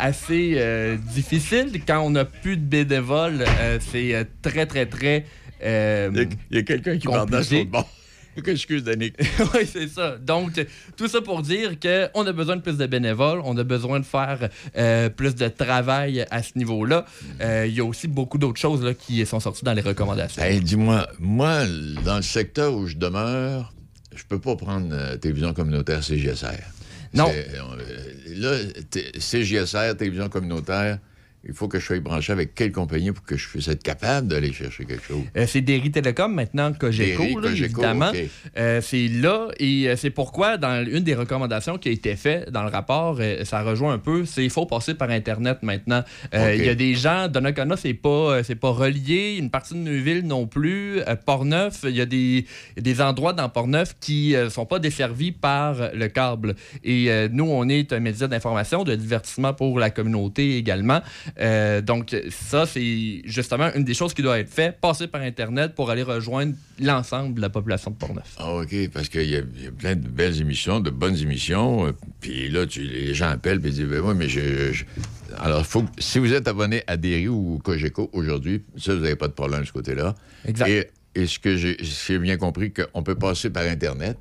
assez 0.00 0.54
euh, 0.56 0.96
difficile 1.12 1.80
quand 1.86 2.00
on 2.00 2.10
n'a 2.10 2.24
plus 2.24 2.56
de 2.56 2.64
bénévoles. 2.64 3.44
euh, 3.46 3.78
c'est 3.92 4.14
euh, 4.14 4.24
très, 4.42 4.66
très, 4.66 4.86
très. 4.86 5.26
Il 5.62 6.26
y 6.50 6.58
a, 6.58 6.62
quelqu'un 6.62 6.98
qui 6.98 7.06
parle 7.06 7.28
dans 7.28 7.42
son 7.42 7.64
bord. 7.64 7.88
Excuse, 8.46 8.84
Danick. 8.84 9.16
oui, 9.54 9.68
c'est 9.70 9.88
ça. 9.88 10.16
Donc, 10.16 10.64
tout 10.96 11.08
ça 11.08 11.20
pour 11.20 11.42
dire 11.42 11.72
qu'on 11.78 12.26
a 12.26 12.32
besoin 12.32 12.56
de 12.56 12.62
plus 12.62 12.78
de 12.78 12.86
bénévoles, 12.86 13.42
on 13.44 13.58
a 13.58 13.64
besoin 13.64 14.00
de 14.00 14.04
faire 14.06 14.48
plus 15.16 15.34
de 15.34 15.48
travail 15.48 16.24
à 16.30 16.42
ce 16.42 16.56
niveau-là. 16.56 17.04
Il 17.66 17.74
y 17.74 17.80
a 17.80 17.84
aussi 17.84 18.08
beaucoup 18.08 18.38
d'autres 18.38 18.60
choses 18.60 18.82
là, 18.82 18.94
qui 18.94 19.26
sont 19.26 19.40
sorties 19.40 19.64
dans 19.64 19.74
les 19.74 19.82
recommandations. 19.82 20.42
Hey, 20.42 20.60
dis-moi, 20.60 21.06
moi, 21.18 21.64
dans 22.04 22.16
le 22.16 22.22
secteur 22.22 22.72
où 22.72 22.86
je 22.86 22.96
demeure, 22.96 23.74
je 24.14 24.22
peux 24.26 24.38
pas 24.38 24.56
prendre 24.56 25.16
télévision 25.16 25.52
communautaire 25.52 26.02
CGSR. 26.02 26.79
Non. 27.14 27.30
Euh, 27.32 28.34
là, 28.36 28.56
CGSR, 29.18 29.96
télévision 29.96 30.28
communautaire, 30.28 30.98
il 31.48 31.54
faut 31.54 31.68
que 31.68 31.78
je 31.78 31.86
sois 31.86 32.00
branché 32.00 32.32
avec 32.32 32.54
quelle 32.54 32.70
compagnie 32.70 33.12
pour 33.12 33.24
que 33.24 33.36
je 33.36 33.48
puisse 33.48 33.68
être 33.68 33.82
capable 33.82 34.28
d'aller 34.28 34.52
chercher 34.52 34.84
quelque 34.84 35.04
chose? 35.04 35.22
Euh, 35.36 35.46
c'est 35.46 35.62
Derry 35.62 35.90
Telecom 35.90 36.34
maintenant, 36.34 36.72
Cogeco, 36.72 37.22
Derry, 37.22 37.34
là, 37.34 37.40
Cogeco, 37.40 37.64
évidemment. 37.64 38.12
Euh, 38.58 38.80
c'est 38.82 39.08
là 39.08 39.48
et 39.58 39.88
euh, 39.88 39.96
c'est 39.96 40.10
pourquoi, 40.10 40.58
dans 40.58 40.84
une 40.84 41.00
des 41.00 41.14
recommandations 41.14 41.78
qui 41.78 41.88
a 41.88 41.92
été 41.92 42.14
faite 42.16 42.50
dans 42.50 42.62
le 42.62 42.68
rapport, 42.68 43.18
ça 43.44 43.62
rejoint 43.62 43.94
un 43.94 43.98
peu, 43.98 44.26
c'est 44.26 44.44
il 44.44 44.50
faut 44.50 44.66
passer 44.66 44.94
par 44.94 45.10
Internet 45.10 45.58
maintenant. 45.62 46.02
Il 46.32 46.64
y 46.64 46.68
a 46.68 46.74
des 46.74 46.94
gens, 46.94 47.28
Donnacona, 47.28 47.76
c'est 47.76 47.94
pas, 47.94 48.42
c'est 48.42 48.54
pas 48.54 48.70
relié, 48.70 49.36
une 49.38 49.50
partie 49.50 49.74
de 49.74 49.78
Neuville 49.78 50.26
non 50.26 50.46
plus. 50.46 51.00
Portneuf, 51.24 51.80
il 51.84 51.96
y 51.96 52.00
a 52.00 52.06
des, 52.06 52.44
des 52.76 53.00
endroits 53.00 53.32
dans 53.32 53.48
Portneuf 53.48 53.96
qui 54.00 54.34
ne 54.34 54.48
sont 54.48 54.66
pas 54.66 54.78
desservis 54.78 55.32
par 55.32 55.90
le 55.94 56.08
câble. 56.08 56.54
Et 56.84 57.08
nous, 57.30 57.44
on 57.44 57.68
est 57.68 57.92
un 57.92 58.00
média 58.00 58.28
d'information, 58.28 58.84
de 58.84 58.94
divertissement 58.94 59.54
pour 59.54 59.78
la 59.78 59.90
communauté 59.90 60.56
également. 60.56 61.00
Euh, 61.38 61.80
donc, 61.80 62.16
ça, 62.30 62.66
c'est 62.66 63.22
justement 63.24 63.70
une 63.74 63.84
des 63.84 63.94
choses 63.94 64.14
qui 64.14 64.22
doit 64.22 64.38
être 64.38 64.48
faite, 64.50 64.78
passer 64.80 65.06
par 65.06 65.20
Internet 65.22 65.74
pour 65.74 65.90
aller 65.90 66.02
rejoindre 66.02 66.54
l'ensemble 66.80 67.34
de 67.34 67.40
la 67.40 67.50
population 67.50 67.90
de 67.90 67.96
Portneuf. 67.96 68.34
Ah, 68.38 68.54
OK, 68.54 68.74
parce 68.92 69.08
qu'il 69.08 69.28
y, 69.30 69.36
a 69.36 69.40
il 69.56 69.64
y 69.64 69.66
a 69.66 69.70
plein 69.70 69.94
de 69.96 70.06
belles 70.08 70.40
émissions, 70.40 70.80
de 70.80 70.90
bonnes 70.90 71.16
émissions. 71.18 71.86
euh, 71.86 71.92
Puis 72.20 72.48
là, 72.48 72.66
tu, 72.66 72.80
les 72.82 73.14
gens 73.14 73.28
appellent 73.28 73.58
et 73.64 73.70
disent 73.70 73.82
ben, 73.86 74.00
moi, 74.00 74.14
mais 74.14 74.28
je. 74.28 74.72
je- 74.72 74.84
Alors, 75.38 75.64
faut, 75.66 75.82
que- 75.82 75.90
si 75.98 76.18
vous 76.18 76.32
êtes 76.32 76.48
abonné 76.48 76.82
à 76.86 76.96
Derry 76.96 77.28
ou 77.28 77.60
Cogeco 77.62 78.10
aujourd'hui, 78.12 78.62
ça, 78.76 78.94
vous 78.94 79.00
n'avez 79.02 79.16
pas 79.16 79.28
de 79.28 79.32
problème 79.32 79.60
de 79.60 79.66
ce 79.66 79.72
côté-là. 79.72 80.14
Exact. 80.46 80.68
Et 80.68 80.90
est-ce 81.14 81.38
que 81.38 81.56
j'ai 81.56 81.76
j'ai 81.80 82.18
bien 82.18 82.36
compris 82.36 82.72
qu'on 82.72 83.02
peut 83.02 83.14
passer 83.16 83.50
par 83.50 83.64
Internet? 83.64 84.16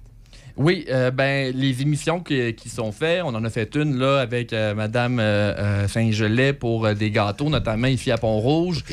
Oui, 0.60 0.84
euh, 0.90 1.10
ben 1.10 1.56
les 1.56 1.82
émissions 1.82 2.20
qui, 2.20 2.54
qui 2.54 2.68
sont 2.68 2.92
faites, 2.92 3.24
on 3.24 3.34
en 3.34 3.46
a 3.46 3.50
fait 3.50 3.74
une 3.76 3.98
là 3.98 4.20
avec 4.20 4.52
euh, 4.52 4.76
Madame 4.76 5.18
euh, 5.22 5.88
Saint-Gelais 5.88 6.52
pour 6.52 6.94
des 6.96 7.12
gâteaux, 7.12 7.50
notamment 7.50 7.88
ici 7.88 8.12
à 8.12 8.18
Pont-Rouge. 8.18 8.84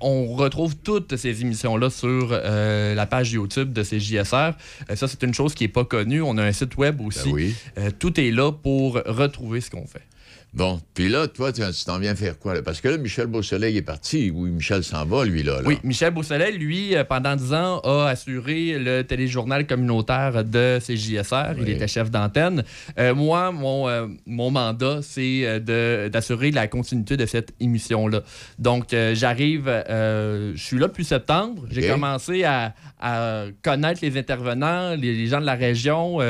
On 0.00 0.26
retrouve 0.34 0.76
toutes 0.76 1.14
ces 1.16 1.42
émissions-là 1.42 1.90
sur 1.90 2.30
la 2.30 3.06
page 3.06 3.32
YouTube 3.32 3.74
de 3.74 3.82
CJSR. 3.82 4.54
Euh, 4.90 4.96
ça, 4.96 5.06
c'est 5.06 5.22
une 5.22 5.34
chose 5.34 5.52
qui 5.52 5.64
n'est 5.64 5.68
pas 5.68 5.84
connue. 5.84 6.22
On 6.22 6.38
a 6.38 6.42
un 6.42 6.52
site 6.52 6.78
web 6.78 7.02
aussi. 7.02 7.30
Ben 7.30 7.34
oui. 7.34 7.54
Tout 7.98 8.18
est 8.18 8.30
là 8.30 8.50
pour 8.50 8.94
retrouver 8.94 9.60
ce 9.60 9.68
qu'on 9.68 9.86
fait. 9.86 10.02
Bon, 10.54 10.80
puis 10.94 11.08
là, 11.08 11.26
toi, 11.26 11.52
tu 11.52 11.62
t'en 11.84 11.98
viens 11.98 12.14
faire 12.14 12.38
quoi? 12.38 12.54
là? 12.54 12.62
Parce 12.62 12.80
que 12.80 12.86
là, 12.86 12.96
Michel 12.96 13.26
Beausoleil 13.26 13.76
est 13.76 13.82
parti. 13.82 14.30
Oui, 14.32 14.50
Michel 14.50 14.84
s'en 14.84 15.04
va, 15.04 15.24
lui, 15.24 15.42
là. 15.42 15.54
là. 15.60 15.66
Oui, 15.66 15.78
Michel 15.82 16.12
Beausoleil, 16.14 16.56
lui, 16.58 16.94
euh, 16.94 17.02
pendant 17.02 17.34
10 17.34 17.52
ans, 17.54 17.80
a 17.80 18.06
assuré 18.06 18.78
le 18.78 19.02
téléjournal 19.02 19.66
communautaire 19.66 20.44
de 20.44 20.78
CJSR. 20.80 21.56
Il 21.60 21.68
était 21.70 21.88
chef 21.88 22.08
d'antenne. 22.08 22.62
Euh, 23.00 23.16
moi, 23.16 23.50
mon, 23.50 23.88
euh, 23.88 24.06
mon 24.26 24.52
mandat, 24.52 25.00
c'est 25.02 25.58
de- 25.58 26.06
d'assurer 26.06 26.52
la 26.52 26.68
continuité 26.68 27.16
de 27.16 27.26
cette 27.26 27.52
émission-là. 27.58 28.22
Donc, 28.60 28.94
euh, 28.94 29.12
j'arrive, 29.16 29.64
je 29.88 30.52
suis 30.54 30.78
là 30.78 30.86
depuis 30.86 31.04
septembre. 31.04 31.64
J'ai 31.70 31.88
commencé 31.88 32.44
à, 32.44 32.74
à 33.00 33.46
connaître 33.62 34.00
les 34.02 34.16
intervenants, 34.16 34.94
les, 34.94 35.14
les 35.16 35.26
gens 35.26 35.40
de 35.40 35.46
la 35.46 35.54
région, 35.54 36.20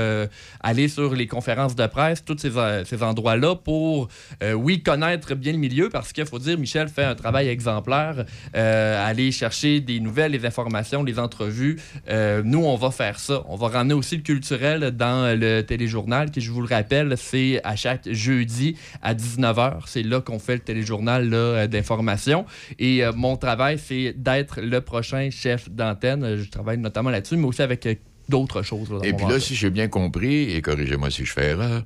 aller 0.63 0.89
sur 0.89 1.15
les 1.15 1.27
conférences 1.27 1.77
de 1.77 1.87
presse, 1.87 2.25
tous 2.25 2.39
ces, 2.39 2.51
ces 2.87 3.03
endroits-là 3.03 3.55
pour, 3.57 4.09
euh, 4.43 4.53
oui, 4.53 4.83
connaître 4.83 5.35
bien 5.35 5.53
le 5.53 5.59
milieu 5.59 5.89
parce 5.89 6.13
qu'il 6.13 6.27
faut 6.27 6.39
dire, 6.39 6.59
Michel 6.59 6.89
fait 6.89 7.05
un 7.05 7.15
travail 7.15 7.49
exemplaire, 7.49 8.25
euh, 8.57 9.07
aller 9.07 9.33
chercher 9.33 9.81
des 9.81 10.01
nouvelles, 10.01 10.33
les 10.33 10.47
informations, 10.47 11.03
les 11.03 11.19
entrevues. 11.19 11.81
Euh, 12.09 12.43
nous, 12.45 12.65
on 12.65 12.77
va 12.77 12.91
faire 12.91 13.19
ça. 13.19 13.43
On 13.49 13.57
va 13.57 13.69
ramener 13.69 13.95
aussi 13.95 14.17
le 14.17 14.23
culturel 14.23 14.91
dans 14.93 15.39
le 15.39 15.63
téléjournal 15.63 16.31
qui, 16.31 16.41
je 16.41 16.51
vous 16.51 16.63
le 16.63 16.69
rappelle, 16.69 17.15
c'est 17.17 17.61
à 17.65 17.77
chaque 17.77 18.11
jeudi 18.11 18.77
à 19.03 19.15
19h. 19.15 19.83
C'est 19.87 20.03
là 20.03 20.21
qu'on 20.21 20.39
fait 20.39 20.55
le 20.55 20.61
téléjournal 20.61 21.31
d'information. 21.69 22.47
Et 22.79 23.03
mon 23.15 23.37
travail, 23.37 23.79
c'est 23.79 24.15
d'être 24.17 24.61
le 24.61 24.81
prochain 24.81 25.29
chef 25.31 25.71
d'antenne. 25.71 26.37
Je 26.37 26.51
travaille 26.51 26.79
notamment 26.79 27.11
là-dessus, 27.11 27.37
mais 27.37 27.47
aussi 27.47 27.63
avec 27.63 27.87
d'autres 28.29 28.63
choses. 28.63 28.91
là, 28.91 28.99
dans 28.99 29.05
Et 29.05 29.13
puis 29.13 29.27
là, 29.27 29.41
si 29.41 29.55
j'ai 29.55 29.71
bien 29.71 29.89
compris, 29.89 30.53
et 30.53 30.63
corrigez-moi 30.63 31.11
si 31.11 31.25
je 31.25 31.33
fais 31.33 31.51
erreur, 31.51 31.83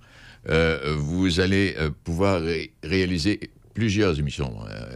vous 0.97 1.41
allez 1.41 1.75
euh, 1.79 1.91
pouvoir 2.05 2.41
ré- 2.43 2.73
réaliser 2.83 3.39
plusieurs 3.75 4.19
émissions 4.19 4.55
euh, 4.71 4.91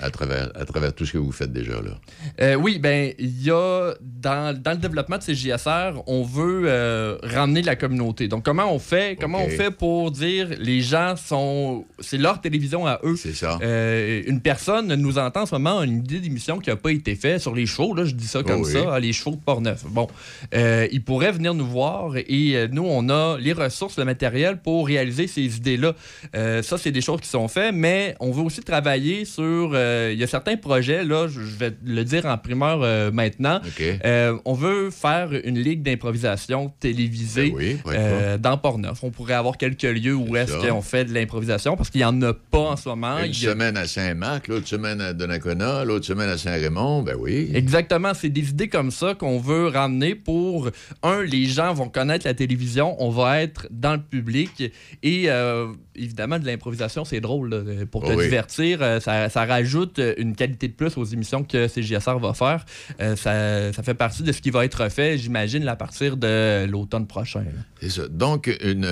à, 0.00 0.10
travers, 0.10 0.50
à 0.54 0.64
travers 0.64 0.92
tout 0.92 1.04
ce 1.04 1.12
que 1.12 1.18
vous 1.18 1.32
faites 1.32 1.52
déjà, 1.52 1.74
là? 1.74 1.98
Euh, 2.40 2.54
oui, 2.54 2.78
ben 2.78 3.12
il 3.18 3.42
y 3.42 3.50
a 3.50 3.94
dans, 4.00 4.58
dans 4.58 4.72
le 4.72 4.76
développement 4.76 5.18
de 5.18 5.22
ces 5.22 5.34
JSR, 5.34 6.02
on 6.06 6.22
veut 6.22 6.62
euh, 6.66 7.18
ramener 7.22 7.62
la 7.62 7.76
communauté. 7.76 8.28
Donc 8.28 8.44
comment 8.44 8.72
on 8.72 8.78
fait? 8.78 9.18
Comment 9.20 9.42
on 9.42 9.48
fait 9.48 9.70
pour 9.70 10.10
dire 10.10 10.48
les 10.58 10.80
gens 10.80 11.16
sont 11.16 11.84
c'est 11.98 12.18
leur 12.18 12.40
télévision 12.40 12.86
à 12.86 13.00
eux. 13.04 13.16
C'est 13.16 13.34
ça. 13.34 13.58
Euh, 13.62 14.22
une 14.26 14.40
personne 14.40 14.94
nous 14.94 15.18
entend 15.18 15.42
en 15.42 15.46
ce 15.46 15.54
moment 15.54 15.82
une 15.82 15.98
idée 15.98 16.20
d'émission 16.20 16.58
qui 16.58 16.70
n'a 16.70 16.76
pas 16.76 16.90
été 16.90 17.14
faite 17.14 17.40
sur 17.40 17.54
les 17.54 17.66
chevaux. 17.66 17.94
Là, 17.94 18.04
je 18.04 18.14
dis 18.14 18.26
ça 18.26 18.42
comme 18.42 18.62
Oh 18.62 18.66
oui. 18.66 18.72
ça, 18.72 18.90
ah, 18.92 19.00
les 19.00 19.12
chevaux 19.12 19.32
de 19.32 19.40
Portneuf. 19.40 19.84
Bon, 19.86 20.08
ils 20.52 21.02
pourraient 21.04 21.32
venir 21.32 21.54
nous 21.54 21.66
voir 21.66 22.16
et 22.16 22.68
nous 22.72 22.84
on 22.84 23.08
a 23.08 23.38
les 23.38 23.52
ressources, 23.52 23.98
le 23.98 24.04
matériel 24.04 24.58
pour 24.58 24.86
réaliser 24.86 25.26
ces 25.26 25.56
idées-là. 25.56 25.94
Euh, 26.34 26.62
ça, 26.62 26.78
c'est 26.78 26.92
des 26.92 27.00
choses 27.00 27.20
qui 27.20 27.28
sont 27.28 27.48
faites, 27.48 27.74
mais 27.74 28.14
on 28.20 28.30
veut 28.30 28.42
aussi 28.42 28.60
travailler 28.60 29.24
sur. 29.24 29.70
Euh, 29.90 30.10
Il 30.12 30.18
y 30.18 30.24
a 30.24 30.26
certains 30.26 30.56
projets, 30.56 31.04
là, 31.04 31.26
je 31.28 31.40
vais 31.40 31.72
le 31.84 32.04
dire 32.04 32.26
en 32.26 32.38
primeur 32.38 32.80
euh, 32.82 33.10
maintenant. 33.10 33.60
Euh, 34.04 34.36
on 34.44 34.54
veut 34.54 34.90
faire 34.90 35.30
une 35.44 35.58
ligue 35.58 35.82
d'improvisation 35.82 36.72
télévisée 36.80 37.50
Ben 37.50 37.56
oui, 37.56 37.76
euh, 37.88 38.38
dans 38.38 38.56
Portneuf. 38.58 39.02
On 39.02 39.10
pourrait 39.10 39.34
avoir 39.34 39.56
quelques 39.56 39.82
lieux 39.82 40.14
où 40.14 40.36
est-ce 40.36 40.54
qu'on 40.68 40.82
fait 40.82 41.04
de 41.04 41.12
l'improvisation 41.14 41.76
parce 41.76 41.90
qu'il 41.90 42.00
n'y 42.00 42.04
en 42.04 42.20
a 42.22 42.32
pas 42.32 42.58
en 42.58 42.76
ce 42.76 42.88
moment. 42.88 43.18
Une 43.18 43.30
a- 43.30 43.34
semaine 43.34 43.76
à 43.76 43.86
Saint-Marc, 43.86 44.48
l'autre 44.48 44.68
semaine 44.68 45.00
à 45.00 45.12
Donnacona, 45.12 45.84
l'autre 45.84 46.06
semaine 46.06 46.28
à 46.28 46.38
Saint-Raymond, 46.38 47.02
ben 47.02 47.16
oui. 47.18 47.50
Exactement, 47.54 48.12
c'est 48.14 48.28
des 48.28 48.50
idées 48.50 48.68
comme 48.68 48.90
ça 48.90 49.14
qu'on 49.14 49.38
veut 49.38 49.66
ramener 49.68 50.14
pour, 50.14 50.70
un, 51.02 51.22
les 51.22 51.46
gens 51.46 51.72
vont 51.74 51.88
connaître 51.88 52.26
la 52.26 52.34
télévision, 52.34 52.96
on 53.02 53.10
va 53.10 53.42
être 53.42 53.66
dans 53.70 53.94
le 53.94 54.00
public 54.02 54.72
et 55.02 55.24
euh, 55.30 55.68
évidemment 56.02 56.38
de 56.38 56.46
l'improvisation, 56.46 57.04
c'est 57.04 57.20
drôle 57.20 57.50
là, 57.54 57.86
pour 57.90 58.02
te 58.02 58.12
Oh 58.12 58.16
oui. 58.16 58.24
divertir, 58.24 58.78
euh, 58.82 59.00
ça, 59.00 59.28
ça 59.28 59.44
rajoute 59.44 59.98
euh, 59.98 60.14
une 60.18 60.34
qualité 60.34 60.68
de 60.68 60.72
plus 60.72 60.96
aux 60.96 61.04
émissions 61.04 61.44
que 61.44 61.68
CGSR 61.68 62.18
va 62.18 62.34
faire. 62.34 62.64
Euh, 63.00 63.14
ça, 63.16 63.72
ça 63.72 63.82
fait 63.82 63.94
partie 63.94 64.22
de 64.22 64.32
ce 64.32 64.40
qui 64.40 64.50
va 64.50 64.64
être 64.64 64.88
fait, 64.88 65.18
j'imagine, 65.18 65.66
à 65.68 65.76
partir 65.76 66.16
de 66.16 66.66
l'automne 66.66 67.06
prochain. 67.06 67.44
C'est 67.80 67.90
ça. 67.90 68.08
Donc, 68.08 68.50
une, 68.62 68.86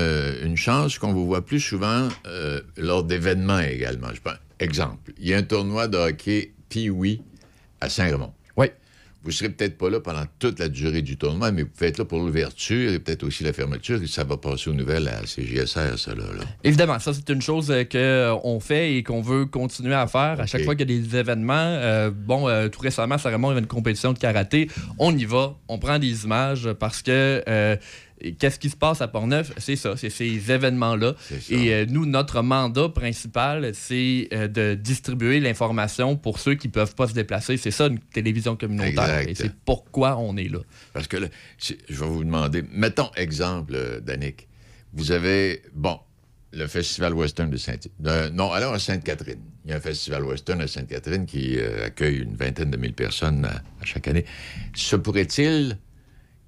une 0.44 0.56
chance 0.56 0.98
qu'on 0.98 1.12
vous 1.12 1.26
voit 1.26 1.44
plus 1.44 1.60
souvent 1.60 2.08
euh, 2.26 2.60
lors 2.76 3.04
d'événements 3.04 3.60
également. 3.60 4.08
Je 4.14 4.20
exemple. 4.60 5.12
Il 5.18 5.28
y 5.28 5.34
a 5.34 5.38
un 5.38 5.42
tournoi 5.42 5.88
de 5.88 5.96
hockey 5.96 6.52
Pee-Wee 6.68 7.22
à 7.80 7.88
Saint-Raymond. 7.88 8.32
Vous 9.24 9.32
serez 9.32 9.48
peut-être 9.48 9.76
pas 9.76 9.90
là 9.90 10.00
pendant 10.00 10.24
toute 10.38 10.58
la 10.58 10.68
durée 10.68 11.02
du 11.02 11.16
tournoi, 11.16 11.50
mais 11.50 11.62
vous 11.62 11.68
pouvez 11.68 11.88
être 11.88 11.98
là 11.98 12.04
pour 12.04 12.18
l'ouverture 12.18 12.92
et 12.92 12.98
peut-être 12.98 13.24
aussi 13.24 13.44
la 13.44 13.52
fermeture. 13.52 14.02
Et 14.02 14.06
ça 14.06 14.24
va 14.24 14.36
passer 14.36 14.70
aux 14.70 14.74
nouvelles 14.74 15.08
à 15.08 15.26
CGSR, 15.26 15.98
ça, 15.98 16.14
là. 16.14 16.24
là. 16.38 16.44
Évidemment, 16.64 16.98
ça 16.98 17.12
c'est 17.12 17.28
une 17.28 17.42
chose 17.42 17.70
euh, 17.70 17.84
que 17.84 17.98
euh, 17.98 18.60
fait 18.60 18.94
et 18.94 19.02
qu'on 19.02 19.20
veut 19.20 19.46
continuer 19.46 19.94
à 19.94 20.06
faire. 20.06 20.40
À 20.40 20.46
chaque 20.46 20.64
fois 20.64 20.74
qu'il 20.74 20.90
y 20.90 20.98
a 20.98 21.00
des 21.00 21.16
événements, 21.16 21.54
euh, 21.54 22.10
bon, 22.10 22.48
euh, 22.48 22.68
tout 22.68 22.80
récemment, 22.80 23.18
ça 23.18 23.30
remonte 23.30 23.56
à 23.56 23.58
une 23.58 23.66
compétition 23.66 24.12
de 24.12 24.18
karaté. 24.18 24.68
On 24.98 25.16
y 25.16 25.24
va, 25.24 25.56
on 25.68 25.78
prend 25.78 25.98
des 25.98 26.24
images 26.24 26.72
parce 26.78 27.02
que 27.02 27.42
euh, 27.48 27.76
qu'est-ce 28.38 28.58
qui 28.58 28.70
se 28.70 28.76
passe 28.76 29.00
à 29.00 29.08
Portneuf, 29.08 29.52
c'est 29.58 29.76
ça, 29.76 29.96
c'est 29.96 30.10
ces 30.10 30.50
événements-là. 30.50 31.14
Et 31.50 31.72
euh, 31.72 31.86
nous, 31.88 32.06
notre 32.06 32.42
mandat 32.42 32.88
principal, 32.88 33.70
c'est 33.74 34.28
euh, 34.32 34.48
de 34.48 34.74
distribuer 34.74 35.40
l'information 35.40 36.16
pour 36.16 36.38
ceux 36.38 36.54
qui 36.54 36.68
peuvent 36.68 36.94
pas 36.94 37.08
se 37.08 37.14
déplacer. 37.14 37.56
C'est 37.56 37.70
ça 37.70 37.86
une 37.86 37.98
télévision 37.98 38.56
communautaire. 38.56 39.18
Exact. 39.18 39.30
Et 39.30 39.34
c'est 39.34 39.54
pourquoi 39.64 40.16
on 40.18 40.36
est 40.36 40.48
là. 40.48 40.60
Parce 40.92 41.06
que 41.06 41.16
là, 41.16 41.28
je 41.58 41.74
vais 41.88 42.06
vous 42.06 42.24
demander, 42.24 42.64
mettons 42.70 43.10
exemple, 43.16 43.74
euh, 43.74 44.00
Danick. 44.00 44.48
Vous 44.94 45.12
avez, 45.12 45.62
bon, 45.74 45.98
le 46.52 46.66
Festival 46.66 47.12
Western 47.14 47.50
de 47.50 47.56
saint 47.56 47.76
Non, 48.32 48.52
alors 48.52 48.72
à 48.72 48.78
Sainte-Catherine. 48.78 49.40
Il 49.64 49.70
y 49.70 49.74
a 49.74 49.76
un 49.76 49.80
Festival 49.80 50.24
Western 50.24 50.60
à 50.62 50.66
Sainte-Catherine 50.66 51.26
qui 51.26 51.58
euh, 51.58 51.86
accueille 51.86 52.18
une 52.18 52.34
vingtaine 52.34 52.70
de 52.70 52.76
mille 52.78 52.94
personnes 52.94 53.44
à, 53.44 53.56
à 53.82 53.84
chaque 53.84 54.08
année. 54.08 54.24
Se 54.74 54.96
pourrait-il 54.96 55.78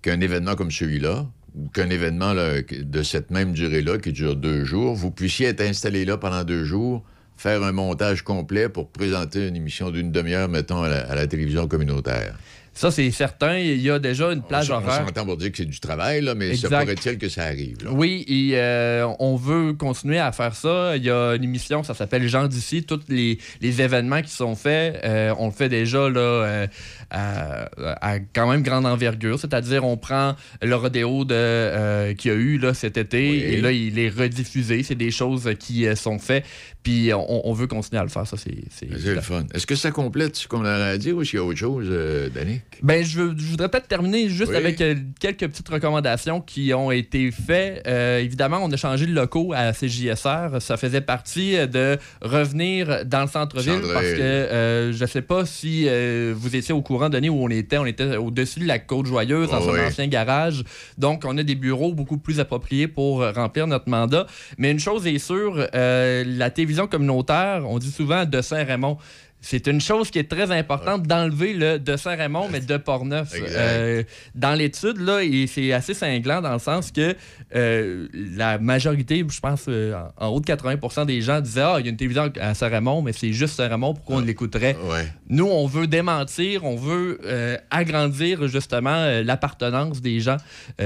qu'un 0.01 0.21
événement 0.21 0.55
comme 0.55 0.71
celui-là, 0.71 1.29
qu'un 1.73 1.91
événement 1.91 2.33
là, 2.33 2.63
de 2.63 3.03
cette 3.03 3.31
même 3.31 3.53
durée-là, 3.53 3.99
qui 3.99 4.13
dure 4.13 4.37
deux 4.37 4.65
jours, 4.65 4.95
vous 4.95 5.11
puissiez 5.11 5.49
être 5.49 5.61
installé 5.61 6.05
là 6.05 6.17
pendant 6.17 6.45
deux 6.45 6.65
jours, 6.65 7.05
faire 7.37 7.63
un 7.63 7.73
montage 7.73 8.23
complet 8.23 8.69
pour 8.69 8.89
présenter 8.89 9.49
une 9.49 9.57
émission 9.57 9.91
d'une 9.91 10.13
demi-heure, 10.13 10.49
mettons, 10.49 10.83
à 10.83 10.89
la, 10.89 11.11
à 11.11 11.15
la 11.15 11.27
télévision 11.27 11.67
communautaire? 11.69 12.37
Ça, 12.73 12.91
c'est 12.91 13.11
certain. 13.11 13.59
Il 13.59 13.83
y 13.83 13.91
a 13.91 13.99
déjà 13.99 14.33
une 14.33 14.43
plage 14.43 14.71
on, 14.71 14.75
horaire. 14.75 15.01
On 15.03 15.07
s'entend 15.09 15.27
pour 15.27 15.37
dire 15.37 15.51
que 15.51 15.57
c'est 15.57 15.65
du 15.65 15.81
travail, 15.81 16.21
là, 16.23 16.35
mais 16.35 16.55
ça 16.55 16.69
pourrait-il 16.69 17.19
que 17.19 17.29
ça 17.29 17.43
arrive? 17.43 17.85
là? 17.85 17.91
Oui, 17.93 18.25
et 18.29 18.53
euh, 18.55 19.09
on 19.19 19.35
veut 19.37 19.73
continuer 19.73 20.19
à 20.19 20.31
faire 20.31 20.55
ça. 20.55 20.97
Il 20.97 21.05
y 21.05 21.11
a 21.11 21.35
une 21.35 21.43
émission, 21.43 21.83
ça 21.83 21.95
s'appelle 21.95 22.27
Gens 22.29 22.47
d'ici. 22.47 22.85
Tous 22.85 23.01
les, 23.09 23.39
les 23.61 23.83
événements 23.83 24.23
qui 24.23 24.31
sont 24.31 24.55
faits, 24.55 25.01
euh, 25.05 25.35
on 25.39 25.47
le 25.47 25.53
fait 25.53 25.69
déjà 25.69 26.09
là, 26.09 26.21
euh, 26.21 26.67
à, 27.11 27.69
à 28.01 28.19
quand 28.19 28.51
même 28.51 28.63
grande 28.63 28.87
envergure. 28.87 29.39
C'est-à-dire, 29.39 29.85
on 29.85 29.97
prend 29.97 30.37
le 30.63 30.75
rodéo 30.75 31.25
de, 31.25 31.35
euh, 31.35 32.15
qu'il 32.15 32.31
y 32.31 32.35
a 32.35 32.37
eu 32.37 32.59
là, 32.59 32.75
cet 32.75 32.97
été 32.97 33.31
Oui. 33.31 33.37
et 33.39 33.61
là, 33.61 33.73
il 33.73 33.99
est 33.99 34.09
rediffusé. 34.09 34.83
C'est 34.83 34.95
des 34.95 35.11
choses 35.11 35.49
qui 35.59 35.87
euh, 35.87 35.95
sont 35.97 36.19
faites. 36.19 36.45
Puis 36.83 37.13
on, 37.13 37.49
on 37.49 37.53
veut 37.53 37.67
continuer 37.67 38.01
à 38.01 38.05
le 38.05 38.09
faire. 38.09 38.27
Ça, 38.27 38.37
c'est. 38.37 38.55
c'est- 38.71 38.89
C'est 38.99 39.15
le 39.15 39.21
fun. 39.21 39.45
Est-ce 39.55 39.67
que 39.67 39.75
ça 39.75 39.91
complète 39.91 40.37
ce 40.37 40.49
qu'on 40.49 40.65
a 40.65 40.73
à 40.73 40.97
dire 40.99 41.17
ou 41.17 41.25
s'il 41.25 41.39
y 41.39 41.43
a 41.43 41.45
autre 41.45 41.59
chose, 41.59 41.87
euh, 41.91 42.29
Danick? 42.31 42.63
Ben, 42.83 43.05
je, 43.05 43.21
veux- 43.21 43.35
je 43.37 43.45
voudrais 43.45 43.69
peut-être 43.69 43.89
terminer 43.89 44.29
juste 44.29 44.51
Oui. 44.51 44.57
avec 44.57 44.81
euh, 44.81 44.95
quelques 45.21 45.47
petites 45.49 45.69
recommandations 45.69 46.41
qui 46.41 46.73
ont 46.75 46.91
été 46.91 47.31
faites. 47.31 47.87
Euh, 47.87 48.19
évidemment, 48.21 48.61
on 48.63 48.71
a 48.73 48.77
changé 48.77 49.07
de 49.07 49.13
locaux 49.13 49.53
à 49.55 49.73
CJSR. 49.73 50.61
Ça 50.61 50.77
faisait 50.77 51.01
partie 51.01 51.57
de 51.69 51.99
revenir 52.23 53.05
dans 53.05 53.23
le 53.23 53.29
centre-ville 53.29 53.81
parce 53.93 54.07
que 54.07 54.91
je 54.93 55.01
ne 55.03 55.07
sais 55.07 55.23
pas 55.23 55.47
si 55.47 55.87
vous 56.35 56.57
étiez 56.57 56.75
au 56.75 56.83
courant, 56.83 57.00
Denis, 57.09 57.31
où 57.31 57.43
on 57.43 57.49
était. 57.49 57.79
On 57.79 57.87
était 57.87 58.17
au-dessus 58.17 58.61
de 58.61 58.67
la 58.67 58.79
Côte-Joyeuse, 58.79 59.51
dans 59.51 59.59
Oh, 59.61 59.67
son 59.67 59.73
oui. 59.73 59.81
ancien 59.87 60.07
garage. 60.09 60.65
Donc, 60.99 61.23
on 61.27 61.37
a 61.39 61.43
des 61.43 61.55
bureaux 61.55 61.93
beaucoup 61.95 62.19
plus 62.19 62.41
appropriés 62.41 62.89
pour 62.89 63.23
euh, 63.23 63.33
remplir 63.33 63.67
notre 63.67 63.89
mandat. 63.89 64.27
Mais 64.59 64.71
une 64.71 64.79
chose 64.81 65.07
est 65.07 65.19
sûre, 65.19 65.67
euh, 65.75 66.25
la 66.27 66.51
télévision 66.51 66.87
communautaire, 66.87 67.63
on 67.67 67.79
dit 67.79 67.91
souvent 67.91 68.25
de 68.25 68.41
Saint-Raymond. 68.43 68.99
C'est 69.43 69.67
une 69.67 69.81
chose 69.81 70.11
qui 70.11 70.19
est 70.19 70.31
très 70.31 70.51
importante 70.51 71.07
d'enlever 71.07 71.55
le 71.55 71.79
de 71.79 71.97
Saint-Raymond, 71.97 72.49
mais 72.51 72.61
de 72.61 72.77
Portneuf. 72.77 73.33
Euh, 73.35 74.03
dans 74.35 74.55
l'étude, 74.55 74.99
là, 74.99 75.21
c'est 75.47 75.73
assez 75.73 75.95
cinglant 75.95 76.43
dans 76.43 76.53
le 76.53 76.59
sens 76.59 76.91
que 76.91 77.15
euh, 77.55 78.07
la 78.37 78.59
majorité, 78.59 79.25
je 79.29 79.41
pense, 79.41 79.65
euh, 79.69 79.95
en, 80.19 80.29
haut 80.29 80.41
de 80.41 80.47
80% 80.47 81.07
des 81.07 81.23
gens 81.23 81.41
disaient 81.41 81.63
Ah, 81.63 81.77
il 81.79 81.87
y 81.87 81.89
a 81.89 81.91
une 81.91 81.97
télévision 81.97 82.31
à 82.41 82.55
Saint-Raymond, 82.55 83.03
mais 83.03 83.13
c'est 83.13 83.33
juste 83.33 83.55
Saint-Raymond, 83.55 83.95
pourquoi 83.95 84.17
on 84.17 84.21
l'écouterait? 84.21 84.77
Ouais. 84.91 85.07
Nous, 85.29 85.47
on 85.47 85.67
veut 85.67 85.87
démentir, 85.87 86.65
on 86.65 86.77
veut 86.77 87.19
euh, 87.25 87.57
agrandir 87.71 88.47
justement 88.47 89.23
l'appartenance 89.25 90.01
des 90.01 90.21
gens. 90.21 90.37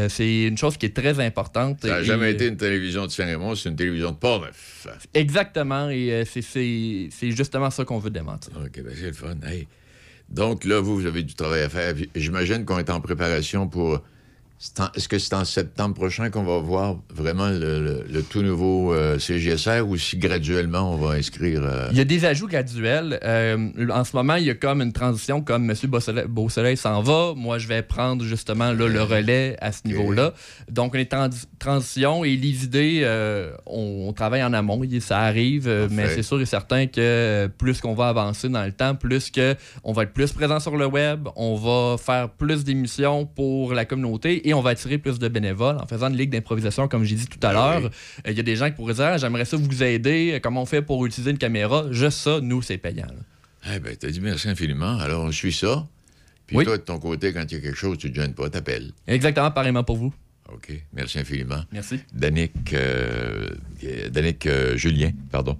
C'est 0.08 0.44
une 0.44 0.58
chose 0.58 0.76
qui 0.76 0.86
est 0.86 0.96
très 0.96 1.20
importante. 1.20 1.78
Ça 1.82 1.88
n'a 1.88 2.02
jamais 2.02 2.32
été 2.32 2.46
une 2.46 2.56
télévision 2.56 3.06
de 3.06 3.10
Saint-Raymond, 3.10 3.56
c'est 3.56 3.68
une 3.68 3.76
télévision 3.76 4.12
de 4.12 4.16
Port-Neuf. 4.16 4.86
Exactement, 5.12 5.90
et 5.90 6.24
c'est 6.26 7.30
justement 7.30 7.70
ça 7.70 7.84
qu'on 7.84 7.98
veut 7.98 8.10
démentir. 8.10 8.43
OK, 8.56 8.82
ben 8.82 8.92
c'est 8.94 9.06
le 9.06 9.12
fun. 9.12 9.34
Donc 10.28 10.64
là, 10.64 10.80
vous, 10.80 10.96
vous 10.96 11.06
avez 11.06 11.22
du 11.22 11.34
travail 11.34 11.62
à 11.62 11.68
faire. 11.68 11.94
J'imagine 12.14 12.64
qu'on 12.64 12.78
est 12.78 12.90
en 12.90 13.00
préparation 13.00 13.68
pour... 13.68 14.02
Est-ce 14.96 15.08
que 15.08 15.18
c'est 15.18 15.34
en 15.34 15.44
septembre 15.44 15.94
prochain 15.94 16.30
qu'on 16.30 16.42
va 16.44 16.58
voir 16.58 16.96
vraiment 17.14 17.48
le, 17.48 17.80
le- 17.82 18.04
le 18.10 18.22
tout 18.22 18.40
nouveau 18.40 18.94
euh, 18.94 19.18
CGSR 19.18 19.82
ou 19.86 19.98
si 19.98 20.16
graduellement 20.16 20.94
on 20.94 20.96
va 20.96 21.16
inscrire... 21.16 21.60
euh, 21.62 21.88
Il 21.90 21.98
y 21.98 22.00
a 22.00 22.04
des 22.04 22.24
ajouts 22.24 22.46
graduels. 22.46 23.18
Euh, 23.24 23.58
en 23.90 24.04
ce 24.04 24.16
moment, 24.16 24.36
il 24.36 24.44
y 24.44 24.50
a 24.50 24.54
comme 24.54 24.80
une 24.80 24.92
transition, 24.94 25.42
comme 25.42 25.68
M. 25.70 25.76
Beausoleil, 26.28 26.76
s'en 26.78 27.02
va. 27.02 27.34
Moi, 27.36 27.58
je 27.58 27.68
vais 27.68 27.82
prendre 27.82 28.24
justement 28.24 28.72
là, 28.72 28.86
le 28.88 29.02
relais 29.02 29.56
à 29.60 29.70
ce 29.70 29.80
niveau-là. 29.86 30.32
Donc, 30.70 30.94
on 30.94 30.98
est 30.98 31.12
en 31.12 31.28
transition 31.58 32.24
et 32.24 32.34
les 32.36 32.64
idées, 32.64 33.00
euh, 33.02 33.52
on, 33.66 34.06
on 34.08 34.12
travaille 34.14 34.42
en 34.44 34.52
amont. 34.52 34.80
Ça 35.00 35.18
arrive, 35.20 35.68
mais 35.90 36.04
c'est 36.14 36.22
sûr 36.22 36.40
et 36.40 36.46
certain 36.46 36.86
que 36.86 37.48
plus 37.58 37.80
qu'on 37.80 37.94
va 37.94 38.08
avancer 38.08 38.48
dans 38.48 38.64
le 38.64 38.72
temps, 38.72 38.94
plus 38.94 39.30
que 39.30 39.54
on 39.82 39.92
va 39.92 40.04
être 40.04 40.12
plus 40.12 40.32
présent 40.32 40.58
sur 40.60 40.76
le 40.76 40.86
web, 40.86 41.28
on 41.36 41.54
va 41.56 41.96
faire 41.98 42.30
plus 42.30 42.64
d'émissions 42.64 43.26
pour 43.26 43.74
la 43.74 43.84
communauté 43.84 44.43
et 44.44 44.54
on 44.54 44.60
va 44.60 44.70
attirer 44.70 44.98
plus 44.98 45.18
de 45.18 45.26
bénévoles 45.28 45.76
en 45.78 45.86
faisant 45.86 46.08
une 46.08 46.16
ligue 46.16 46.30
d'improvisation, 46.30 46.86
comme 46.88 47.02
j'ai 47.04 47.16
dit 47.16 47.26
tout 47.26 47.44
à 47.44 47.52
l'heure. 47.52 47.80
oui. 47.82 47.88
Euh, 48.26 48.30
Il 48.30 48.36
y 48.36 48.40
a 48.40 48.42
des 48.44 48.56
gens 48.56 48.66
qui 48.70 48.76
pourraient 48.76 48.94
dire 48.94 49.04
Ah, 49.06 49.18
J'aimerais 49.18 49.44
ça 49.44 49.56
vous 49.56 49.82
aider. 49.82 50.38
Comment 50.42 50.62
on 50.62 50.66
fait 50.66 50.82
pour 50.82 51.04
utiliser 51.06 51.30
une 51.32 51.38
caméra? 51.38 51.86
Juste 51.90 52.18
ça, 52.18 52.40
nous, 52.40 52.62
c'est 52.62 52.78
payant. 52.78 53.06
Eh 53.74 53.78
ben, 53.80 53.96
t'as 53.96 54.08
dit 54.10 54.20
merci 54.20 54.48
infiniment. 54.48 54.98
Alors, 54.98 55.24
on 55.24 55.32
suit 55.32 55.52
ça. 55.52 55.86
Puis 56.46 56.56
Oui. 56.58 56.64
toi, 56.64 56.76
de 56.76 56.82
ton 56.82 56.98
côté, 56.98 57.32
quand 57.32 57.44
il 57.50 57.54
y 57.54 57.56
a 57.56 57.60
quelque 57.60 57.76
chose, 57.78 57.96
tu 57.96 58.08
ne 58.08 58.12
te 58.14 58.20
gênes 58.20 58.34
pas, 58.34 58.50
t'appelles. 58.50 58.92
Exactement, 59.06 59.50
pareillement 59.50 59.84
pour 59.84 59.96
vous. 59.96 60.12
OK. 60.52 60.70
Merci 60.92 61.18
infiniment. 61.18 61.62
Merci. 61.72 62.00
Danick, 62.12 62.74
euh, 62.74 63.48
euh, 63.82 64.08
Danick 64.10 64.44
euh, 64.46 64.76
Julien, 64.76 65.10
pardon, 65.32 65.56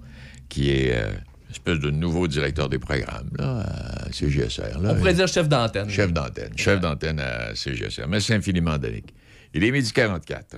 qui 0.47 0.69
est 0.69 0.93
euh, 0.95 1.11
espèce 1.55 1.79
de 1.79 1.89
nouveau 1.89 2.27
directeur 2.27 2.69
des 2.69 2.79
programmes 2.79 3.29
là, 3.37 3.65
à 4.05 4.11
CGSR. 4.11 4.79
Là. 4.81 4.91
On 4.91 4.95
pourrait 4.95 5.13
dire 5.13 5.27
chef 5.27 5.47
d'antenne. 5.47 5.89
Chef 5.89 6.11
d'antenne. 6.11 6.51
Chef 6.55 6.79
d'antenne 6.79 7.19
à 7.19 7.55
CGSR. 7.55 8.07
Merci 8.07 8.33
infiniment, 8.33 8.77
Danick. 8.77 9.13
Il 9.53 9.63
est 9.63 9.71
midi 9.71 9.91
44. 9.91 10.55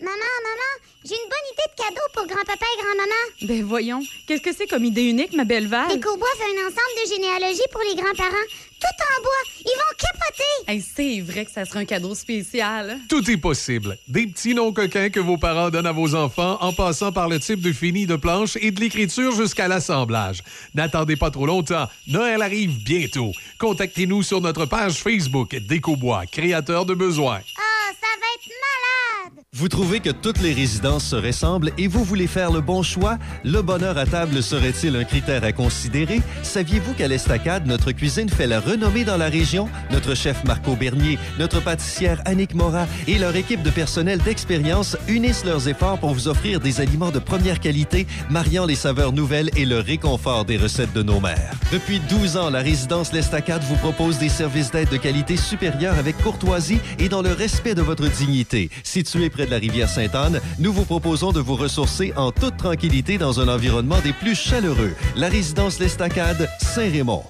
Maman, 0.00 0.10
maman, 0.10 0.89
j'ai 1.04 1.14
une 1.14 1.28
bonne 1.30 1.48
idée 1.52 1.68
de 1.70 1.82
cadeau 1.82 2.06
pour 2.12 2.26
grand-papa 2.26 2.66
et 2.66 2.82
grand-maman. 2.82 3.48
Ben 3.48 3.64
voyons, 3.64 4.02
qu'est-ce 4.26 4.42
que 4.42 4.54
c'est 4.54 4.66
comme 4.66 4.84
idée 4.84 5.04
unique, 5.04 5.32
ma 5.34 5.44
belle 5.44 5.66
Val? 5.66 5.88
Décobois 5.88 6.28
fait 6.36 6.44
un 6.44 6.66
ensemble 6.66 6.94
de 7.02 7.08
généalogie 7.14 7.68
pour 7.72 7.80
les 7.88 7.94
grands-parents. 7.94 8.46
Tout 8.80 8.86
en 8.86 9.22
bois. 9.22 9.30
Ils 9.60 9.76
vont 9.76 9.96
capoter. 9.98 10.72
Hey, 10.72 10.80
c'est 10.80 11.20
vrai 11.20 11.44
que 11.44 11.50
ça 11.50 11.66
serait 11.66 11.80
un 11.80 11.84
cadeau 11.84 12.14
spécial. 12.14 12.98
Tout 13.10 13.30
est 13.30 13.36
possible. 13.36 13.98
Des 14.08 14.26
petits 14.26 14.54
noms 14.54 14.72
coquins 14.72 15.10
que 15.10 15.20
vos 15.20 15.36
parents 15.36 15.68
donnent 15.68 15.86
à 15.86 15.92
vos 15.92 16.14
enfants 16.14 16.56
en 16.62 16.72
passant 16.72 17.12
par 17.12 17.28
le 17.28 17.38
type 17.40 17.60
de 17.60 17.72
fini 17.72 18.06
de 18.06 18.16
planche 18.16 18.56
et 18.60 18.70
de 18.70 18.80
l'écriture 18.80 19.32
jusqu'à 19.32 19.68
l'assemblage. 19.68 20.42
N'attendez 20.74 21.16
pas 21.16 21.30
trop 21.30 21.44
longtemps. 21.46 21.88
Noël 22.08 22.40
arrive 22.40 22.82
bientôt. 22.84 23.32
Contactez-nous 23.58 24.22
sur 24.22 24.40
notre 24.40 24.64
page 24.64 24.94
Facebook 24.94 25.54
Décobois, 25.54 26.24
créateur 26.26 26.86
de 26.86 26.94
besoins. 26.94 27.40
Ah, 27.58 27.92
ça 28.00 28.06
va 28.18 28.26
être 28.36 28.48
malade. 28.48 29.44
Vous 29.52 29.68
trouvez 29.68 30.00
que 30.00 30.10
toutes 30.10 30.40
les 30.40 30.54
résidences 30.54 30.89
se 30.98 31.16
ressemblent 31.16 31.72
et 31.78 31.86
vous 31.86 32.04
voulez 32.04 32.26
faire 32.26 32.50
le 32.50 32.60
bon 32.60 32.82
choix? 32.82 33.18
Le 33.44 33.62
bonheur 33.62 33.96
à 33.98 34.06
table 34.06 34.42
serait-il 34.42 34.96
un 34.96 35.04
critère 35.04 35.44
à 35.44 35.52
considérer? 35.52 36.20
Saviez-vous 36.42 36.94
qu'à 36.94 37.08
l'Estacade, 37.08 37.66
notre 37.66 37.92
cuisine 37.92 38.28
fait 38.28 38.46
la 38.46 38.60
renommée 38.60 39.04
dans 39.04 39.16
la 39.16 39.28
région? 39.28 39.68
Notre 39.92 40.14
chef 40.14 40.42
Marco 40.44 40.74
Bernier, 40.74 41.18
notre 41.38 41.60
pâtissière 41.60 42.20
Annick 42.24 42.54
Morat 42.54 42.86
et 43.06 43.18
leur 43.18 43.36
équipe 43.36 43.62
de 43.62 43.70
personnel 43.70 44.18
d'expérience 44.18 44.96
unissent 45.08 45.44
leurs 45.44 45.68
efforts 45.68 45.98
pour 45.98 46.14
vous 46.14 46.28
offrir 46.28 46.60
des 46.60 46.80
aliments 46.80 47.10
de 47.10 47.18
première 47.18 47.60
qualité, 47.60 48.06
mariant 48.30 48.66
les 48.66 48.74
saveurs 48.74 49.12
nouvelles 49.12 49.50
et 49.56 49.66
le 49.66 49.78
réconfort 49.78 50.44
des 50.44 50.56
recettes 50.56 50.92
de 50.92 51.02
nos 51.02 51.20
mères. 51.20 51.52
Depuis 51.72 52.00
12 52.08 52.36
ans, 52.36 52.50
la 52.50 52.60
résidence 52.60 53.12
L'Estacade 53.12 53.62
vous 53.64 53.76
propose 53.76 54.18
des 54.18 54.28
services 54.28 54.70
d'aide 54.70 54.88
de 54.88 54.96
qualité 54.96 55.36
supérieure 55.36 55.98
avec 55.98 56.16
courtoisie 56.18 56.78
et 56.98 57.08
dans 57.08 57.22
le 57.22 57.32
respect 57.32 57.74
de 57.74 57.82
votre 57.82 58.08
dignité. 58.08 58.70
Situé 58.82 59.30
près 59.30 59.46
de 59.46 59.50
la 59.50 59.58
rivière 59.58 59.88
Sainte-Anne, 59.88 60.40
nous 60.58 60.72
vous 60.72 60.79
proposons 60.84 61.32
de 61.32 61.40
vous 61.40 61.56
ressourcer 61.56 62.12
en 62.16 62.32
toute 62.32 62.56
tranquillité 62.56 63.18
dans 63.18 63.40
un 63.40 63.48
environnement 63.48 64.00
des 64.00 64.12
plus 64.12 64.34
chaleureux. 64.34 64.94
La 65.16 65.28
résidence 65.28 65.78
L'Estacade, 65.78 66.48
Saint-Raymond. 66.60 67.24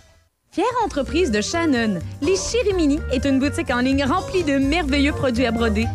Fière 0.60 0.84
entreprise 0.84 1.30
de 1.30 1.40
Shannon, 1.40 2.00
les 2.20 2.36
Chirimini 2.36 2.98
est 3.12 3.24
une 3.24 3.38
boutique 3.38 3.70
en 3.70 3.78
ligne 3.78 4.04
remplie 4.04 4.44
de 4.44 4.58
merveilleux 4.58 5.12
produits 5.12 5.46
à 5.46 5.52
broder. 5.52 5.86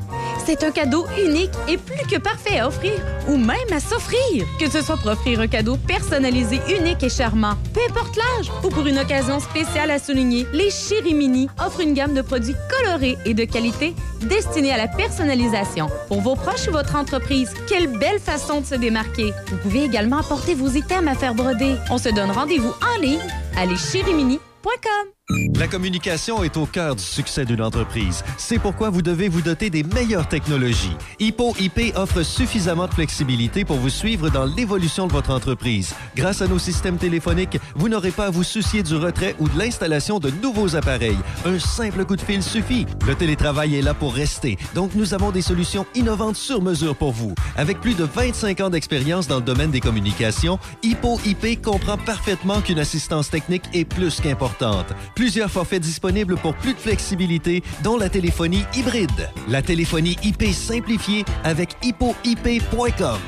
C'est 0.44 0.64
un 0.64 0.72
cadeau 0.72 1.06
unique 1.24 1.52
et 1.68 1.78
plus 1.78 2.04
que 2.10 2.18
parfait 2.18 2.58
à 2.58 2.68
offrir 2.68 2.94
ou 3.28 3.38
même 3.38 3.72
à 3.72 3.80
s'offrir. 3.80 4.44
Que 4.60 4.68
ce 4.68 4.82
soit 4.82 4.98
pour 4.98 5.12
offrir 5.12 5.40
un 5.40 5.46
cadeau 5.48 5.78
personnalisé, 5.78 6.60
unique 6.80 7.04
et 7.04 7.10
charmant, 7.10 7.54
peu 7.76 7.82
importe 7.88 8.16
l'âge, 8.16 8.52
ou 8.64 8.70
pour 8.70 8.88
une 8.88 8.98
occasion 8.98 9.40
spéciale 9.40 9.92
à 9.92 10.00
souligner, 10.00 10.48
les 10.52 10.72
Chirimini 10.72 11.48
offrent 11.64 11.82
une 11.82 11.94
gamme 11.94 12.16
de 12.16 12.24
produits 12.24 12.56
colorés 12.72 13.20
et 13.24 13.36
de 13.36 13.46
qualité 13.46 13.94
destinés 14.22 14.74
à 14.74 14.78
la 14.78 14.88
personnalisation. 14.88 15.90
Pour 16.08 16.22
vos 16.22 16.36
proches 16.36 16.68
ou 16.70 16.72
votre 16.72 16.96
entreprise, 16.96 17.54
quelle 17.70 18.00
belle 18.00 18.20
façon 18.20 18.62
de 18.62 18.66
se 18.66 18.74
démarquer. 18.74 19.32
Vous 19.52 19.58
pouvez 19.58 19.84
également 19.84 20.18
apporter 20.18 20.56
vos 20.56 20.70
items 20.70 21.08
à 21.08 21.14
faire 21.14 21.36
broder. 21.36 21.76
On 21.92 22.00
se 22.00 22.10
donne 22.10 22.32
rendez-vous 22.32 22.74
en 22.82 23.00
ligne 23.00 23.20
à 23.56 23.68
leschirimini.com. 23.68 24.55
Points.com. 24.66 25.15
La 25.56 25.68
communication 25.68 26.44
est 26.44 26.56
au 26.56 26.68
cœur 26.68 26.96
du 26.96 27.04
succès 27.04 27.46
d'une 27.46 27.62
entreprise. 27.64 28.24
C'est 28.38 28.60
pourquoi 28.60 28.92
vous 28.92 29.02
devez 29.02 29.28
vous 29.28 29.42
doter 29.42 29.72
des 29.72 29.82
meilleures 29.82 30.28
technologies. 30.28 30.96
Hippo 31.20 31.56
IP 31.60 31.96
offre 31.96 32.22
suffisamment 32.22 32.86
de 32.86 32.94
flexibilité 32.94 33.66
pour 33.66 33.78
vous 33.78 33.90
suivre 33.90 34.30
dans 34.30 34.46
l'évolution 34.46 35.08
de 35.08 35.14
votre 35.14 35.32
entreprise. 35.32 35.96
Grâce 36.16 36.44
à 36.44 36.48
nos 36.48 36.60
systèmes 36.60 36.98
téléphoniques, 36.98 37.58
vous 37.74 37.90
n'aurez 37.90 38.12
pas 38.12 38.28
à 38.28 38.30
vous 38.30 38.44
soucier 38.44 38.84
du 38.84 38.96
retrait 38.96 39.36
ou 39.40 39.50
de 39.50 39.58
l'installation 39.58 40.20
de 40.20 40.30
nouveaux 40.30 40.76
appareils. 40.76 41.18
Un 41.44 41.58
simple 41.58 42.06
coup 42.06 42.18
de 42.18 42.22
fil 42.22 42.44
suffit. 42.44 42.86
Le 43.08 43.16
télétravail 43.16 43.76
est 43.76 43.82
là 43.82 43.96
pour 43.96 44.14
rester, 44.14 44.60
donc 44.76 44.94
nous 44.94 45.16
avons 45.16 45.32
des 45.32 45.42
solutions 45.42 45.88
innovantes 45.96 46.36
sur 46.36 46.62
mesure 46.62 46.96
pour 46.96 47.14
vous. 47.14 47.34
Avec 47.56 47.82
plus 47.82 47.96
de 47.96 48.04
25 48.04 48.62
ans 48.62 48.70
d'expérience 48.70 49.28
dans 49.28 49.38
le 49.38 49.42
domaine 49.42 49.72
des 49.72 49.80
communications, 49.80 50.60
Hippo 50.84 51.20
IP 51.26 51.64
comprend 51.64 51.98
parfaitement 51.98 52.62
qu'une 52.62 52.80
assistance 52.80 53.32
technique 53.32 53.64
est 53.74 53.86
plus 53.86 54.22
qu'importante. 54.22 54.94
Plusieurs 55.16 55.50
forfaits 55.50 55.82
disponibles 55.82 56.36
pour 56.36 56.56
plus 56.56 56.74
de 56.74 56.80
flexibilité, 56.80 57.64
dont 57.84 57.98
la 57.98 58.10
téléphonie 58.10 58.64
hybride. 58.76 59.30
La 59.48 59.62
téléphonie 59.62 60.18
IP 60.24 60.44
simplifiée 60.54 61.24
avec 61.44 61.76
hippoip.com. 61.82 63.20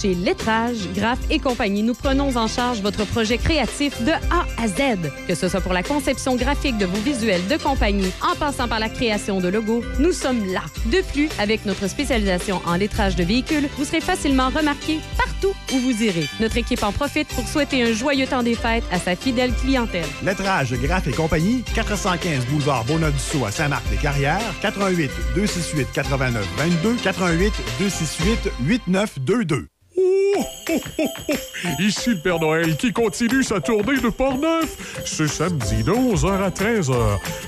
Chez 0.00 0.14
Lettrage, 0.14 0.76
Graph 0.94 1.18
et 1.30 1.38
compagnie, 1.38 1.82
nous 1.82 1.94
prenons 1.94 2.36
en 2.36 2.46
charge 2.46 2.80
votre 2.80 3.04
projet 3.04 3.38
créatif 3.38 4.00
de 4.02 4.12
A 4.12 4.46
à 4.62 4.68
Z. 4.68 5.10
Que 5.26 5.34
ce 5.34 5.48
soit 5.48 5.60
pour 5.60 5.72
la 5.72 5.82
conception 5.82 6.36
graphique 6.36 6.78
de 6.78 6.86
vos 6.86 7.00
visuels 7.00 7.46
de 7.48 7.56
compagnie, 7.56 8.10
en 8.22 8.36
passant 8.36 8.68
par 8.68 8.78
la 8.78 8.88
création 8.88 9.40
de 9.40 9.48
logos, 9.48 9.82
nous 9.98 10.12
sommes 10.12 10.52
là. 10.52 10.62
De 10.86 11.00
plus, 11.12 11.28
avec 11.38 11.66
notre 11.66 11.88
spécialisation 11.88 12.60
en 12.66 12.76
lettrage 12.76 13.16
de 13.16 13.24
véhicules, 13.24 13.68
vous 13.76 13.84
serez 13.84 14.00
facilement 14.00 14.50
remarqué 14.50 15.00
partout 15.16 15.54
où 15.72 15.78
vous 15.78 16.02
irez. 16.02 16.28
Notre 16.40 16.58
équipe 16.58 16.82
en 16.82 16.92
profite 16.92 17.28
pour 17.28 17.46
souhaiter 17.48 17.82
un 17.82 17.92
joyeux 17.92 18.26
temps 18.26 18.42
des 18.42 18.54
fêtes 18.54 18.84
à 18.92 18.98
sa 18.98 19.16
fidèle 19.16 19.52
clientèle. 19.52 20.06
Lettrage, 20.22 20.74
Graph 20.74 21.06
et 21.08 21.12
compagnie, 21.12 21.64
415 21.74 22.46
boulevard 22.46 22.84
Bonadusseau 22.84 23.44
à 23.44 23.50
Saint-Marc-les-Carrières, 23.50 24.40
88 24.62 25.10
268 25.34 25.88
89 25.92 26.46
22, 26.56 26.96
88 27.02 27.52
268 27.80 28.50
8922. 28.60 29.68
Ici 31.78 32.10
le 32.10 32.16
Père 32.16 32.38
Noël 32.38 32.76
qui 32.76 32.92
continue 32.92 33.42
sa 33.42 33.60
tournée 33.60 33.98
de 33.98 34.08
Port-Neuf. 34.08 35.02
Ce 35.04 35.26
samedi 35.26 35.82
de 35.82 35.92
11h 35.92 36.42
à 36.42 36.50
13h, 36.50 36.94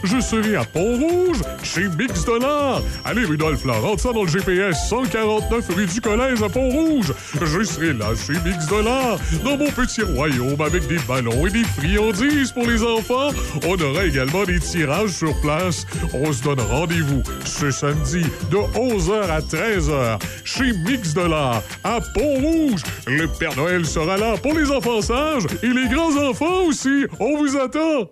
je 0.04 0.20
serai 0.20 0.56
à 0.56 0.64
Pont-Rouge, 0.64 1.38
chez 1.62 1.88
Mix 1.88 2.24
Dollar. 2.24 2.82
Allez, 3.04 3.24
Rudolph, 3.24 3.64
là, 3.64 3.74
rentre 3.74 4.02
ça 4.02 4.12
dans 4.12 4.22
le 4.22 4.28
GPS 4.28 4.88
149 4.88 5.68
rue 5.74 5.86
du 5.86 6.00
Collège 6.00 6.42
à 6.42 6.48
Pont-Rouge. 6.48 7.12
Je 7.40 7.62
serai 7.62 7.92
là 7.92 8.08
chez 8.14 8.34
Mix 8.44 8.66
Dollar, 8.66 9.18
dans 9.44 9.56
mon 9.56 9.70
petit 9.70 10.02
royaume 10.02 10.60
avec 10.60 10.86
des 10.86 10.98
ballons 11.06 11.46
et 11.46 11.50
des 11.50 11.64
friandises 11.64 12.52
pour 12.52 12.66
les 12.66 12.82
enfants. 12.82 13.30
On 13.66 13.80
aura 13.80 14.04
également 14.04 14.44
des 14.44 14.58
tirages 14.58 15.10
sur 15.10 15.38
place. 15.40 15.86
On 16.12 16.32
se 16.32 16.42
donne 16.42 16.60
rendez-vous 16.60 17.22
ce 17.44 17.70
samedi 17.70 18.24
de 18.50 18.56
11h 18.56 19.30
à 19.30 19.40
13h 19.40 20.18
chez 20.44 20.72
Mix 20.72 21.14
Dollar 21.14 21.62
à 21.84 22.00
Pont-Rouge. 22.14 22.79
Le 23.06 23.26
Père 23.26 23.56
Noël 23.56 23.86
sera 23.86 24.16
là 24.16 24.36
pour 24.36 24.54
les 24.54 24.70
enfants 24.70 25.02
sages 25.02 25.46
et 25.62 25.68
les 25.68 25.88
grands-enfants 25.88 26.64
aussi. 26.66 27.06
On 27.18 27.36
vous 27.36 27.56
attend. 27.56 28.10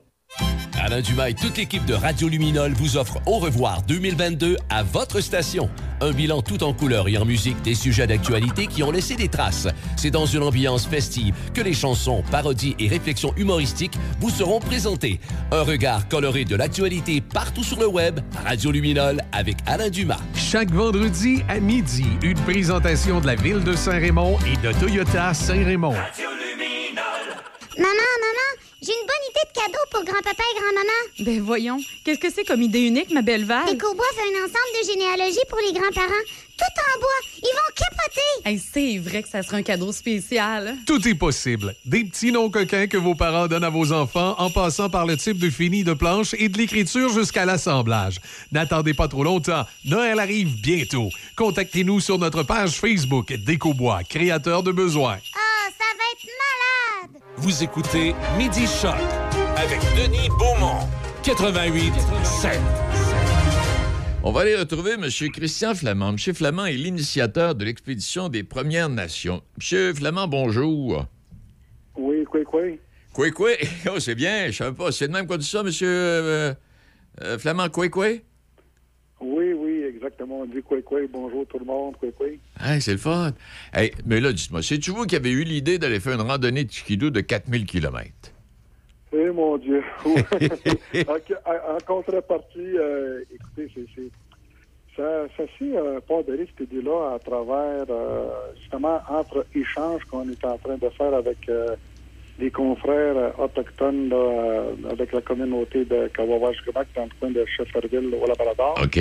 Alain 0.81 1.01
Dumas 1.01 1.31
et 1.31 1.35
toute 1.35 1.57
l'équipe 1.57 1.85
de 1.87 1.95
Radio 1.95 2.29
Luminol 2.29 2.73
vous 2.73 2.97
offre 2.97 3.19
Au 3.27 3.39
revoir 3.39 3.83
2022 3.83 4.57
à 4.71 4.83
votre 4.83 5.21
station. 5.21 5.69
Un 6.01 6.13
bilan 6.13 6.43
tout 6.43 6.63
en 6.63 6.73
couleur 6.73 7.09
et 7.09 7.19
en 7.19 7.25
musique 7.25 7.61
des 7.63 7.75
sujets 7.75 8.07
d'actualité 8.07 8.67
qui 8.69 8.83
ont 8.83 8.91
laissé 8.91 9.17
des 9.17 9.29
traces. 9.29 9.67
C'est 9.97 10.11
dans 10.11 10.27
une 10.27 10.43
ambiance 10.43 10.87
festive 10.87 11.35
que 11.53 11.61
les 11.61 11.75
chansons, 11.75 12.23
parodies 12.31 12.77
et 12.79 12.87
réflexions 12.89 13.35
humoristiques 13.37 13.99
vous 14.21 14.31
seront 14.31 14.61
présentées. 14.61 15.21
Un 15.51 15.63
regard 15.63 16.09
coloré 16.09 16.45
de 16.45 16.55
l'actualité 16.55 17.21
partout 17.21 17.65
sur 17.65 17.81
le 17.81 17.87
web. 17.87 18.21
Radio 18.45 18.71
Luminol 18.71 19.21
avec 19.33 19.57
Alain 19.67 19.91
Dumas. 19.91 20.21
Chaque 20.35 20.71
vendredi 20.71 21.43
à 21.49 21.59
midi, 21.59 22.07
une 22.23 22.39
présentation 22.41 23.21
de 23.21 23.27
la 23.27 23.35
ville 23.35 23.65
de 23.65 23.75
Saint-Raymond 23.75 24.39
et 24.47 24.57
de 24.67 24.73
Toyota 24.79 25.35
Saint-Raymond. 25.35 25.95
Maman, 27.77 28.15
maman, 28.23 28.68
j'ai 28.81 28.93
une 28.93 29.07
bonne 29.07 29.25
idée 29.31 29.47
de 29.49 29.61
cadeau 29.61 29.85
pour 29.91 30.05
grand-papa 30.05 30.43
et 30.43 30.61
grand-maman. 30.61 31.27
Ben 31.27 31.43
voyons, 31.43 31.79
qu'est-ce 32.05 32.21
que 32.21 32.31
c'est 32.33 32.45
comme 32.45 32.63
idée 32.63 32.83
unique, 32.83 33.11
ma 33.11 33.23
belle 33.23 33.45
Val? 33.45 33.69
Écobois 33.69 34.05
fait 34.15 34.23
un 34.23 34.45
ensemble 34.45 34.73
de 34.81 34.87
généalogie 34.93 35.45
pour 35.49 35.59
les 35.59 35.73
grands-parents. 35.73 36.25
Tout 36.57 36.65
en 36.65 37.01
bois. 37.01 37.09
Ils 37.37 37.55
vont 37.55 37.73
capoter. 37.77 38.49
Hey, 38.49 38.59
c'est 38.59 38.99
vrai 38.99 39.23
que 39.23 39.29
ça 39.29 39.45
sera 39.45 39.59
un 39.59 39.63
cadeau 39.63 39.93
spécial. 39.93 40.77
Tout 40.87 41.07
est 41.07 41.15
possible. 41.15 41.75
Des 41.85 42.05
petits 42.05 42.33
noms 42.33 42.51
coquins 42.51 42.89
que 42.89 42.97
vos 42.97 43.15
parents 43.15 43.47
donnent 43.47 43.63
à 43.63 43.71
vos 43.71 43.93
enfants 43.93 44.35
en 44.39 44.51
passant 44.51 44.91
par 44.91 45.07
le 45.07 45.17
type 45.17 45.39
de 45.39 45.51
fini 45.51 45.85
de 45.85 45.93
planche 45.93 46.35
et 46.37 46.49
de 46.49 46.59
l'écriture 46.59 47.11
jusqu'à 47.11 47.45
l'assemblage. 47.45 48.21
N'attendez 48.51 48.93
pas 48.93 49.07
trop 49.07 49.23
longtemps. 49.23 49.67
Noël 49.85 50.19
arrive 50.19 50.61
bientôt. 50.61 51.11
Contactez-nous 51.37 52.01
sur 52.01 52.19
notre 52.19 52.43
page 52.43 52.73
Facebook 52.73 53.33
Décobois, 53.33 54.03
créateur 54.03 54.65
de 54.65 54.73
besoins. 54.73 55.19
Ah, 55.37 55.71
ça 55.79 55.85
va 55.97 56.05
être 56.13 56.27
malade. 56.27 57.23
Vous 57.37 57.63
écoutez 57.63 58.17
Midi 58.37 58.67
Choc 58.69 58.95
avec 59.57 59.81
Denis 59.97 60.29
Beaumont, 60.39 60.87
88 61.25 61.93
7. 62.23 62.61
On 64.23 64.31
va 64.31 64.43
aller 64.43 64.57
retrouver 64.57 64.93
M. 64.93 65.07
Christian 65.33 65.75
Flamand. 65.75 66.11
M. 66.11 66.19
Flamand 66.19 66.67
est 66.67 66.75
l'initiateur 66.75 67.55
de 67.55 67.65
l'expédition 67.65 68.29
des 68.29 68.45
Premières 68.45 68.91
Nations. 68.91 69.43
M. 69.73 69.95
Flamand, 69.95 70.29
bonjour. 70.29 71.07
Oui, 71.97 72.25
quoi, 72.25 72.45
quoi? 72.45 72.63
Quoi, 73.15 73.31
quoi? 73.31 73.51
Oh, 73.91 73.99
c'est 73.99 74.15
bien, 74.15 74.49
je 74.49 74.57
savais 74.59 74.77
pas. 74.77 74.93
C'est 74.93 75.09
de 75.09 75.13
même 75.13 75.27
qu'on 75.27 75.39
dit 75.39 75.47
ça, 75.47 75.61
M. 75.61 75.71
Euh, 75.83 76.55
euh, 77.23 77.39
Flamand, 77.39 77.71
quoi, 77.71 77.89
quoi? 77.89 78.09
Oui, 79.21 79.53
oui, 79.55 79.83
exactement. 79.89 80.41
On 80.41 80.47
dit 80.47 80.63
quoi, 80.63 80.81
quoi? 80.83 81.01
Bonjour 81.11 81.47
tout 81.47 81.59
le 81.59 81.65
monde, 81.65 81.97
quoi, 81.97 82.11
quoi? 82.13 82.27
Hey, 82.61 82.83
c'est 82.83 82.93
le 82.93 82.99
fun. 82.99 83.33
Hey, 83.73 83.93
mais 84.05 84.21
là, 84.21 84.31
dites-moi, 84.33 84.63
c'est-tu 84.63 84.91
vous 84.91 85.07
qui 85.07 85.17
avez 85.17 85.31
eu 85.31 85.43
l'idée 85.43 85.79
d'aller 85.79 86.01
faire 86.01 86.21
une 86.21 86.29
randonnée 86.29 86.65
de 86.65 86.73
skidoo 86.73 87.11
de 87.11 87.23
4000 87.23 87.65
km? 87.65 88.05
Eh 89.13 89.31
mon 89.31 89.57
Dieu. 89.59 89.83
en, 90.07 91.75
en 91.75 91.79
contrepartie, 91.87 92.77
euh, 92.77 93.23
écoutez, 93.35 93.71
c'est, 93.75 94.03
ça, 94.97 95.27
ça 95.37 95.45
s'est 95.59 95.77
euh, 95.77 96.01
pas 96.07 96.23
donné 96.23 96.47
cette 96.47 96.71
idée-là 96.71 97.15
à 97.15 97.19
travers, 97.19 97.85
euh, 97.89 98.29
justement, 98.61 99.01
entre 99.09 99.47
échanges 99.55 100.05
qu'on 100.11 100.29
est 100.29 100.45
en 100.45 100.59
train 100.59 100.77
de 100.77 100.89
faire 100.91 101.15
avec 101.15 101.49
euh, 101.49 101.77
les 102.39 102.51
confrères 102.51 103.39
autochtones, 103.41 104.09
là, 104.11 104.65
avec 104.91 105.13
la 105.13 105.21
communauté 105.21 105.85
de 105.85 106.09
Kawawash-Gamak 106.09 106.89
dans 106.95 107.05
le 107.05 107.11
coin 107.19 107.31
de 107.31 107.45
Shefferville, 107.47 108.15
au 108.15 108.27
Labrador. 108.27 108.79
OK. 108.83 108.99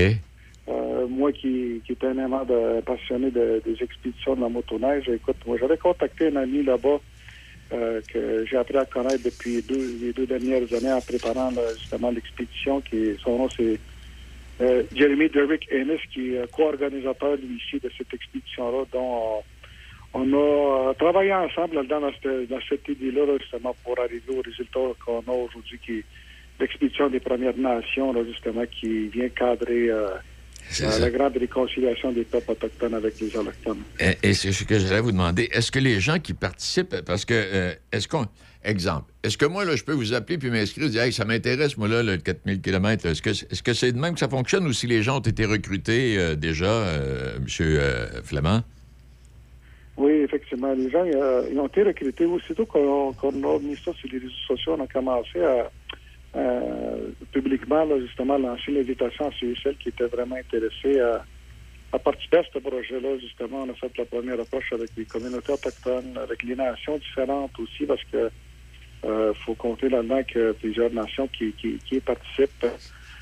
Euh, 0.69 1.07
moi 1.07 1.31
qui, 1.31 1.81
qui 1.85 1.93
étais 1.93 2.07
un 2.07 2.17
aimant 2.17 2.43
de, 2.43 2.81
passionné 2.81 3.31
de- 3.31 3.61
des 3.65 3.81
expéditions 3.81 4.35
de 4.35 4.41
la 4.41 4.49
motoneige, 4.49 5.07
écoute, 5.07 5.37
moi 5.45 5.55
j'avais 5.59 5.77
contacté 5.77 6.27
un 6.27 6.35
ami 6.35 6.61
là-bas 6.61 6.99
euh, 7.73 8.01
que 8.11 8.45
j'ai 8.45 8.57
appris 8.57 8.77
à 8.77 8.85
connaître 8.85 9.23
depuis 9.23 9.61
deux, 9.61 9.97
les 10.01 10.13
deux 10.13 10.25
dernières 10.25 10.71
années 10.73 10.91
en 10.91 11.01
préparant 11.01 11.51
justement 11.77 12.11
l'expédition. 12.11 12.81
qui 12.81 13.15
Son 13.23 13.37
nom 13.37 13.49
c'est 13.55 13.79
euh, 14.59 14.83
Jeremy 14.95 15.29
Derrick 15.29 15.67
Ennis, 15.71 15.99
qui 16.11 16.33
est 16.33 16.51
co-organisateur 16.51 17.35
lui, 17.35 17.57
ici 17.57 17.79
de 17.79 17.91
cette 17.95 18.11
expédition-là, 18.13 18.85
dont 18.91 19.37
euh, 19.37 19.41
on 20.13 20.33
a 20.33 20.89
euh, 20.89 20.93
travaillé 20.93 21.31
ensemble 21.31 21.85
dans 21.87 22.11
cette, 22.11 22.49
dans 22.49 22.59
cette 22.67 22.87
idée-là, 22.87 23.25
là, 23.25 23.37
justement, 23.39 23.75
pour 23.83 23.99
arriver 23.99 24.35
au 24.35 24.41
résultat 24.41 24.79
qu'on 25.05 25.19
a 25.19 25.31
aujourd'hui, 25.31 25.79
qui 25.85 25.99
est 25.99 26.03
l'expédition 26.59 27.07
des 27.09 27.19
Premières 27.19 27.57
Nations, 27.57 28.15
justement, 28.25 28.63
qui 28.65 29.09
vient 29.09 29.29
cadrer 29.29 29.91
euh, 30.81 30.99
la 30.99 31.09
grande 31.09 31.37
réconciliation 31.37 32.11
des 32.11 32.23
peuples 32.23 32.51
autochtones 32.51 32.93
avec 32.93 33.19
les 33.19 33.35
autochtones. 33.35 33.79
Et, 33.99 34.29
et 34.29 34.33
c'est 34.33 34.51
ce 34.51 34.63
que 34.63 34.77
j'allais 34.79 35.01
vous 35.01 35.11
demander. 35.11 35.49
Est-ce 35.51 35.71
que 35.71 35.79
les 35.79 35.99
gens 35.99 36.19
qui 36.19 36.33
participent, 36.33 37.01
parce 37.05 37.25
que, 37.25 37.33
euh, 37.33 37.73
est-ce 37.91 38.07
qu'on. 38.07 38.25
Exemple, 38.63 39.13
est-ce 39.23 39.37
que 39.37 39.45
moi, 39.45 39.63
là, 39.63 39.77
je 39.77 39.83
peux 39.83 39.93
vous 39.93 40.13
appeler 40.13 40.37
puis 40.37 40.49
m'inscrire, 40.49 40.89
dire, 40.89 41.03
hey, 41.03 41.13
ça 41.13 41.23
m'intéresse, 41.23 41.77
moi, 41.77 41.87
là, 41.87 42.03
le 42.03 42.17
4000 42.17 42.59
km. 42.59 43.05
Est-ce 43.05 43.21
que 43.21 43.29
est-ce 43.29 43.63
que 43.63 43.73
c'est 43.73 43.93
de 43.93 43.97
même 43.97 44.15
que 44.15 44.19
ça 44.19 44.27
fonctionne 44.27 44.65
ou 44.67 44.73
si 44.73 44.87
les 44.87 45.03
gens 45.03 45.17
ont 45.17 45.21
été 45.21 45.45
recrutés 45.45 46.17
euh, 46.17 46.35
déjà, 46.35 46.65
euh, 46.65 47.37
M. 47.37 48.23
Flamand? 48.25 48.63
Oui, 49.95 50.11
effectivement. 50.11 50.73
Les 50.73 50.89
gens 50.89 51.05
ils 51.05 51.59
ont 51.59 51.67
été 51.67 51.83
recrutés. 51.83 52.25
Aussitôt 52.25 52.65
qu'on 52.65 53.13
qu'on 53.13 53.29
a 53.29 53.59
mis 53.59 53.77
ça 53.77 53.93
sur 53.93 54.09
les 54.11 54.17
réseaux 54.17 54.33
sociaux, 54.47 54.75
on 54.77 54.83
a 54.83 54.87
commencé 54.87 55.41
à 55.41 55.71
euh, 56.35 57.09
publiquement, 57.31 57.85
là, 57.85 57.99
justement, 57.99 58.37
lancer 58.37 58.71
l'invitation 58.71 59.27
à 59.27 59.31
ceux 59.39 59.51
et 59.51 59.55
celles 59.63 59.77
qui 59.77 59.89
étaient 59.89 60.07
vraiment 60.07 60.35
intéressés 60.35 60.99
à, 60.99 61.23
à 61.93 61.99
participer 61.99 62.37
à 62.37 62.43
ce 62.53 62.59
projet-là. 62.59 63.17
Justement, 63.19 63.63
on 63.63 63.69
a 63.69 63.73
fait 63.73 63.91
la 63.97 64.05
première 64.05 64.39
approche 64.39 64.71
avec 64.73 64.89
les 64.97 65.05
communautés 65.05 65.53
autochtones, 65.53 66.17
avec 66.17 66.43
les 66.43 66.55
nations 66.55 66.97
différentes 66.97 67.57
aussi, 67.59 67.85
parce 67.85 68.03
que 68.11 68.29
euh, 69.05 69.33
faut 69.45 69.55
compter 69.55 69.89
là-dedans 69.89 70.21
que 70.23 70.51
plusieurs 70.53 70.91
nations 70.91 71.27
qui, 71.27 71.53
qui, 71.53 71.79
qui 71.85 71.99
participent, 71.99 72.65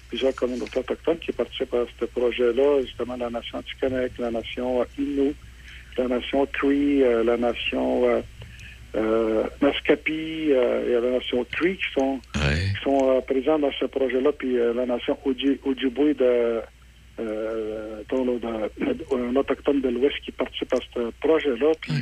plusieurs 0.10 0.34
communautés 0.34 0.80
autochtones 0.80 1.20
qui 1.20 1.32
participent 1.32 1.74
à 1.74 1.86
ce 1.99 2.06
projet-là, 2.06 2.82
justement 2.82 3.18
la 3.18 3.30
nation 3.30 3.62
Tikanek, 3.62 4.18
la 4.18 4.32
nation 4.32 4.86
Innu, 4.97 5.34
la 5.97 6.08
nation 6.08 6.45
Cree, 6.47 7.03
euh, 7.03 7.24
la 7.24 7.38
nation 7.38 8.24
euh, 8.96 9.43
Naskapi 9.62 10.52
euh, 10.52 10.88
et 11.00 11.02
la 11.06 11.12
nation 11.18 11.46
Cree 11.52 11.78
qui 11.78 11.91
sont, 11.98 12.20
qui 12.76 12.82
sont 12.84 13.10
euh, 13.10 13.22
présents 13.22 13.60
dans 13.60 13.72
ce 13.80 13.86
projet-là, 13.86 14.32
puis 14.32 14.58
euh, 14.58 14.74
la 14.74 14.86
nation 14.86 15.18
Oji- 15.26 15.60
Ojibwe 15.66 16.14
de, 16.16 16.62
un 19.12 19.36
autochtone 19.36 19.82
de 19.82 19.89
l'Ouest 19.89 20.16
qui 20.24 20.32
participe 20.32 20.74
à 20.74 20.78
ce 20.93 21.12
projet-là. 21.22 21.72
Puis 21.82 21.93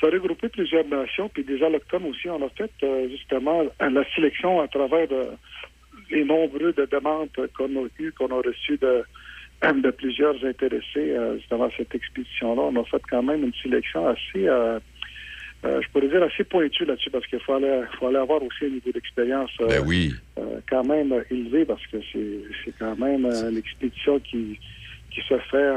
ça 0.00 0.06
a 0.06 0.10
regroupé 0.10 0.48
plusieurs 0.48 0.86
nations, 0.86 1.28
puis 1.28 1.44
des 1.44 1.62
autochtones 1.62 2.06
aussi. 2.06 2.28
On 2.28 2.44
a 2.44 2.48
fait 2.50 2.70
justement 3.10 3.62
la 3.80 4.04
sélection 4.14 4.60
à 4.60 4.68
travers 4.68 5.06
les 6.10 6.24
nombreux 6.24 6.72
de 6.72 6.86
demandes 6.90 7.28
qu'on 7.56 7.64
a 7.84 7.86
eues, 7.98 8.12
qu'on 8.12 8.28
a 8.28 8.42
reçues 8.42 8.78
de, 8.78 9.02
de 9.62 9.90
plusieurs 9.90 10.36
intéressés 10.44 10.84
euh, 11.16 11.36
justement 11.38 11.64
à 11.64 11.70
cette 11.76 11.94
expédition-là. 11.94 12.62
On 12.62 12.80
a 12.80 12.84
fait 12.84 13.02
quand 13.10 13.22
même 13.22 13.44
une 13.44 13.54
sélection 13.62 14.06
assez, 14.08 14.46
euh, 14.48 14.78
euh, 15.64 15.80
je 15.82 15.88
pourrais 15.90 16.08
dire, 16.08 16.22
assez 16.22 16.44
pointue 16.44 16.84
là-dessus, 16.84 17.10
parce 17.10 17.26
qu'il 17.26 17.40
fallait, 17.40 17.82
fallait 17.98 18.18
avoir 18.18 18.42
aussi 18.42 18.64
un 18.66 18.68
niveau 18.68 18.90
d'expérience 18.92 19.50
euh, 19.60 19.68
Ben 19.68 19.82
oui. 19.86 20.12
euh, 20.38 20.60
quand 20.68 20.84
même 20.84 21.12
élevé, 21.30 21.64
parce 21.64 21.86
que 21.86 21.96
c'est 22.12 22.72
quand 22.78 22.96
même 22.98 23.24
euh, 23.24 23.50
une 23.50 23.56
expédition 23.58 24.18
qui, 24.20 24.58
qui 25.10 25.20
se 25.28 25.38
fait 25.50 25.70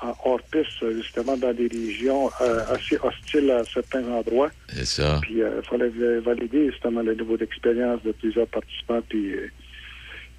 en 0.00 0.16
hors-piste, 0.24 0.80
justement, 0.96 1.36
dans 1.36 1.52
des 1.52 1.68
régions 1.68 2.28
assez 2.70 2.96
hostiles 3.02 3.50
à 3.50 3.64
certains 3.66 4.06
endroits. 4.08 4.50
C'est 4.68 4.86
ça. 4.86 5.18
Puis 5.22 5.34
il 5.38 5.62
fallait 5.68 5.90
valider 6.20 6.70
justement 6.70 7.02
le 7.02 7.14
niveau 7.14 7.36
d'expérience 7.36 8.02
de 8.02 8.12
plusieurs 8.12 8.46
participants. 8.46 9.02
Puis 9.08 9.34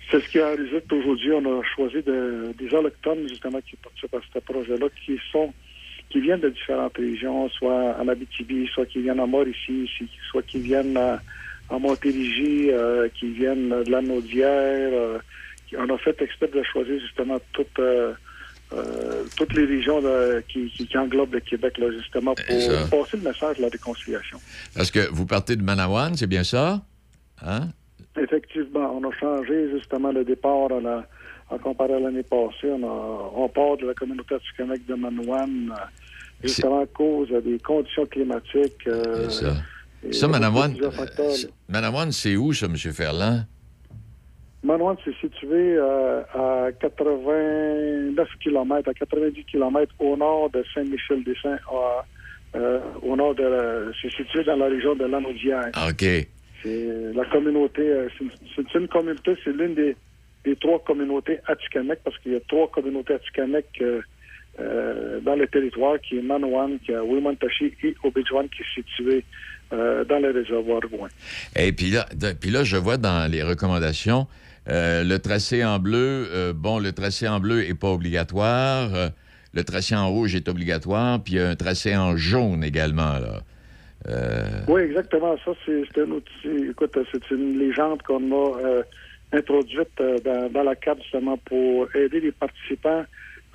c'est 0.10 0.20
ce 0.22 0.30
qui 0.30 0.40
a 0.40 0.50
résulté 0.50 0.96
aujourd'hui. 0.96 1.32
On 1.34 1.60
a 1.60 1.64
choisi 1.76 2.02
de- 2.02 2.52
des 2.58 2.74
autochtones 2.74 3.28
justement 3.28 3.60
qui 3.62 3.76
participent 3.76 4.16
à 4.16 4.22
ce 4.34 4.40
projet-là, 4.40 4.88
qui 5.06 5.20
sont 5.32 5.54
qui 6.10 6.20
viennent 6.22 6.40
de 6.40 6.50
différentes 6.50 6.98
régions, 6.98 7.48
soit 7.50 7.96
en 8.00 8.08
Abitibi, 8.08 8.68
soit 8.74 8.86
qui 8.86 9.02
viennent 9.02 9.20
en 9.20 9.28
Mauricie, 9.28 9.90
soit 10.30 10.42
qui 10.44 10.60
viennent 10.60 10.98
à- 10.98 11.22
en 11.70 11.80
Montérégie, 11.80 12.72
euh, 12.72 13.08
qui 13.14 13.30
viennent 13.32 13.70
de 13.84 13.92
la 13.92 14.02
Naudière. 14.02 14.90
euh, 14.92 15.20
on 15.78 15.94
a 15.94 15.98
fait 16.00 16.20
exprès 16.22 16.48
de 16.48 16.64
choisir 16.64 17.00
justement 17.00 17.38
toutes, 17.54 17.78
euh, 17.78 18.14
toutes 19.38 19.54
les 19.54 19.66
régions 19.66 20.02
qui, 20.48 20.70
qui, 20.72 20.88
qui 20.88 20.98
englobent 20.98 21.34
le 21.34 21.40
Québec, 21.42 21.78
là, 21.78 21.92
justement, 21.92 22.34
pour 22.34 22.46
passer 22.90 23.18
le 23.18 23.24
message 23.24 23.58
de 23.58 23.62
la 23.64 23.70
réconciliation. 23.70 24.40
Parce 24.76 24.90
que 24.90 25.08
vous 25.12 25.28
partez 25.28 25.56
de 25.56 25.62
Manawan, 25.64 26.16
c'est 26.16 26.26
bien 26.28 26.44
ça? 26.44 26.82
Hein? 27.46 27.68
Effectivement, 28.20 28.98
on 29.00 29.08
a 29.08 29.12
changé 29.14 29.70
justement 29.72 30.12
le 30.12 30.24
départ 30.26 30.72
à 30.72 30.80
en 31.50 31.58
comparé 31.58 31.94
à 31.94 32.00
l'année 32.00 32.24
passée. 32.24 32.66
On, 32.72 32.84
a- 32.84 33.32
on 33.36 33.50
part 33.50 33.78
de 33.78 33.88
la 33.88 33.94
communauté 33.94 34.36
Atikamek 34.36 34.86
de 34.86 34.96
Manouane, 34.96 35.72
euh, 35.72 35.86
justement 36.44 36.82
à 36.82 36.86
cause 36.88 37.30
des 37.30 37.58
conditions 37.60 38.06
climatiques. 38.06 38.88
euh, 38.88 39.30
ça. 39.30 39.54
Ça, 40.12 40.28
facteurs, 40.92 41.26
euh, 41.26 41.32
c'est- 41.34 41.50
où, 42.38 42.54
ça, 42.54 42.68
M. 42.68 42.76
Ferland? 42.78 43.46
Manouane, 44.64 44.98
c'est 45.06 45.16
situé 45.16 45.76
euh, 45.78 46.22
à 46.34 46.70
89 46.80 48.28
km, 48.44 48.90
à 48.90 48.94
90 48.94 49.44
km 49.46 49.94
au 50.00 50.18
nord 50.18 50.50
de 50.52 50.64
Saint-Michel-des-Saints, 50.74 51.60
euh, 52.56 52.80
au 53.02 53.16
nord 53.16 53.36
de 53.36 53.44
la- 53.44 53.92
c'est 54.02 54.12
situé 54.12 54.44
dans 54.44 54.56
la 54.58 54.68
région 54.68 54.96
de 54.96 55.06
Lanaudière. 55.06 55.70
Ah, 55.74 55.88
OK. 55.92 56.04
C'est 56.62 56.88
la 57.14 57.26
communauté, 57.26 57.90
c'est 58.18 58.24
une- 58.26 58.32
c'est 58.56 58.76
une 58.80 58.88
communauté, 58.90 59.36
c'est 59.46 59.52
l'une 59.56 59.76
des, 59.76 59.96
des 60.46 60.56
trois 60.56 60.84
communautés 60.84 61.40
Atikamek, 61.48 62.00
parce 62.04 62.18
qu'il 62.20 62.34
y 62.34 62.36
a 62.36 62.40
trois 62.48 62.70
communautés 62.72 63.14
Atikamek 63.16 63.66
euh, 63.82 64.02
euh, 64.60 65.20
dans 65.22 65.36
le 65.36 65.48
territoire, 65.48 66.00
qui 66.02 66.18
est 66.18 66.22
Manouane, 66.22 66.80
qui 66.80 66.92
est 66.92 67.00
Wimantashi 67.00 67.74
et 67.84 67.96
Obidjwan, 68.04 68.48
qui 68.50 68.62
est 68.62 68.74
situé 68.74 69.24
euh, 69.74 70.04
dans 70.06 70.20
le 70.20 70.32
réservoir 70.32 70.82
Gouin. 70.82 71.10
Et 71.56 71.72
puis 71.72 71.92
là, 71.92 72.06
de- 72.16 72.34
puis 72.34 72.50
là, 72.50 72.64
je 72.64 72.78
vois 72.78 72.98
dans 72.98 73.30
les 73.32 73.44
recommandations, 73.44 74.28
euh, 74.68 75.04
le 75.04 75.20
tracé 75.20 75.64
en 75.64 75.80
bleu, 75.80 76.54
bon, 76.56 76.80
le 76.80 76.92
tracé 76.92 77.28
en 77.28 77.40
bleu 77.40 77.62
n'est 77.62 77.74
pas 77.74 77.90
obligatoire, 77.90 78.90
le 79.54 79.64
tracé 79.64 79.96
en 79.96 80.10
rouge 80.10 80.36
est 80.36 80.48
obligatoire, 80.48 81.22
puis 81.24 81.34
il 81.34 81.38
y 81.38 81.42
a 81.42 81.50
un 81.50 81.56
tracé 81.56 81.96
en 81.96 82.16
jaune 82.18 82.64
également, 82.64 83.20
là. 83.20 83.42
Oui, 84.68 84.82
exactement. 84.82 85.36
Ça, 85.44 85.52
c'est 85.66 86.02
un 86.02 86.10
outil. 86.12 86.70
Écoute, 86.72 86.98
c'est 87.12 87.32
une 87.32 87.60
légende 87.60 88.02
qu'on 88.04 88.32
a 88.32 88.82
introduite 89.32 89.90
euh, 90.02 90.18
dans, 90.20 90.50
dans 90.52 90.64
la 90.64 90.76
carte 90.76 91.02
justement 91.04 91.38
pour 91.38 91.88
aider 91.96 92.20
les 92.20 92.32
participants 92.32 93.06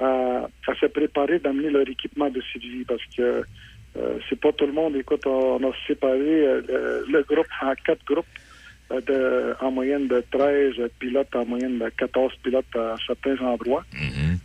à, 0.01 0.49
à 0.69 0.75
se 0.81 0.87
préparer 0.87 1.39
d'amener 1.39 1.71
leur 1.71 1.89
équipement 1.89 2.31
de 2.31 2.41
survie 2.41 2.85
parce 2.87 3.03
que 3.17 3.43
euh, 3.97 4.19
c'est 4.29 4.41
pas 4.41 4.53
tout 4.53 4.67
le 4.67 4.73
monde. 4.73 4.97
Écoute, 4.97 5.25
on, 5.27 5.59
on 5.61 5.71
a 5.71 5.73
séparé 5.87 6.19
euh, 6.47 7.03
le, 7.09 7.23
groupe 7.23 7.47
en 7.63 7.73
quatre 7.87 8.05
groupes. 8.05 8.27
euh, 8.91 9.01
De, 9.01 9.55
en 9.65 9.71
moyenne 9.71 10.09
de 10.09 10.23
13 10.33 10.75
pilotes, 10.99 11.35
en 11.35 11.47
moyenne 11.47 11.79
de 11.79 11.89
14 11.97 12.33
pilotes 12.43 12.75
à 12.77 12.97
certains 13.07 13.39
endroits. 13.39 13.85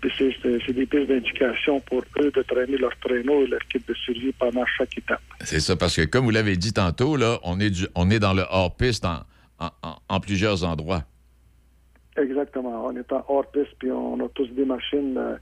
Puis 0.01 0.11
c'est- 0.17 0.71
des 0.73 0.85
pistes 0.85 1.07
d'indication 1.07 1.79
pour 1.81 2.03
eux 2.21 2.31
de 2.31 2.41
traîner 2.43 2.77
leur 2.77 2.95
traîneau 2.99 3.43
et 3.43 3.47
leur 3.47 3.59
kit 3.71 3.81
de 3.85 3.93
survie 3.95 4.31
pendant 4.39 4.65
chaque 4.77 4.97
étape. 4.97 5.21
c'est 5.41 5.59
ça, 5.59 5.75
parce 5.75 5.95
que 5.97 6.05
comme 6.05 6.23
vous 6.25 6.31
l'avez 6.31 6.55
dit 6.55 6.71
tantôt, 6.71 7.17
là, 7.17 7.37
on 7.43 7.59
est, 7.59 7.69
du- 7.71 7.87
on 7.95 8.09
est 8.11 8.19
dans 8.19 8.33
le 8.33 8.43
hors-piste 8.49 9.03
en, 9.03 9.17
en- 9.59 9.71
en- 9.83 9.97
en 10.07 10.19
plusieurs 10.21 10.63
endroits. 10.63 11.03
Exactement. 12.21 12.85
On 12.87 12.95
est 12.95 13.11
en 13.11 13.23
hors-piste, 13.27 13.73
puis 13.79 13.91
on 13.91 14.19
a 14.23 14.27
tous 14.29 14.47
des 14.47 14.65
machines 14.65 15.15
euh, 15.17 15.35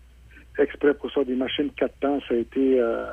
exprès 0.60 0.94
pour 0.94 1.12
ça, 1.12 1.24
des 1.24 1.36
machines 1.36 1.70
4 1.78 2.00
temps. 2.00 2.20
Ça 2.28 2.34
a 2.34 2.38
été 2.38 2.80
euh, 2.80 3.06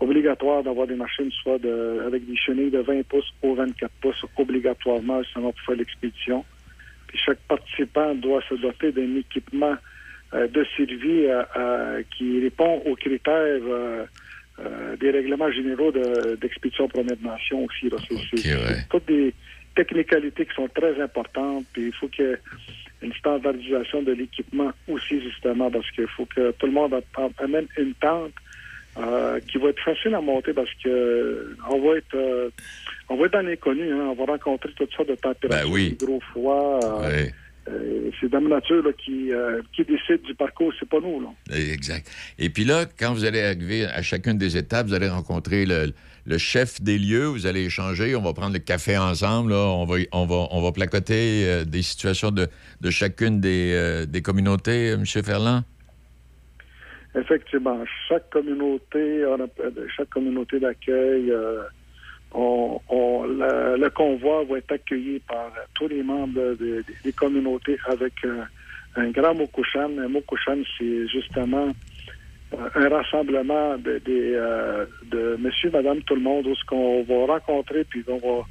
obligatoire 0.00 0.62
d'avoir 0.62 0.86
des 0.86 0.94
machines 0.96 1.30
soit 1.42 1.58
de, 1.58 2.02
avec 2.06 2.26
des 2.26 2.36
chenilles 2.36 2.70
de 2.70 2.78
20 2.80 3.02
pouces 3.08 3.30
ou 3.42 3.54
24 3.54 3.90
pouces, 4.00 4.22
obligatoirement, 4.36 5.22
justement, 5.22 5.52
pour 5.52 5.60
faire 5.66 5.76
l'expédition. 5.76 6.44
Puis 7.08 7.18
chaque 7.24 7.38
participant 7.48 8.14
doit 8.14 8.42
se 8.48 8.54
doter 8.54 8.90
d'un 8.92 9.16
équipement 9.16 9.76
euh, 10.34 10.48
de 10.48 10.64
survie 10.76 11.26
qui 12.16 12.40
répond 12.40 12.82
aux 12.86 12.96
critères 12.96 13.60
des 15.00 15.10
règlements 15.10 15.50
généraux 15.50 15.90
de- 15.90 16.36
d'expédition 16.40 16.86
première 16.88 17.16
nation 17.22 17.64
aussi. 17.64 17.88
là. 17.90 17.96
C'est 18.08 18.14
c'est- 18.36 18.48
c'est 18.68 18.88
toutes 18.88 19.06
des 19.06 19.34
technicalités 19.74 20.46
qui 20.46 20.54
sont 20.54 20.68
très 20.68 21.00
importantes. 21.00 21.64
Puis 21.72 21.86
il 21.86 21.92
faut 21.92 22.08
qu'il 22.08 22.24
y 22.24 22.28
ait 22.28 22.38
une 23.02 23.12
standardisation 23.14 24.02
de 24.02 24.12
l'équipement 24.12 24.70
aussi, 24.88 25.20
justement, 25.20 25.70
parce 25.70 25.90
qu'il 25.90 26.06
faut 26.08 26.26
que 26.26 26.52
tout 26.52 26.66
le 26.66 26.72
monde 26.72 26.94
amène 27.38 27.66
une 27.76 27.94
tente 27.94 28.32
euh, 28.98 29.40
qui 29.50 29.58
va 29.58 29.70
être 29.70 29.82
facile 29.82 30.14
à 30.14 30.20
monter 30.20 30.52
parce 30.52 30.68
que 30.84 31.56
on 31.70 31.80
va 31.80 31.96
être 31.96 32.14
euh, 32.14 32.50
on 33.08 33.16
va 33.16 33.26
être 33.26 33.32
dans 33.32 33.40
l'inconnu, 33.46 33.90
hein. 33.90 34.08
on 34.10 34.14
va 34.14 34.32
rencontrer 34.32 34.70
toutes 34.76 34.92
sortes 34.92 35.08
de 35.08 35.14
températures, 35.14 35.66
Ben 35.66 35.72
oui. 35.72 35.96
gros 35.98 36.20
froid. 36.32 36.78
euh, 37.04 37.26
euh, 37.70 38.10
c'est 38.20 38.28
Dame 38.28 38.48
Nature 38.48 38.82
là, 38.82 38.90
qui, 38.92 39.30
qui 39.74 39.84
décide 39.84 40.22
du 40.22 40.34
parcours, 40.34 40.72
c'est 40.78 40.88
pas 40.88 40.98
nous. 41.00 41.20
Là. 41.20 41.28
Exact. 41.56 42.10
Et 42.38 42.50
puis 42.50 42.64
là, 42.64 42.84
quand 42.98 43.12
vous 43.14 43.24
allez 43.24 43.40
arriver 43.40 43.86
à 43.86 44.02
chacune 44.02 44.36
des 44.36 44.56
étapes, 44.56 44.88
vous 44.88 44.94
allez 44.94 45.08
rencontrer 45.08 45.64
le, 45.64 45.92
le 46.24 46.38
chef 46.38 46.80
des 46.80 46.98
lieux, 46.98 47.26
vous 47.26 47.46
allez 47.46 47.64
échanger, 47.64 48.14
on 48.14 48.22
va 48.22 48.32
prendre 48.32 48.52
le 48.52 48.58
café 48.60 48.96
ensemble, 48.96 49.52
on, 49.52 49.84
va, 49.84 49.96
on, 50.12 50.26
placoter 50.72 51.44
euh, 51.46 51.64
des 51.64 51.82
situations 51.82 52.30
de, 52.30 52.48
chacune 52.90 53.40
des, 53.40 53.72
euh, 53.74 54.06
communautés, 54.20 54.90
euh, 54.90 54.94
M. 54.94 55.04
Ferland? 55.06 55.62
Effectivement, 57.14 57.78
chaque 58.08 58.30
communauté, 58.30 59.24
chaque 59.96 60.08
communauté 60.08 60.58
d'accueil, 60.58 61.30
le, 62.34 63.88
convoi 63.90 64.44
va 64.44 64.58
être 64.58 64.72
accueilli 64.72 65.20
par 65.20 65.52
tous 65.74 65.88
les 65.88 66.02
membres 66.02 66.32
de- 66.40 66.54
de- 66.54 66.84
des 67.04 67.12
communautés 67.12 67.76
avec 67.86 68.14
un 68.96 69.10
grand 69.10 69.34
mokushan. 69.34 69.90
Un 69.98 70.08
mokushan, 70.08 70.62
c'est 70.78 71.06
justement 71.08 71.72
un 72.74 72.88
rassemblement 72.88 73.76
de, 73.78 73.98
des, 73.98 74.32
euh, 74.34 74.84
de 75.10 75.36
monsieur, 75.40 75.70
madame, 75.70 76.02
tout 76.02 76.14
le 76.14 76.20
monde, 76.20 76.46
où 76.46 76.54
ce 76.54 76.64
qu'on 76.64 77.02
va 77.04 77.26
rencontrer, 77.34 77.84
puis 77.84 78.04
on 78.08 78.18
va 78.18 78.44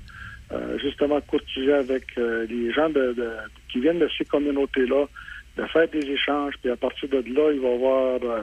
euh, 0.53 0.77
justement 0.79 1.21
courtiser 1.21 1.73
avec 1.73 2.03
euh, 2.17 2.45
les 2.49 2.71
gens 2.73 2.89
de, 2.89 3.13
de- 3.13 3.31
qui 3.71 3.79
viennent 3.79 3.99
de 3.99 4.09
ces 4.17 4.25
communautés-là, 4.25 5.05
de 5.57 5.65
faire 5.67 5.87
des 5.89 6.05
échanges, 6.09 6.55
puis 6.61 6.71
à 6.71 6.75
partir 6.77 7.09
de 7.09 7.17
là, 7.17 7.51
il 7.53 7.59
va 7.59 7.69
y 7.69 7.73
avoir 7.73 8.19
euh, 8.23 8.41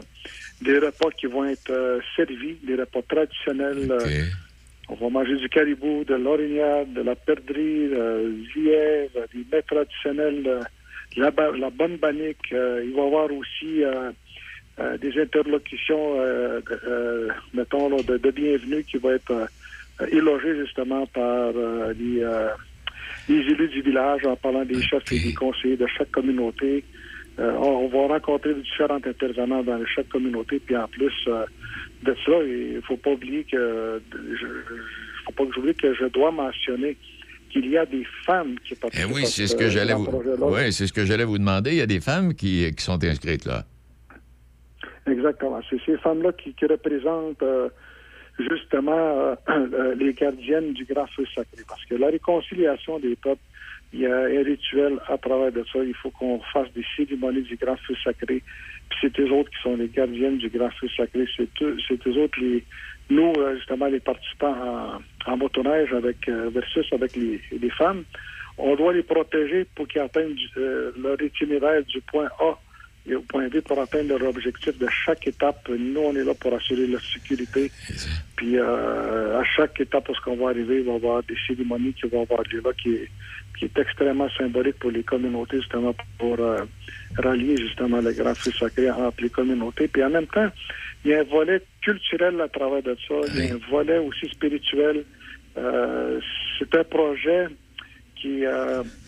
des 0.63 0.79
repas 0.79 1.11
qui 1.19 1.27
vont 1.27 1.45
être 1.45 1.71
euh, 1.71 2.01
servis, 2.17 2.57
des 2.63 2.75
repas 2.77 3.03
traditionnels. 3.03 3.89
euh, 3.91 4.25
on 4.91 4.95
va 4.95 5.11
manger 5.11 5.37
du 5.37 5.49
caribou, 5.51 6.05
de 6.05 6.15
l'orignade, 6.15 6.93
de 6.95 7.03
la 7.03 7.15
perdrix, 7.15 7.89
euh, 7.93 8.31
du 8.33 8.63
lièvre, 8.63 9.27
des 9.35 9.45
mets 9.53 9.63
traditionnels, 9.63 10.43
euh, 10.47 10.63
la, 11.17 11.31
la 11.59 11.71
bonne 11.71 11.97
bannique. 11.97 12.53
euh, 12.53 12.83
il 12.87 12.95
va 12.95 13.03
y 13.03 13.07
avoir 13.07 13.31
aussi 13.33 13.85
euh, 14.81 14.97
des 14.99 15.21
interlocutions, 15.21 16.15
euh, 16.21 16.61
de- 16.61 16.81
euh, 16.87 17.29
mettons, 17.55 17.89
de, 18.03 18.17
de 18.17 18.31
bienvenue 18.31 18.85
qui 18.85 18.97
vont 18.99 19.11
être 19.11 19.49
élogées 20.13 20.57
justement 20.65 21.07
par 21.07 21.53
les, 21.99 22.23
les 23.29 23.41
élus 23.53 23.69
du 23.69 23.83
village 23.83 24.25
en 24.27 24.37
parlant 24.37 24.65
des 24.65 24.81
chefs 24.81 25.11
et 25.13 25.19
des 25.19 25.35
conseillers 25.35 25.77
de 25.77 25.87
chaque 25.89 26.11
communauté. 26.13 26.85
On, 27.39 27.89
va 27.89 28.07
rencontrer 28.15 28.55
différents 28.55 28.97
intervenants 29.05 29.63
dans 29.65 29.85
chaque 29.87 30.09
communauté, 30.09 30.61
puis 30.65 30.77
en 30.77 30.87
plus 30.89 31.13
de 32.05 32.15
cela, 32.25 32.45
il 32.45 32.81
faut 32.87 32.97
pas 32.97 33.11
oublier 33.11 33.45
que 33.45 34.01
je, 34.13 34.47
faut 35.25 35.33
pas 35.33 35.47
que 35.47 35.53
j'oublie 35.55 35.75
que 35.75 35.93
je 35.95 36.05
dois 36.07 36.31
mentionner 36.31 36.97
qu'il 37.51 37.69
y 37.69 37.77
a 37.77 37.85
des 37.87 38.07
femmes 38.27 38.55
qui 38.65 38.75
Eh 38.75 38.77
participent. 38.77 39.11
oui, 39.15 39.23
à 39.23 39.27
c'est 39.27 39.47
ce 39.49 39.57
que 39.57 39.69
j'allais 39.69 39.95
vous, 39.95 40.09
oui, 40.43 40.73
c'est 40.73 40.87
ce 40.87 40.93
que 40.93 41.05
j'allais 41.05 41.25
vous 41.25 41.39
demander. 41.39 41.71
Il 41.73 41.77
y 41.79 41.81
a 41.83 41.87
des 41.87 42.01
femmes 42.01 42.35
qui, 42.35 42.71
qui 42.77 42.85
sont 42.85 43.03
inscrites 43.03 43.45
là. 43.47 43.65
Exactement. 45.11 45.61
C'est 45.69 45.81
ces 45.85 45.97
femmes-là 45.99 46.33
qui, 46.33 46.55
représentent 46.67 47.43
euh, 47.43 47.69
justement 48.39 49.37
euh, 49.49 49.95
les 49.99 50.13
gardiennes 50.13 50.73
du 50.73 50.85
grand 50.85 51.07
feu 51.07 51.25
sacré. 51.35 51.63
Parce 51.67 51.85
que 51.87 51.95
la 51.95 52.09
réconciliation 52.09 52.99
des 52.99 53.17
peuples, 53.17 53.43
il 53.93 54.01
y 54.01 54.07
a 54.07 54.17
un 54.17 54.43
rituel 54.43 54.99
à 55.09 55.17
travers 55.19 55.53
de 55.53 55.65
ça. 55.73 55.79
Il 55.83 55.95
faut 55.95 56.11
qu'on 56.11 56.41
fasse 56.53 56.73
des 56.75 56.85
cérémonies 56.97 57.43
du 57.43 57.57
grand 57.57 57.77
feu 57.77 57.95
sacré. 58.05 58.43
Puis 58.91 58.99
c'est 59.01 59.21
eux 59.21 59.33
autres 59.33 59.51
qui 59.51 59.63
sont 59.63 59.77
les 59.77 59.89
gardiennes 59.89 60.39
du 60.39 60.49
grand 60.49 60.71
feu 60.71 60.89
sacré. 60.97 61.27
C'est 61.37 61.49
eux, 61.63 61.77
c'est 61.87 62.07
eux 62.07 62.19
autres 62.19 62.39
les 62.41 62.65
nous, 63.11 63.33
euh, 63.39 63.57
justement, 63.57 63.87
les 63.87 64.01
participants 64.01 64.55
en, 65.27 65.33
en 65.33 65.37
motoneige 65.39 65.95
avec 65.95 66.29
versus 66.29 66.93
avec 66.93 67.17
les, 67.17 67.41
les 67.59 67.71
femmes, 67.71 68.05
on 68.59 68.77
doit 68.77 68.93
les 68.93 69.03
protéger 69.03 69.65
pour 69.75 69.89
qu'ils 69.89 70.03
atteignent 70.03 70.37
leur 70.57 71.21
itinéraire 71.23 71.83
du 71.85 72.03
point 72.03 72.29
A 72.39 72.59
et 73.09 73.15
au 73.15 73.23
point 73.23 73.45
de 73.45 73.53
vue 73.53 73.63
pour 73.63 73.81
atteindre 73.81 74.19
leur 74.19 74.29
objectif 74.29 74.79
de 74.79 74.87
chaque 74.89 75.27
étape. 75.27 75.69
Nous, 75.69 76.01
on 76.01 76.15
est 76.15 76.25
là 76.25 76.35
pour 76.35 76.55
assurer 76.55 76.87
leur 76.87 77.01
sécurité. 77.01 77.71
Puis 78.37 78.59
euh, 78.59 79.41
à 79.41 79.45
chaque 79.45 79.81
étape 79.81 80.09
où 80.09 80.31
on 80.31 80.37
va 80.37 80.51
arriver, 80.51 80.79
il 80.79 80.85
va 80.85 80.93
y 80.93 80.97
avoir 80.97 81.23
des 81.23 81.37
cérémonies 81.47 81.95
qui 81.95 82.07
vont 82.07 82.23
avoir 82.23 82.43
lieu 82.53 82.61
là, 82.65 82.71
qui 82.81 82.91
est, 82.95 83.09
qui 83.59 83.65
est 83.65 83.79
extrêmement 83.79 84.29
symbolique 84.37 84.79
pour 84.79 84.91
les 84.91 85.03
communautés, 85.03 85.59
justement, 85.59 85.95
pour 86.19 86.39
euh, 86.39 86.59
rallier 87.17 87.57
justement 87.57 88.01
le 88.01 88.13
grand 88.13 88.35
feu 88.35 88.53
sacré 88.53 88.91
entre 88.91 89.23
les 89.23 89.31
communautés. 89.31 89.89
Puis 89.89 90.05
en 90.05 90.11
même 90.11 90.27
temps, 90.27 90.49
il 91.05 91.13
y 91.13 91.15
a 91.15 91.21
un 91.21 91.25
volet 91.25 91.63
culturel 91.83 92.41
à 92.41 92.49
travers 92.49 92.83
de 92.83 92.97
ça, 93.07 93.15
il 93.35 93.47
y 93.47 93.51
a 93.51 93.55
un 93.55 93.71
volet 93.71 93.99
aussi 93.99 94.29
spirituel. 94.29 95.05
Euh, 95.57 96.21
c'est 96.59 96.75
un 96.75 96.85
projet 96.85 97.47
qui, 98.15 98.43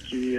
qui, 0.09 0.37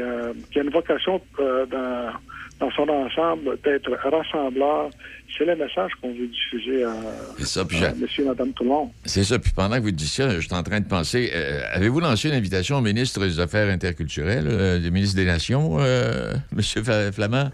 qui 0.51 0.59
a 0.59 0.62
une 0.64 0.70
vocation 0.70 1.22
dans, 1.38 2.14
dans 2.62 2.72
son 2.72 2.88
ensemble 2.88 3.57
d'être 3.66 3.91
rassembleur. 4.09 4.89
C'est 5.38 5.45
le 5.45 5.55
message 5.55 5.91
qu'on 6.01 6.14
veut 6.14 6.28
diffuser 6.28 6.84
à, 6.84 6.93
ça, 7.39 7.66
puis 7.66 7.84
à 7.84 7.93
monsieur, 7.93 8.26
madame, 8.26 8.51
tout 8.53 8.64
le 8.64 8.70
monde. 8.70 8.89
C'est 9.05 9.24
ça. 9.24 9.39
Puis 9.39 9.51
pendant 9.55 9.76
que 9.78 9.82
vous 9.82 9.91
dites 9.91 10.07
ça, 10.07 10.30
je 10.30 10.39
suis 10.41 10.53
en 10.53 10.62
train 10.64 10.80
de 10.80 10.88
penser. 10.88 11.32
euh, 11.34 11.62
Avez-vous 11.74 11.99
lancé 12.01 12.30
une 12.30 12.36
invitation 12.36 12.78
au 12.78 12.82
ministre 12.82 13.20
des 13.22 13.39
Affaires 13.39 13.70
interculturelles, 13.70 14.47
euh, 14.49 14.80
du 14.80 14.91
ministre 14.91 15.16
des 15.16 15.26
Nations, 15.26 15.78
euh, 15.80 16.34
M. 16.53 16.62
Fa- 16.62 17.12
Flamand? 17.12 17.49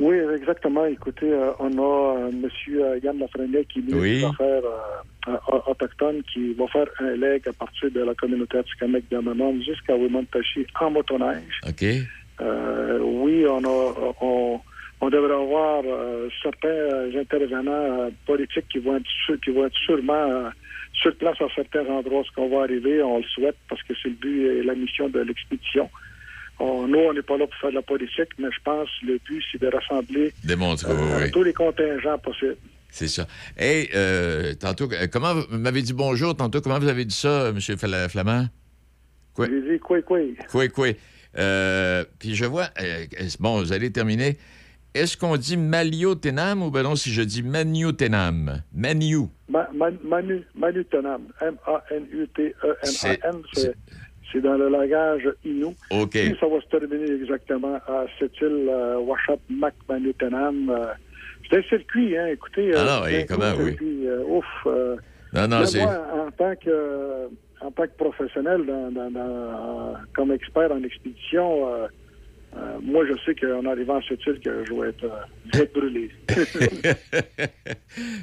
Oui, 0.00 0.16
exactement. 0.38 0.84
Écoutez, 0.86 1.30
euh, 1.32 1.50
on 1.60 1.70
a 1.78 2.18
euh, 2.26 2.30
monsieur 2.32 2.82
Yann 3.02 3.18
Lafrenière 3.18 3.62
qui 3.72 3.78
est 3.78 3.82
ministre 3.82 4.00
Oui. 4.00 4.18
des 4.20 4.24
Affaires 4.26 5.62
autochtones 5.66 6.22
qui 6.32 6.52
va 6.54 6.66
faire 6.68 6.86
un 7.00 7.16
leg 7.16 7.42
à 7.48 7.52
partir 7.52 7.90
de 7.90 8.00
la 8.00 8.14
communauté 8.14 8.58
Atikamek 8.58 9.04
d'Amanon 9.10 9.58
jusqu'à 9.62 9.94
Wimontashi 9.96 10.66
en 10.80 10.90
motoneige. 10.90 11.60
OK. 11.66 11.84
Euh, 12.40 12.98
oui, 13.00 13.44
on 13.48 13.62
a, 13.64 13.94
on, 14.20 14.60
on 15.00 15.08
devrait 15.10 15.34
avoir 15.34 15.82
euh, 15.86 16.28
certains 16.42 16.68
euh, 16.68 17.20
intervenants 17.20 18.10
politiques 18.26 18.68
qui 18.70 18.78
vont 18.78 18.96
être, 18.96 19.36
qui 19.44 19.50
vont 19.50 19.66
être 19.66 19.76
sûrement 19.76 20.50
sur 20.92 21.14
place 21.16 21.40
à 21.40 21.46
certains 21.54 21.86
endroits 21.86 22.22
où 22.36 22.40
on 22.40 22.48
va 22.56 22.64
arriver. 22.64 23.02
On 23.02 23.18
le 23.18 23.24
souhaite 23.24 23.56
parce 23.68 23.82
que 23.82 23.94
c'est 24.02 24.08
le 24.08 24.14
but 24.16 24.46
et 24.46 24.62
la 24.62 24.74
mission 24.74 25.08
de 25.08 25.20
l'expédition. 25.20 25.88
On- 26.60 26.86
nous, 26.86 26.98
on 26.98 27.12
n'est 27.12 27.22
pas 27.22 27.36
là 27.36 27.46
pour 27.46 27.56
faire 27.56 27.70
de 27.70 27.74
la 27.76 27.82
politique, 27.82 28.28
mais 28.38 28.48
je 28.50 28.60
pense 28.64 28.88
que 29.00 29.06
le 29.06 29.20
but, 29.26 29.42
c'est 29.50 29.60
de 29.60 29.66
rassembler 29.68 30.32
Démontre, 30.44 30.86
oui, 30.88 30.94
euh, 30.96 31.24
oui. 31.24 31.30
tous 31.32 31.42
les 31.42 31.52
contingents 31.52 32.18
possibles. 32.18 32.56
C'est 32.90 33.08
ça. 33.08 33.26
Hey, 33.56 33.88
euh, 33.94 34.54
tantôt, 34.54 34.88
comment 35.12 35.34
vous 35.34 35.58
m'avez 35.58 35.82
dit 35.82 35.92
bonjour 35.92 36.36
tantôt? 36.36 36.60
Comment 36.60 36.78
vous 36.78 36.86
avez 36.88 37.04
dit 37.04 37.14
ça, 37.14 37.48
M. 37.48 37.58
Fla- 37.58 38.08
Flamand? 38.08 38.46
J'ai 39.36 39.72
dit 39.72 39.80
quoi, 39.80 40.00
quoi? 40.02 40.20
Quoi, 40.48 40.68
quoi? 40.68 40.88
Euh, 41.38 42.04
puis 42.18 42.34
je 42.34 42.44
vois, 42.44 42.68
euh, 42.80 43.04
bon, 43.40 43.58
vous 43.60 43.72
allez 43.72 43.90
terminer. 43.90 44.36
Est-ce 44.94 45.16
qu'on 45.16 45.36
dit 45.36 45.56
Maliotenam 45.56 46.62
ou 46.62 46.70
ben 46.70 46.84
non, 46.84 46.94
si 46.94 47.10
je 47.10 47.22
dis 47.22 47.42
Maniotenam? 47.42 48.62
Maniou. 48.72 49.28
Ma- 49.48 49.68
Man- 49.74 49.98
Manu, 50.04 50.42
Manu 50.54 50.84
Tenam, 50.84 51.22
M-A-N-U-T-E-N-A-M, 51.40 53.42
c'est 53.52 53.74
c'est 54.32 54.40
dans 54.40 54.54
le 54.56 54.68
langage 54.68 55.28
Innu. 55.44 55.66
OK. 55.90 56.10
Puis 56.10 56.36
ça 56.40 56.46
va 56.48 56.60
se 56.60 56.66
terminer 56.68 57.10
exactement 57.22 57.76
à 57.86 58.04
cette 58.18 58.36
île 58.40 58.68
euh, 58.68 59.00
Mac 59.48 59.74
Manu 59.88 60.12
Tenam. 60.14 60.70
euh, 60.70 60.86
c'est 61.50 61.58
un 61.58 61.62
circuit, 61.68 62.16
hein, 62.16 62.26
écoutez. 62.28 62.72
Ah 62.74 62.84
non, 62.84 63.02
oui, 63.06 63.16
un 63.16 63.26
comment, 63.26 63.52
oui. 63.58 63.70
circuit, 63.70 64.06
euh, 64.08 64.24
ouf. 64.26 64.44
Non, 65.32 65.48
non, 65.48 65.66
c'est- 65.66 65.82
en 65.82 66.30
tant 66.36 66.54
que, 66.56 67.28
en 67.64 67.70
tant 67.70 67.84
que 67.84 67.96
professionnel, 67.96 68.64
dans- 68.66 68.90
dans- 68.92 69.10
dans- 69.10 69.94
comme 70.14 70.32
expert 70.32 70.70
en 70.70 70.82
expédition, 70.82 71.66
euh, 71.66 71.86
euh, 72.56 72.78
moi, 72.82 73.04
je 73.06 73.14
sais 73.24 73.34
qu'en 73.34 73.64
arrivant 73.66 73.96
à 73.96 74.02
cette 74.08 74.24
île, 74.26 74.40
que 74.40 74.64
je 74.64 74.74
vais 74.74 74.88
être, 74.90 75.04
euh, 75.04 75.08
je 75.52 75.58
vais 75.58 75.64
être 75.64 75.74
brûlé. 75.74 76.10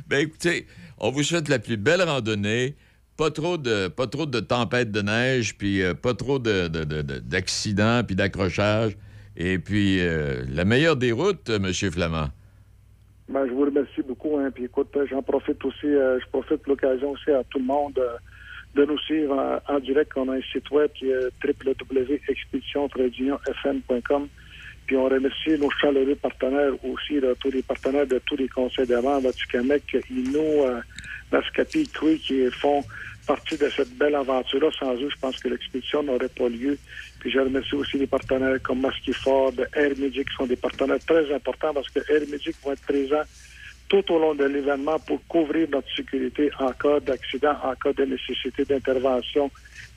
Ben 0.08 0.20
écoutez, 0.20 0.66
on 1.00 1.12
vous 1.12 1.24
souhaite 1.24 1.50
la 1.50 1.60
plus 1.60 1.78
belle 1.78 2.02
randonnée. 2.02 2.76
Pas 3.18 3.32
trop 3.32 3.58
de, 3.58 3.88
pas 3.88 4.08
trop 4.08 4.26
de 4.26 4.40
tempêtes 4.40 4.92
de 4.92 5.02
neige, 5.02 5.58
puis 5.58 5.82
euh, 5.84 5.94
pas 5.94 6.14
trop 6.14 6.40
de- 6.40 6.68
de- 6.68 6.84
de- 6.84 7.02
de- 7.02 7.20
d'accidents, 7.20 8.02
puis 8.06 8.16
d'accrochages. 8.16 8.98
Et 9.38 9.60
puis, 9.60 10.00
euh, 10.02 10.44
la 10.50 10.66
meilleure 10.66 10.96
des 10.98 11.12
routes, 11.12 11.50
euh, 11.50 11.58
M. 11.58 11.72
Flamand. 11.74 12.28
Ben, 13.30 13.46
je 13.48 13.52
vous 13.52 13.62
remercie 13.66 14.02
beaucoup. 14.06 14.38
Hein. 14.38 14.50
Puis 14.54 14.66
écoute, 14.66 14.90
euh, 14.98 15.06
j'en 15.10 15.22
profite 15.22 15.64
aussi, 15.64 15.86
euh, 15.88 16.20
je 16.20 16.26
profite 16.30 16.64
de 16.66 16.70
l'occasion 16.70 17.12
aussi 17.12 17.32
à 17.32 17.44
tout 17.50 17.60
le 17.60 17.66
monde 17.66 17.98
euh, 17.98 18.18
de 18.76 18.86
nous 18.86 19.00
suivre 19.00 19.60
en, 19.68 19.80
direct. 19.80 20.12
On 20.16 20.30
a 20.30 20.36
un 20.36 20.42
site 20.52 20.70
web 20.72 20.92
qui 20.94 21.10
est 21.10 21.30
www.expédition-fm.com. 21.44 24.28
Puis 24.86 24.96
on 24.98 25.06
remercie 25.06 25.58
nos 25.58 25.72
chaleureux 25.72 26.16
partenaires 26.16 26.74
aussi, 26.84 27.20
là, 27.20 27.34
tous 27.40 27.52
les 27.52 27.62
partenaires 27.62 28.08
de 28.08 28.20
tous 28.26 28.36
les 28.36 28.50
conseils 28.50 28.88
d'avant, 28.88 29.20
Vaticanec, 29.20 29.96
Inno, 30.10 30.66
euh, 30.66 30.82
Nascapi, 31.32 31.88
Crui, 31.88 32.18
qui 32.20 32.50
font 32.52 32.84
partie 33.26 33.58
de 33.58 33.70
cette 33.70 33.98
belle 33.98 34.16
aventure-là. 34.16 34.70
Sans 34.78 34.94
eux, 34.96 35.10
je 35.10 35.20
pense 35.20 35.38
que 35.38 35.48
l'expédition 35.48 36.04
n'aurait 36.04 36.30
pas 36.30 36.50
lieu. 36.50 36.78
Puis 37.20 37.32
je 37.32 37.40
remercie 37.40 37.76
aussi 37.76 37.98
les 37.98 38.08
partenaires 38.08 38.62
comme 38.62 38.82
Masky 38.82 39.14
Ford, 39.14 39.54
Air 39.76 39.92
Medic, 39.98 40.30
qui 40.30 40.36
sont 40.36 40.48
des 40.48 40.56
partenaires 40.56 41.00
très 41.06 41.34
importants 41.34 41.74
parce 41.74 41.90
que 41.90 42.00
Air 42.12 42.22
Medic 42.30 42.56
vont 42.64 42.74
être 42.74 42.82
présents 42.82 43.24
tout 43.92 44.14
au 44.14 44.20
long 44.20 44.34
de 44.34 44.46
l'événement 44.46 44.98
pour 45.00 45.20
couvrir 45.28 45.68
notre 45.70 45.94
sécurité 45.94 46.50
en 46.60 46.72
cas 46.72 47.02
d'accident, 47.02 47.56
en 47.62 47.76
cas 47.76 47.92
de 47.92 48.06
nécessité 48.06 48.64
d'intervention 48.64 49.52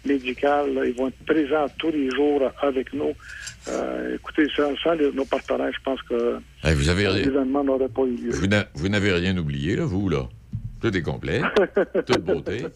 médicale. 0.05 0.71
Ils 0.85 0.95
vont 0.95 1.07
être 1.09 1.25
présents 1.25 1.67
tous 1.79 1.93
les 1.93 2.11
jours 2.11 2.43
avec 2.61 2.93
nous. 2.93 3.13
Euh, 3.69 4.17
écoutez, 4.17 4.47
sans, 4.57 4.75
sans 4.83 4.95
les- 4.95 5.13
nos 5.13 5.25
partenaires, 5.25 5.71
je 5.73 5.83
pense 5.85 6.03
que 6.03 6.39
Hey, 6.65 6.75
vous 6.75 6.89
avez 6.89 7.07
rien- 7.07 7.23
l'événement 7.25 7.63
n'aurait 7.63 7.89
pas 7.89 8.03
eu 8.03 8.17
lieu. 8.17 8.31
Vous 8.33 8.49
n'a- 8.49 8.67
vous 8.75 8.89
n'avez 8.89 9.13
rien 9.13 9.37
oublié, 9.39 9.77
là, 9.77 9.85
vous, 9.85 10.09
là. 10.09 10.29
Tout 10.83 10.95
est 10.95 11.03
complet. 11.03 11.41
Toute 12.07 12.25
beauté. 12.25 12.67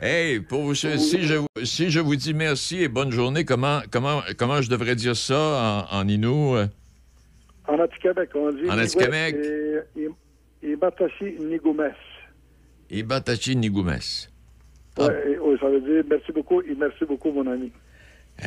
Hey, 0.00 0.40
pour 0.40 0.62
vous, 0.62 0.74
si, 0.74 1.22
je, 1.22 1.34
vous- 1.34 1.46
si 1.64 1.90
je 1.90 2.00
vous 2.00 2.16
dis 2.16 2.32
merci 2.34 2.82
et 2.82 2.88
bonne 2.88 3.12
journée, 3.12 3.44
comment, 3.44 3.80
comment, 3.90 4.22
comment 4.38 4.62
je 4.62 4.70
devrais 4.70 4.96
dire 4.96 5.14
ça 5.16 5.86
en, 5.92 5.98
en 5.98 6.08
Inou? 6.08 6.56
En 7.68 7.78
Atikamek, 7.78 8.30
on 8.34 8.50
dit. 8.50 8.68
En. 8.68 8.78
Et, 10.62 10.68
et, 10.68 10.70
et 10.72 10.76
Batashi 10.76 11.36
Nigoumes. 11.40 11.90
Ibatachi 12.90 13.56
Nigoumes. 13.56 13.98
Ah. 14.98 15.06
Ouais, 15.06 15.32
et- 15.32 15.38
ouais, 15.38 15.56
ça 15.58 15.68
veut 15.68 15.80
dire 15.80 16.04
merci 16.08 16.32
beaucoup 16.32 16.60
et 16.62 16.74
merci 16.78 17.04
beaucoup, 17.04 17.32
mon 17.32 17.46
ami. 17.50 17.70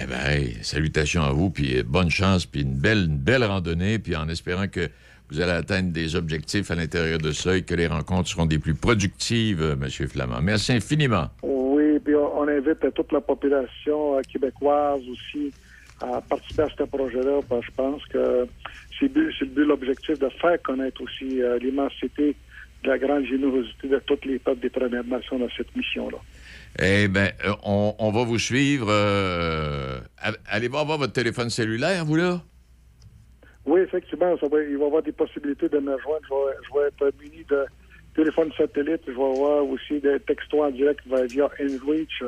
Eh 0.02 0.06
bien, 0.06 0.18
hey, 0.28 0.58
salutations 0.64 1.22
à 1.24 1.32
vous, 1.32 1.50
puis 1.50 1.78
euh, 1.78 1.84
bonne 1.84 2.10
chance, 2.10 2.46
puis 2.46 2.62
une 2.62 2.76
belle, 2.76 3.06
une 3.08 3.18
belle 3.18 3.44
randonnée, 3.44 4.00
puis 4.00 4.16
en 4.16 4.28
espérant 4.30 4.68
que 4.68 4.90
vous 5.30 5.40
allez 5.42 5.52
atteindre 5.54 5.92
des 5.92 6.16
objectifs 6.16 6.70
à 6.72 6.76
l'intérieur 6.76 7.18
de 7.20 7.32
ça 7.32 7.56
et 7.56 7.62
que 7.64 7.74
les 7.76 7.88
rencontres 7.88 8.30
seront 8.30 8.46
des 8.46 8.60
plus 8.60 8.76
productives, 8.76 9.62
euh, 9.62 9.74
M. 9.74 9.90
Flamand. 10.08 10.42
Merci 10.42 10.74
infiniment. 10.74 11.30
Oui, 11.44 12.00
puis 12.04 12.16
on, 12.16 12.40
on 12.40 12.48
invite 12.48 12.94
toute 12.94 13.12
la 13.12 13.22
population 13.22 14.18
euh, 14.18 14.22
québécoise 14.32 15.02
aussi 15.10 15.52
à 16.02 16.20
participer 16.22 16.64
à 16.64 16.70
ce 16.78 16.84
projet-là, 16.84 17.40
parce 17.48 17.62
que 17.62 17.68
je 17.68 17.76
pense 17.76 18.06
que 18.08 18.48
c'est 19.00 19.14
le 19.16 19.64
l'objectif 19.64 20.20
de 20.20 20.30
faire 20.42 20.62
connaître 20.62 21.02
aussi 21.02 21.42
euh, 21.42 21.58
l'immensité 21.60 22.36
de 22.84 22.90
la 22.90 22.98
grande 22.98 23.26
générosité 23.26 23.88
de 23.88 24.00
tous 24.06 24.20
les 24.26 24.40
peuples 24.40 24.62
des 24.62 24.70
Premières 24.70 25.04
Nations 25.04 25.40
dans 25.40 25.50
cette 25.58 25.76
mission-là. 25.76 26.18
Eh 26.80 27.08
bien, 27.08 27.30
on, 27.64 27.96
on 27.98 28.12
va 28.12 28.24
vous 28.24 28.38
suivre. 28.38 28.88
euh, 28.90 30.00
allez 30.48 30.68
voir 30.68 30.86
votre 30.86 31.14
téléphone 31.14 31.50
cellulaire, 31.50 32.06
vous, 32.06 32.16
là? 32.16 32.42
Oui, 33.66 33.82
effectivement, 33.82 34.38
ça 34.38 34.48
va, 34.48 34.62
il 34.62 34.78
va 34.78 34.84
y 34.84 34.88
avoir 34.88 35.02
des 35.02 35.12
possibilités 35.12 35.68
de 35.68 35.80
me 35.80 35.96
rejoindre. 35.96 36.22
Je 36.30 36.34
vais, 36.34 36.58
je 36.68 36.80
vais 36.80 36.88
être 37.08 37.20
muni 37.20 37.44
de 37.50 37.66
téléphone 38.16 38.52
satellite. 38.56 39.02
Je 39.08 39.12
vais 39.14 39.24
avoir 39.24 39.66
aussi 39.66 40.00
des 40.00 40.20
textos 40.20 40.62
en 40.62 40.70
direct 40.70 41.02
via 41.08 41.50
InReach. 41.60 42.24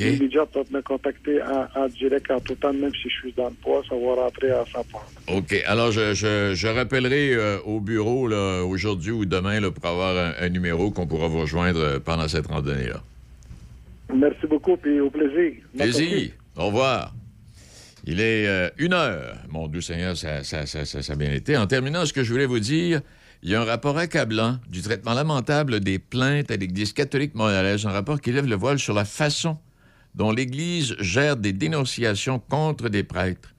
Les 0.00 0.28
peuvent 0.52 0.72
me 0.72 0.80
contacter 0.82 1.40
en, 1.42 1.66
en 1.82 1.88
direct 1.88 2.30
en 2.30 2.40
tout 2.40 2.54
temps, 2.54 2.72
même 2.72 2.92
si 2.94 3.08
je 3.08 3.14
suis 3.20 3.32
dans 3.36 3.48
le 3.48 3.54
poids, 3.54 3.82
ça 3.88 3.94
va 3.94 4.22
rentrer 4.22 4.50
à 4.50 4.64
100 4.72 4.84
OK. 5.36 5.62
Alors, 5.66 5.92
je, 5.92 6.14
je- 6.14 6.52
je 6.54 6.68
rappellerai 6.68 7.34
euh, 7.34 7.58
au 7.64 7.80
bureau 7.80 8.28
aujourd'hui 8.64 9.12
ou 9.12 9.24
demain 9.24 9.60
là, 9.60 9.70
pour 9.70 9.84
avoir 9.86 10.16
un, 10.16 10.32
un 10.44 10.48
numéro 10.48 10.90
qu'on 10.90 11.06
pourra 11.06 11.28
vous 11.28 11.40
rejoindre 11.40 11.80
euh, 11.80 11.98
pendant 12.00 12.28
cette 12.28 12.46
randonnée-là. 12.46 13.00
Merci 14.14 14.46
beaucoup, 14.48 14.76
puis 14.76 15.00
au 15.00 15.10
plaisir. 15.10 15.52
Plaisir. 15.76 16.30
Au 16.56 16.66
revoir. 16.66 17.14
Il 18.04 18.18
est 18.20 18.46
euh, 18.46 18.70
une 18.78 18.92
heure. 18.94 19.36
Mon 19.48 19.68
doux 19.68 19.80
Seigneur, 19.82 20.16
ça, 20.16 20.42
ça, 20.42 20.66
ça, 20.66 20.84
ça- 20.84 21.02
ça 21.02 21.12
a 21.12 21.16
bien 21.16 21.32
été. 21.32 21.56
En 21.56 21.66
terminant, 21.66 22.04
ce 22.06 22.12
que 22.12 22.24
je 22.24 22.32
voulais 22.32 22.46
vous 22.46 22.58
dire, 22.60 23.02
il 23.42 23.50
y 23.50 23.54
a 23.54 23.60
un 23.60 23.64
rapport 23.64 23.96
accablant 23.98 24.58
du 24.68 24.82
traitement 24.82 25.14
lamentable 25.14 25.80
des 25.80 25.98
plaintes 25.98 26.50
à 26.50 26.56
l'Église 26.56 26.92
catholique 26.92 27.34
montréalaise, 27.34 27.86
un 27.86 27.90
rapport 27.90 28.20
qui 28.20 28.32
lève 28.32 28.46
le 28.46 28.56
voile 28.56 28.78
sur 28.78 28.94
la 28.94 29.04
façon 29.04 29.58
dont 30.20 30.32
l'Église 30.32 30.96
gère 31.00 31.38
des 31.38 31.54
dénonciations 31.54 32.40
contre 32.40 32.90
des 32.90 33.04
prêtres. 33.04 33.54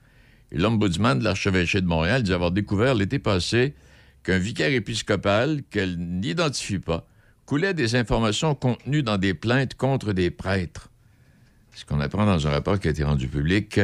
L'ombudsman 0.52 1.18
de 1.18 1.24
l'archevêché 1.24 1.80
de 1.80 1.88
Montréal 1.88 2.22
dit 2.22 2.32
avoir 2.32 2.52
découvert 2.52 2.94
l'été 2.94 3.18
passé 3.18 3.74
qu'un 4.22 4.38
vicaire 4.38 4.70
épiscopal 4.70 5.62
qu'elle 5.70 5.98
n'identifie 5.98 6.78
pas 6.78 7.04
coulait 7.46 7.74
des 7.74 7.96
informations 7.96 8.54
contenues 8.54 9.02
dans 9.02 9.18
des 9.18 9.34
plaintes 9.34 9.74
contre 9.74 10.12
des 10.12 10.30
prêtres. 10.30 10.88
Ce 11.74 11.84
qu'on 11.84 11.98
apprend 11.98 12.26
dans 12.26 12.46
un 12.46 12.50
rapport 12.50 12.78
qui 12.78 12.86
a 12.86 12.92
été 12.92 13.02
rendu 13.02 13.26
public 13.26 13.80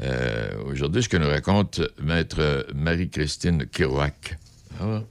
Euh, 0.00 0.48
aujourd'hui, 0.70 1.02
ce 1.02 1.08
que 1.08 1.16
nous 1.18 1.28
raconte 1.28 1.80
Maître 2.02 2.66
Marie-Christine 2.74 3.66
Kirouac. 3.66 4.38
Ah, 4.80 5.02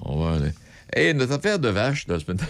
on 0.00 0.18
va 0.18 0.36
aller. 0.36 0.52
Et 0.96 1.12
notre 1.14 1.34
affaire 1.34 1.60
de 1.60 1.68
vache, 1.68 2.08
là, 2.08 2.18
ce 2.18 2.26
matin, 2.30 2.46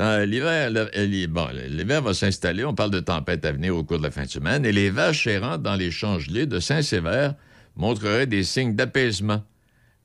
euh, 0.00 0.26
l'hiver 0.26 2.02
va 2.02 2.14
s'installer. 2.14 2.64
On 2.64 2.74
parle 2.74 2.90
de 2.90 3.00
tempête 3.00 3.44
à 3.44 3.52
venir 3.52 3.76
au 3.76 3.82
cours 3.82 3.98
de 3.98 4.04
la 4.04 4.10
fin 4.10 4.24
de 4.24 4.30
semaine. 4.30 4.64
Et 4.64 4.72
les 4.72 4.90
vaches 4.90 5.26
errantes 5.26 5.62
dans 5.62 5.74
les 5.74 5.90
changelés 5.90 6.46
de 6.46 6.60
Saint-Sévère 6.60 7.34
montreraient 7.76 8.26
des 8.26 8.44
signes 8.44 8.74
d'apaisement. 8.74 9.42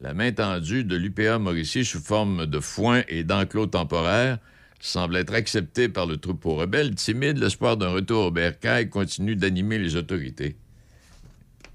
La 0.02 0.14
main 0.14 0.32
tendue 0.32 0.84
de 0.84 0.96
l'UPA 0.96 1.40
Mauricie 1.40 1.86
sous 1.86 2.02
forme 2.02 2.46
de 2.46 2.60
foin 2.60 3.04
et 3.08 3.24
d'enclos 3.24 3.68
temporaires 3.68 4.38
semble 4.80 5.16
être 5.16 5.34
acceptée 5.34 5.88
par 5.88 6.06
le 6.06 6.18
troupeau 6.18 6.56
rebelle. 6.56 6.94
Timide, 6.94 7.38
l'espoir 7.38 7.78
d'un 7.78 7.90
retour 7.90 8.26
au 8.26 8.32
bercail 8.32 8.90
continue 8.90 9.36
d'animer 9.36 9.80
les 9.80 9.96
autorités. 9.96 10.58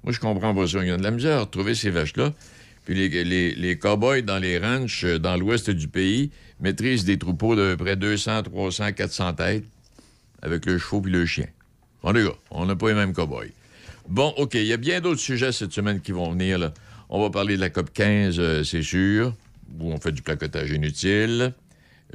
Moi, 0.05 0.13
je 0.13 0.21
comprends 0.21 0.55
pas 0.55 0.67
ça. 0.67 0.85
Il 0.85 0.95
de 0.95 1.03
la 1.03 1.11
misère 1.11 1.39
à 1.39 1.41
retrouver 1.41 1.75
ces 1.75 1.91
vaches-là. 1.91 2.35
Puis 2.85 2.95
les, 2.95 3.25
les, 3.25 3.55
les 3.55 3.79
cow-boys 3.79 4.23
dans 4.23 4.39
les 4.39 4.59
ranchs 4.59 5.05
euh, 5.05 5.19
dans 5.19 5.37
l'ouest 5.37 5.71
du 5.71 5.89
pays 5.89 6.31
maîtrisent 6.61 7.05
des 7.05 7.19
troupeaux 7.19 7.55
de 7.57 7.75
près 7.75 7.97
200, 7.97 8.43
300, 8.45 8.93
400 8.93 9.35
têtes 9.35 9.65
avec 10.43 10.67
le 10.67 10.79
chevaux 10.79 11.01
puis 11.01 11.13
le 11.13 11.27
chien. 11.27 11.47
Bon, 12.03 12.13
les 12.13 12.25
gars, 12.25 12.35
on 12.51 12.67
n'a 12.67 12.77
pas 12.77 12.89
les 12.89 12.95
mêmes 12.95 13.13
cow-boys. 13.13 13.47
Bon, 14.09 14.33
OK, 14.37 14.55
il 14.55 14.65
y 14.65 14.73
a 14.73 14.77
bien 14.77 15.01
d'autres 15.01 15.21
sujets 15.21 15.53
cette 15.53 15.73
semaine 15.73 16.01
qui 16.01 16.13
vont 16.13 16.31
venir. 16.31 16.73
On 17.11 17.21
va 17.21 17.31
parler 17.31 17.57
de 17.57 17.61
la 17.61 17.71
COP 17.71 17.93
15, 17.93 18.37
euh, 18.39 18.65
c'est 18.65 18.83
sûr, 18.83 19.35
où 19.81 19.93
on 19.93 19.99
fait 19.99 20.13
du 20.13 20.23
placotage 20.23 20.71
inutile. 20.71 21.53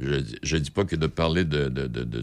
Je 0.00 0.56
ne 0.56 0.60
dis 0.60 0.70
pas 0.70 0.84
que 0.84 0.96
de 0.96 1.06
parler 1.06 1.44
de, 1.44 1.68
de, 1.68 1.86
de, 1.86 2.02
de, 2.04 2.20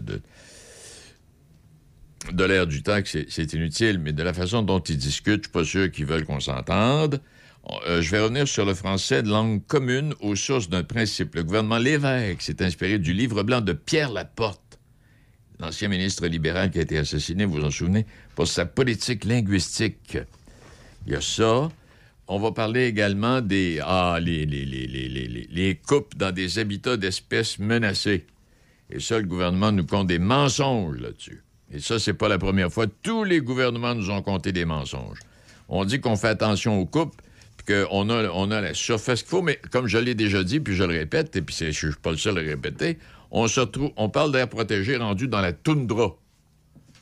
de- 2.30 2.44
l'air 2.44 2.66
du 2.66 2.82
temps, 2.82 3.00
c'est- 3.04 3.52
inutile, 3.54 3.98
mais 3.98 4.12
de 4.12 4.22
la 4.22 4.34
façon 4.34 4.62
dont 4.62 4.80
ils 4.80 4.98
discutent, 4.98 5.44
je 5.44 5.48
suis 5.48 5.52
pas 5.52 5.64
sûr 5.64 5.90
qu'ils 5.90 6.06
veulent 6.06 6.24
qu'on 6.24 6.40
s'entende. 6.40 7.20
Euh, 7.70 8.02
je 8.02 8.10
vais 8.10 8.20
revenir 8.20 8.48
sur 8.48 8.64
le 8.64 8.74
français 8.74 9.22
de 9.22 9.28
langue 9.28 9.64
commune 9.66 10.14
aux 10.20 10.34
sources 10.34 10.68
d'un 10.68 10.82
principe. 10.82 11.34
Le 11.34 11.44
gouvernement 11.44 11.78
Lévesque 11.78 12.42
s'est 12.42 12.62
inspiré 12.62 12.98
du 12.98 13.12
livre 13.12 13.42
blanc 13.42 13.60
de 13.60 13.72
Pierre 13.72 14.10
Laporte, 14.10 14.78
l'ancien 15.60 15.88
ministre 15.88 16.26
libéral 16.26 16.70
qui 16.70 16.78
a 16.78 16.82
été 16.82 16.98
assassiné, 16.98 17.44
vous 17.44 17.54
vous 17.54 17.64
en 17.64 17.70
souvenez, 17.70 18.06
pour 18.34 18.48
sa 18.48 18.66
politique 18.66 19.24
linguistique. 19.24 20.18
Il 21.06 21.12
y 21.12 21.16
a 21.16 21.20
ça. 21.20 21.68
On 22.28 22.38
va 22.38 22.52
parler 22.52 22.86
également 22.86 23.40
des 23.40 23.80
ah, 23.82 24.18
les, 24.20 24.46
les, 24.46 24.64
les, 24.64 25.48
les, 25.50 25.74
coupes 25.76 26.16
dans 26.16 26.32
des 26.32 26.58
habitats 26.58 26.96
d'espèces 26.96 27.58
menacées. 27.58 28.26
Et 28.90 29.00
ça, 29.00 29.18
le 29.18 29.26
gouvernement 29.26 29.72
nous 29.72 29.86
compte 29.86 30.06
des 30.06 30.18
mensonges 30.18 30.98
là-dessus. 30.98 31.42
Et 31.72 31.80
ça, 31.80 31.98
c'est 31.98 32.14
pas 32.14 32.28
la 32.28 32.38
première 32.38 32.72
fois. 32.72 32.86
Tous 33.02 33.24
les 33.24 33.40
gouvernements 33.40 33.94
nous 33.94 34.10
ont 34.10 34.22
compté 34.22 34.52
des 34.52 34.64
mensonges. 34.64 35.18
On 35.68 35.84
dit 35.84 36.00
qu'on 36.00 36.16
fait 36.16 36.28
attention 36.28 36.78
aux 36.78 36.86
coupes, 36.86 37.20
qu'on 37.66 38.10
a, 38.10 38.28
on 38.30 38.50
a 38.50 38.60
la 38.60 38.74
surface 38.74 39.22
qu'il 39.22 39.30
faut, 39.30 39.42
mais 39.42 39.58
comme 39.70 39.86
je 39.86 39.98
l'ai 39.98 40.14
déjà 40.14 40.42
dit, 40.44 40.60
puis 40.60 40.74
je 40.74 40.84
le 40.84 40.94
répète, 40.94 41.36
et 41.36 41.42
puis 41.42 41.54
je 41.54 41.70
suis 41.70 41.88
pas 42.00 42.10
le 42.10 42.16
seul 42.16 42.38
à 42.38 42.42
le 42.42 42.48
répéter, 42.48 42.98
on 43.30 43.48
se 43.48 43.60
retrouve, 43.60 43.90
on 43.96 44.08
parle 44.08 44.32
d'air 44.32 44.48
protégé 44.48 44.96
rendu 44.96 45.28
dans 45.28 45.40
la 45.40 45.52
toundra. 45.52 46.16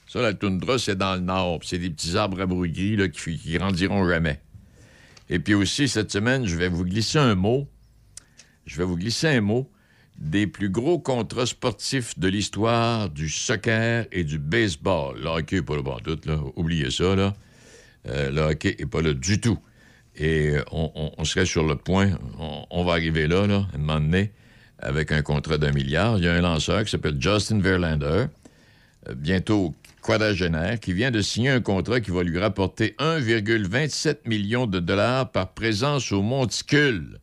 Ça, 0.06 0.20
la 0.20 0.34
toundra, 0.34 0.78
c'est 0.78 0.96
dans 0.96 1.14
le 1.14 1.20
nord. 1.20 1.60
C'est 1.62 1.78
des 1.78 1.90
petits 1.90 2.16
arbres 2.16 2.44
gris 2.66 2.96
là, 2.96 3.08
qui, 3.08 3.38
qui 3.38 3.58
grandiront 3.58 4.08
jamais. 4.08 4.40
Et 5.28 5.38
puis 5.38 5.54
aussi, 5.54 5.88
cette 5.88 6.10
semaine, 6.10 6.46
je 6.46 6.56
vais 6.56 6.68
vous 6.68 6.84
glisser 6.84 7.18
un 7.18 7.36
mot. 7.36 7.68
Je 8.66 8.76
vais 8.76 8.84
vous 8.84 8.96
glisser 8.96 9.28
un 9.28 9.40
mot 9.40 9.70
des 10.18 10.46
plus 10.46 10.68
gros 10.68 10.98
contrats 10.98 11.46
sportifs 11.46 12.18
de 12.18 12.28
l'histoire 12.28 13.08
du 13.08 13.28
soccer 13.28 14.06
et 14.12 14.24
du 14.24 14.38
baseball. 14.38 15.18
Le 15.18 15.28
hockey 15.28 15.56
n'est 15.56 15.62
pas 15.62 15.76
là 15.76 15.96
tout, 16.04 16.18
là. 16.26 16.38
Oubliez 16.56 16.90
ça, 16.90 17.14
là. 17.14 17.34
Euh, 18.08 18.30
le 18.30 18.40
hockey 18.42 18.76
n'est 18.78 18.86
pas 18.86 19.02
là 19.02 19.12
du 19.12 19.40
tout. 19.40 19.58
Et 20.16 20.56
on, 20.70 21.24
serait 21.24 21.46
sur 21.46 21.66
le 21.66 21.76
point, 21.76 22.10
on, 22.38 22.66
on 22.70 22.84
va 22.84 22.92
arriver 22.92 23.26
là, 23.26 23.46
là, 23.46 23.66
à 23.72 23.76
un 23.76 23.78
moment 23.78 24.00
donné, 24.00 24.32
avec 24.78 25.12
un 25.12 25.22
contrat 25.22 25.56
d'un 25.56 25.72
milliard. 25.72 26.18
Il 26.18 26.24
y 26.24 26.28
a 26.28 26.34
un 26.34 26.40
lanceur 26.40 26.84
qui 26.84 26.90
s'appelle 26.90 27.16
Justin 27.20 27.60
Verlander, 27.60 28.26
euh, 29.08 29.14
bientôt 29.14 29.74
quadragénaire, 30.02 30.80
qui 30.80 30.92
vient 30.92 31.10
de 31.10 31.20
signer 31.20 31.50
un 31.50 31.60
contrat 31.60 32.00
qui 32.00 32.10
va 32.10 32.22
lui 32.22 32.38
rapporter 32.38 32.96
1,27 32.98 34.28
million 34.28 34.66
de 34.66 34.80
dollars 34.80 35.30
par 35.30 35.52
présence 35.52 36.10
au 36.12 36.22
monticule 36.22 37.20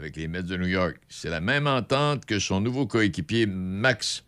avec 0.00 0.16
les 0.16 0.28
Mets 0.28 0.42
de 0.42 0.56
New 0.56 0.66
York. 0.66 0.96
C'est 1.08 1.28
la 1.28 1.40
même 1.40 1.66
entente 1.66 2.24
que 2.24 2.38
son 2.38 2.60
nouveau 2.60 2.86
coéquipier 2.86 3.46
Max 3.46 4.24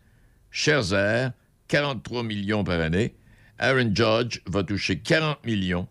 Scherzer, 0.51 1.31
43 1.67 2.23
millions 2.23 2.63
par 2.63 2.79
année. 2.79 3.15
Aaron 3.57 3.91
Judge 3.93 4.41
va 4.45 4.63
toucher 4.63 4.99
40 4.99 5.43
millions. 5.45 5.87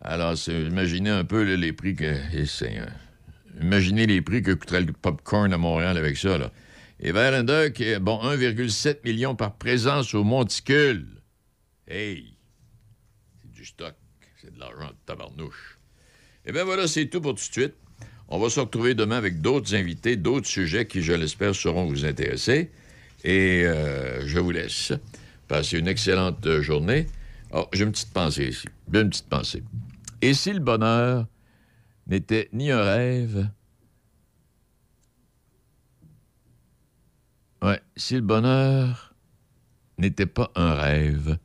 Alors, 0.00 0.34
imaginez 0.48 1.10
un 1.10 1.24
peu 1.24 1.42
les 1.42 1.72
prix 1.72 1.94
que... 1.94 2.04
euh, 2.04 2.86
imaginez 3.60 4.06
les 4.06 4.20
prix 4.20 4.42
que 4.42 4.52
coûterait 4.52 4.82
le 4.82 4.92
popcorn 4.92 5.52
à 5.52 5.58
Montréal 5.58 5.96
avec 5.96 6.16
ça. 6.16 6.38
Là. 6.38 6.52
Et 7.00 7.12
Verlander, 7.12 7.72
qui 7.74 7.96
bon, 7.98 8.18
1,7 8.22 8.98
million 9.04 9.34
par 9.34 9.56
présence 9.56 10.14
au 10.14 10.24
monticule. 10.24 11.06
Hey! 11.88 12.36
C'est 13.42 13.52
du 13.52 13.64
stock. 13.64 13.94
C'est 14.40 14.54
de 14.54 14.58
l'argent 14.60 14.88
de 14.88 14.96
tabarnouche. 15.06 15.78
Eh 16.46 16.52
bien 16.52 16.64
voilà, 16.64 16.86
c'est 16.86 17.06
tout 17.06 17.20
pour 17.20 17.34
tout 17.34 17.48
de 17.48 17.52
suite. 17.52 17.74
On 18.28 18.38
va 18.38 18.50
se 18.50 18.60
retrouver 18.60 18.94
demain 18.94 19.16
avec 19.16 19.40
d'autres 19.40 19.74
invités, 19.74 20.16
d'autres 20.16 20.48
sujets 20.48 20.86
qui, 20.86 21.02
je 21.02 21.12
l'espère, 21.12 21.54
sauront 21.54 21.86
vous 21.86 22.04
intéresser. 22.04 22.70
Et 23.24 23.62
euh, 23.64 24.26
je 24.26 24.38
vous 24.38 24.50
laisse. 24.50 24.92
Passez 25.48 25.78
une 25.78 25.88
excellente 25.88 26.44
euh, 26.46 26.62
journée. 26.62 27.06
Oh, 27.52 27.66
j'ai 27.72 27.84
une 27.84 27.92
petite 27.92 28.12
pensée 28.12 28.48
ici. 28.48 28.66
Une 28.92 29.10
petite 29.10 29.28
pensée. 29.28 29.62
Et 30.22 30.34
si 30.34 30.52
le 30.52 30.60
bonheur 30.60 31.26
n'était 32.06 32.48
ni 32.52 32.70
un 32.70 32.82
rêve, 32.82 33.48
Ouais, 37.62 37.80
si 37.96 38.14
le 38.14 38.20
bonheur 38.20 39.14
n'était 39.98 40.26
pas 40.26 40.52
un 40.54 40.74
rêve, 40.74 41.38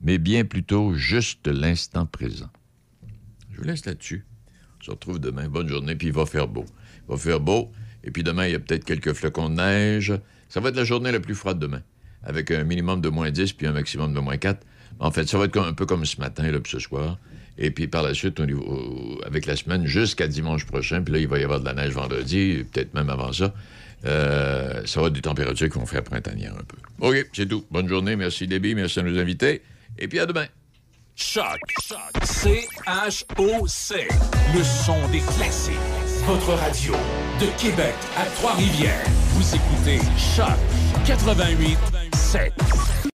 mais 0.00 0.18
bien 0.18 0.44
plutôt 0.44 0.94
juste 0.94 1.46
l'instant 1.48 2.06
présent. 2.06 2.48
Je 3.50 3.58
vous 3.58 3.64
laisse 3.64 3.84
là-dessus. 3.84 4.24
On 4.80 4.84
se 4.84 4.90
retrouve 4.92 5.18
demain. 5.18 5.48
Bonne 5.48 5.68
journée, 5.68 5.96
puis 5.96 6.06
il 6.08 6.12
va 6.12 6.26
faire 6.26 6.46
beau. 6.46 6.64
Il 7.06 7.10
va 7.10 7.16
faire 7.16 7.40
beau, 7.40 7.72
et 8.04 8.10
puis 8.10 8.22
demain, 8.22 8.46
il 8.46 8.52
y 8.52 8.54
a 8.54 8.60
peut-être 8.60 8.84
quelques 8.84 9.12
flocons 9.12 9.50
de 9.50 9.56
neige. 9.56 10.14
Ça 10.48 10.60
va 10.60 10.68
être 10.68 10.76
la 10.76 10.84
journée 10.84 11.10
la 11.10 11.20
plus 11.20 11.34
froide 11.34 11.58
demain, 11.58 11.82
avec 12.22 12.50
un 12.50 12.62
minimum 12.62 13.00
de 13.00 13.08
moins 13.08 13.30
10 13.30 13.52
puis 13.54 13.66
un 13.66 13.72
maximum 13.72 14.14
de 14.14 14.20
moins 14.20 14.38
4. 14.38 14.64
En 15.00 15.10
fait, 15.10 15.28
ça 15.28 15.38
va 15.38 15.46
être 15.46 15.58
un 15.58 15.72
peu 15.74 15.86
comme 15.86 16.04
ce 16.04 16.20
matin, 16.20 16.50
là, 16.50 16.60
puis 16.60 16.70
ce 16.70 16.78
soir. 16.78 17.18
Et 17.58 17.70
puis 17.70 17.86
par 17.86 18.02
la 18.02 18.12
suite, 18.14 18.38
niveau- 18.40 19.18
avec 19.24 19.46
la 19.46 19.56
semaine 19.56 19.86
jusqu'à 19.86 20.26
dimanche 20.28 20.66
prochain, 20.66 21.02
puis 21.02 21.14
là, 21.14 21.20
il 21.20 21.28
va 21.28 21.38
y 21.38 21.44
avoir 21.44 21.60
de 21.60 21.64
la 21.64 21.74
neige 21.74 21.92
vendredi, 21.94 22.64
peut-être 22.72 22.92
même 22.94 23.08
avant 23.10 23.32
ça. 23.32 23.52
Euh, 24.04 24.82
ça 24.84 25.00
va 25.00 25.06
être 25.06 25.14
des 25.14 25.22
températures 25.22 25.68
qui 25.70 25.78
vont 25.78 25.86
faire 25.86 26.02
printanière 26.02 26.52
un 26.52 26.62
peu. 26.64 26.76
OK, 27.00 27.26
c'est 27.32 27.46
tout. 27.48 27.64
Bonne 27.70 27.88
journée. 27.88 28.14
Merci, 28.14 28.46
Déby. 28.46 28.74
Merci 28.74 29.00
à 29.00 29.02
nos 29.02 29.18
invités. 29.18 29.62
Et 29.98 30.06
puis 30.06 30.18
à 30.20 30.26
demain. 30.26 30.46
Choc. 31.14 31.58
C-H-O-C. 32.22 33.94
Le 34.54 34.62
son 34.62 35.08
des 35.08 35.20
classiques. 35.20 35.72
Votre 36.26 36.52
radio 36.54 36.92
de 37.40 37.46
Québec 37.60 37.94
à 38.18 38.26
Trois-Rivières. 38.36 39.04
Vous 39.32 39.54
écoutez 39.54 39.98
Choc 40.36 40.56
88 41.06 41.78
7. 42.14 42.52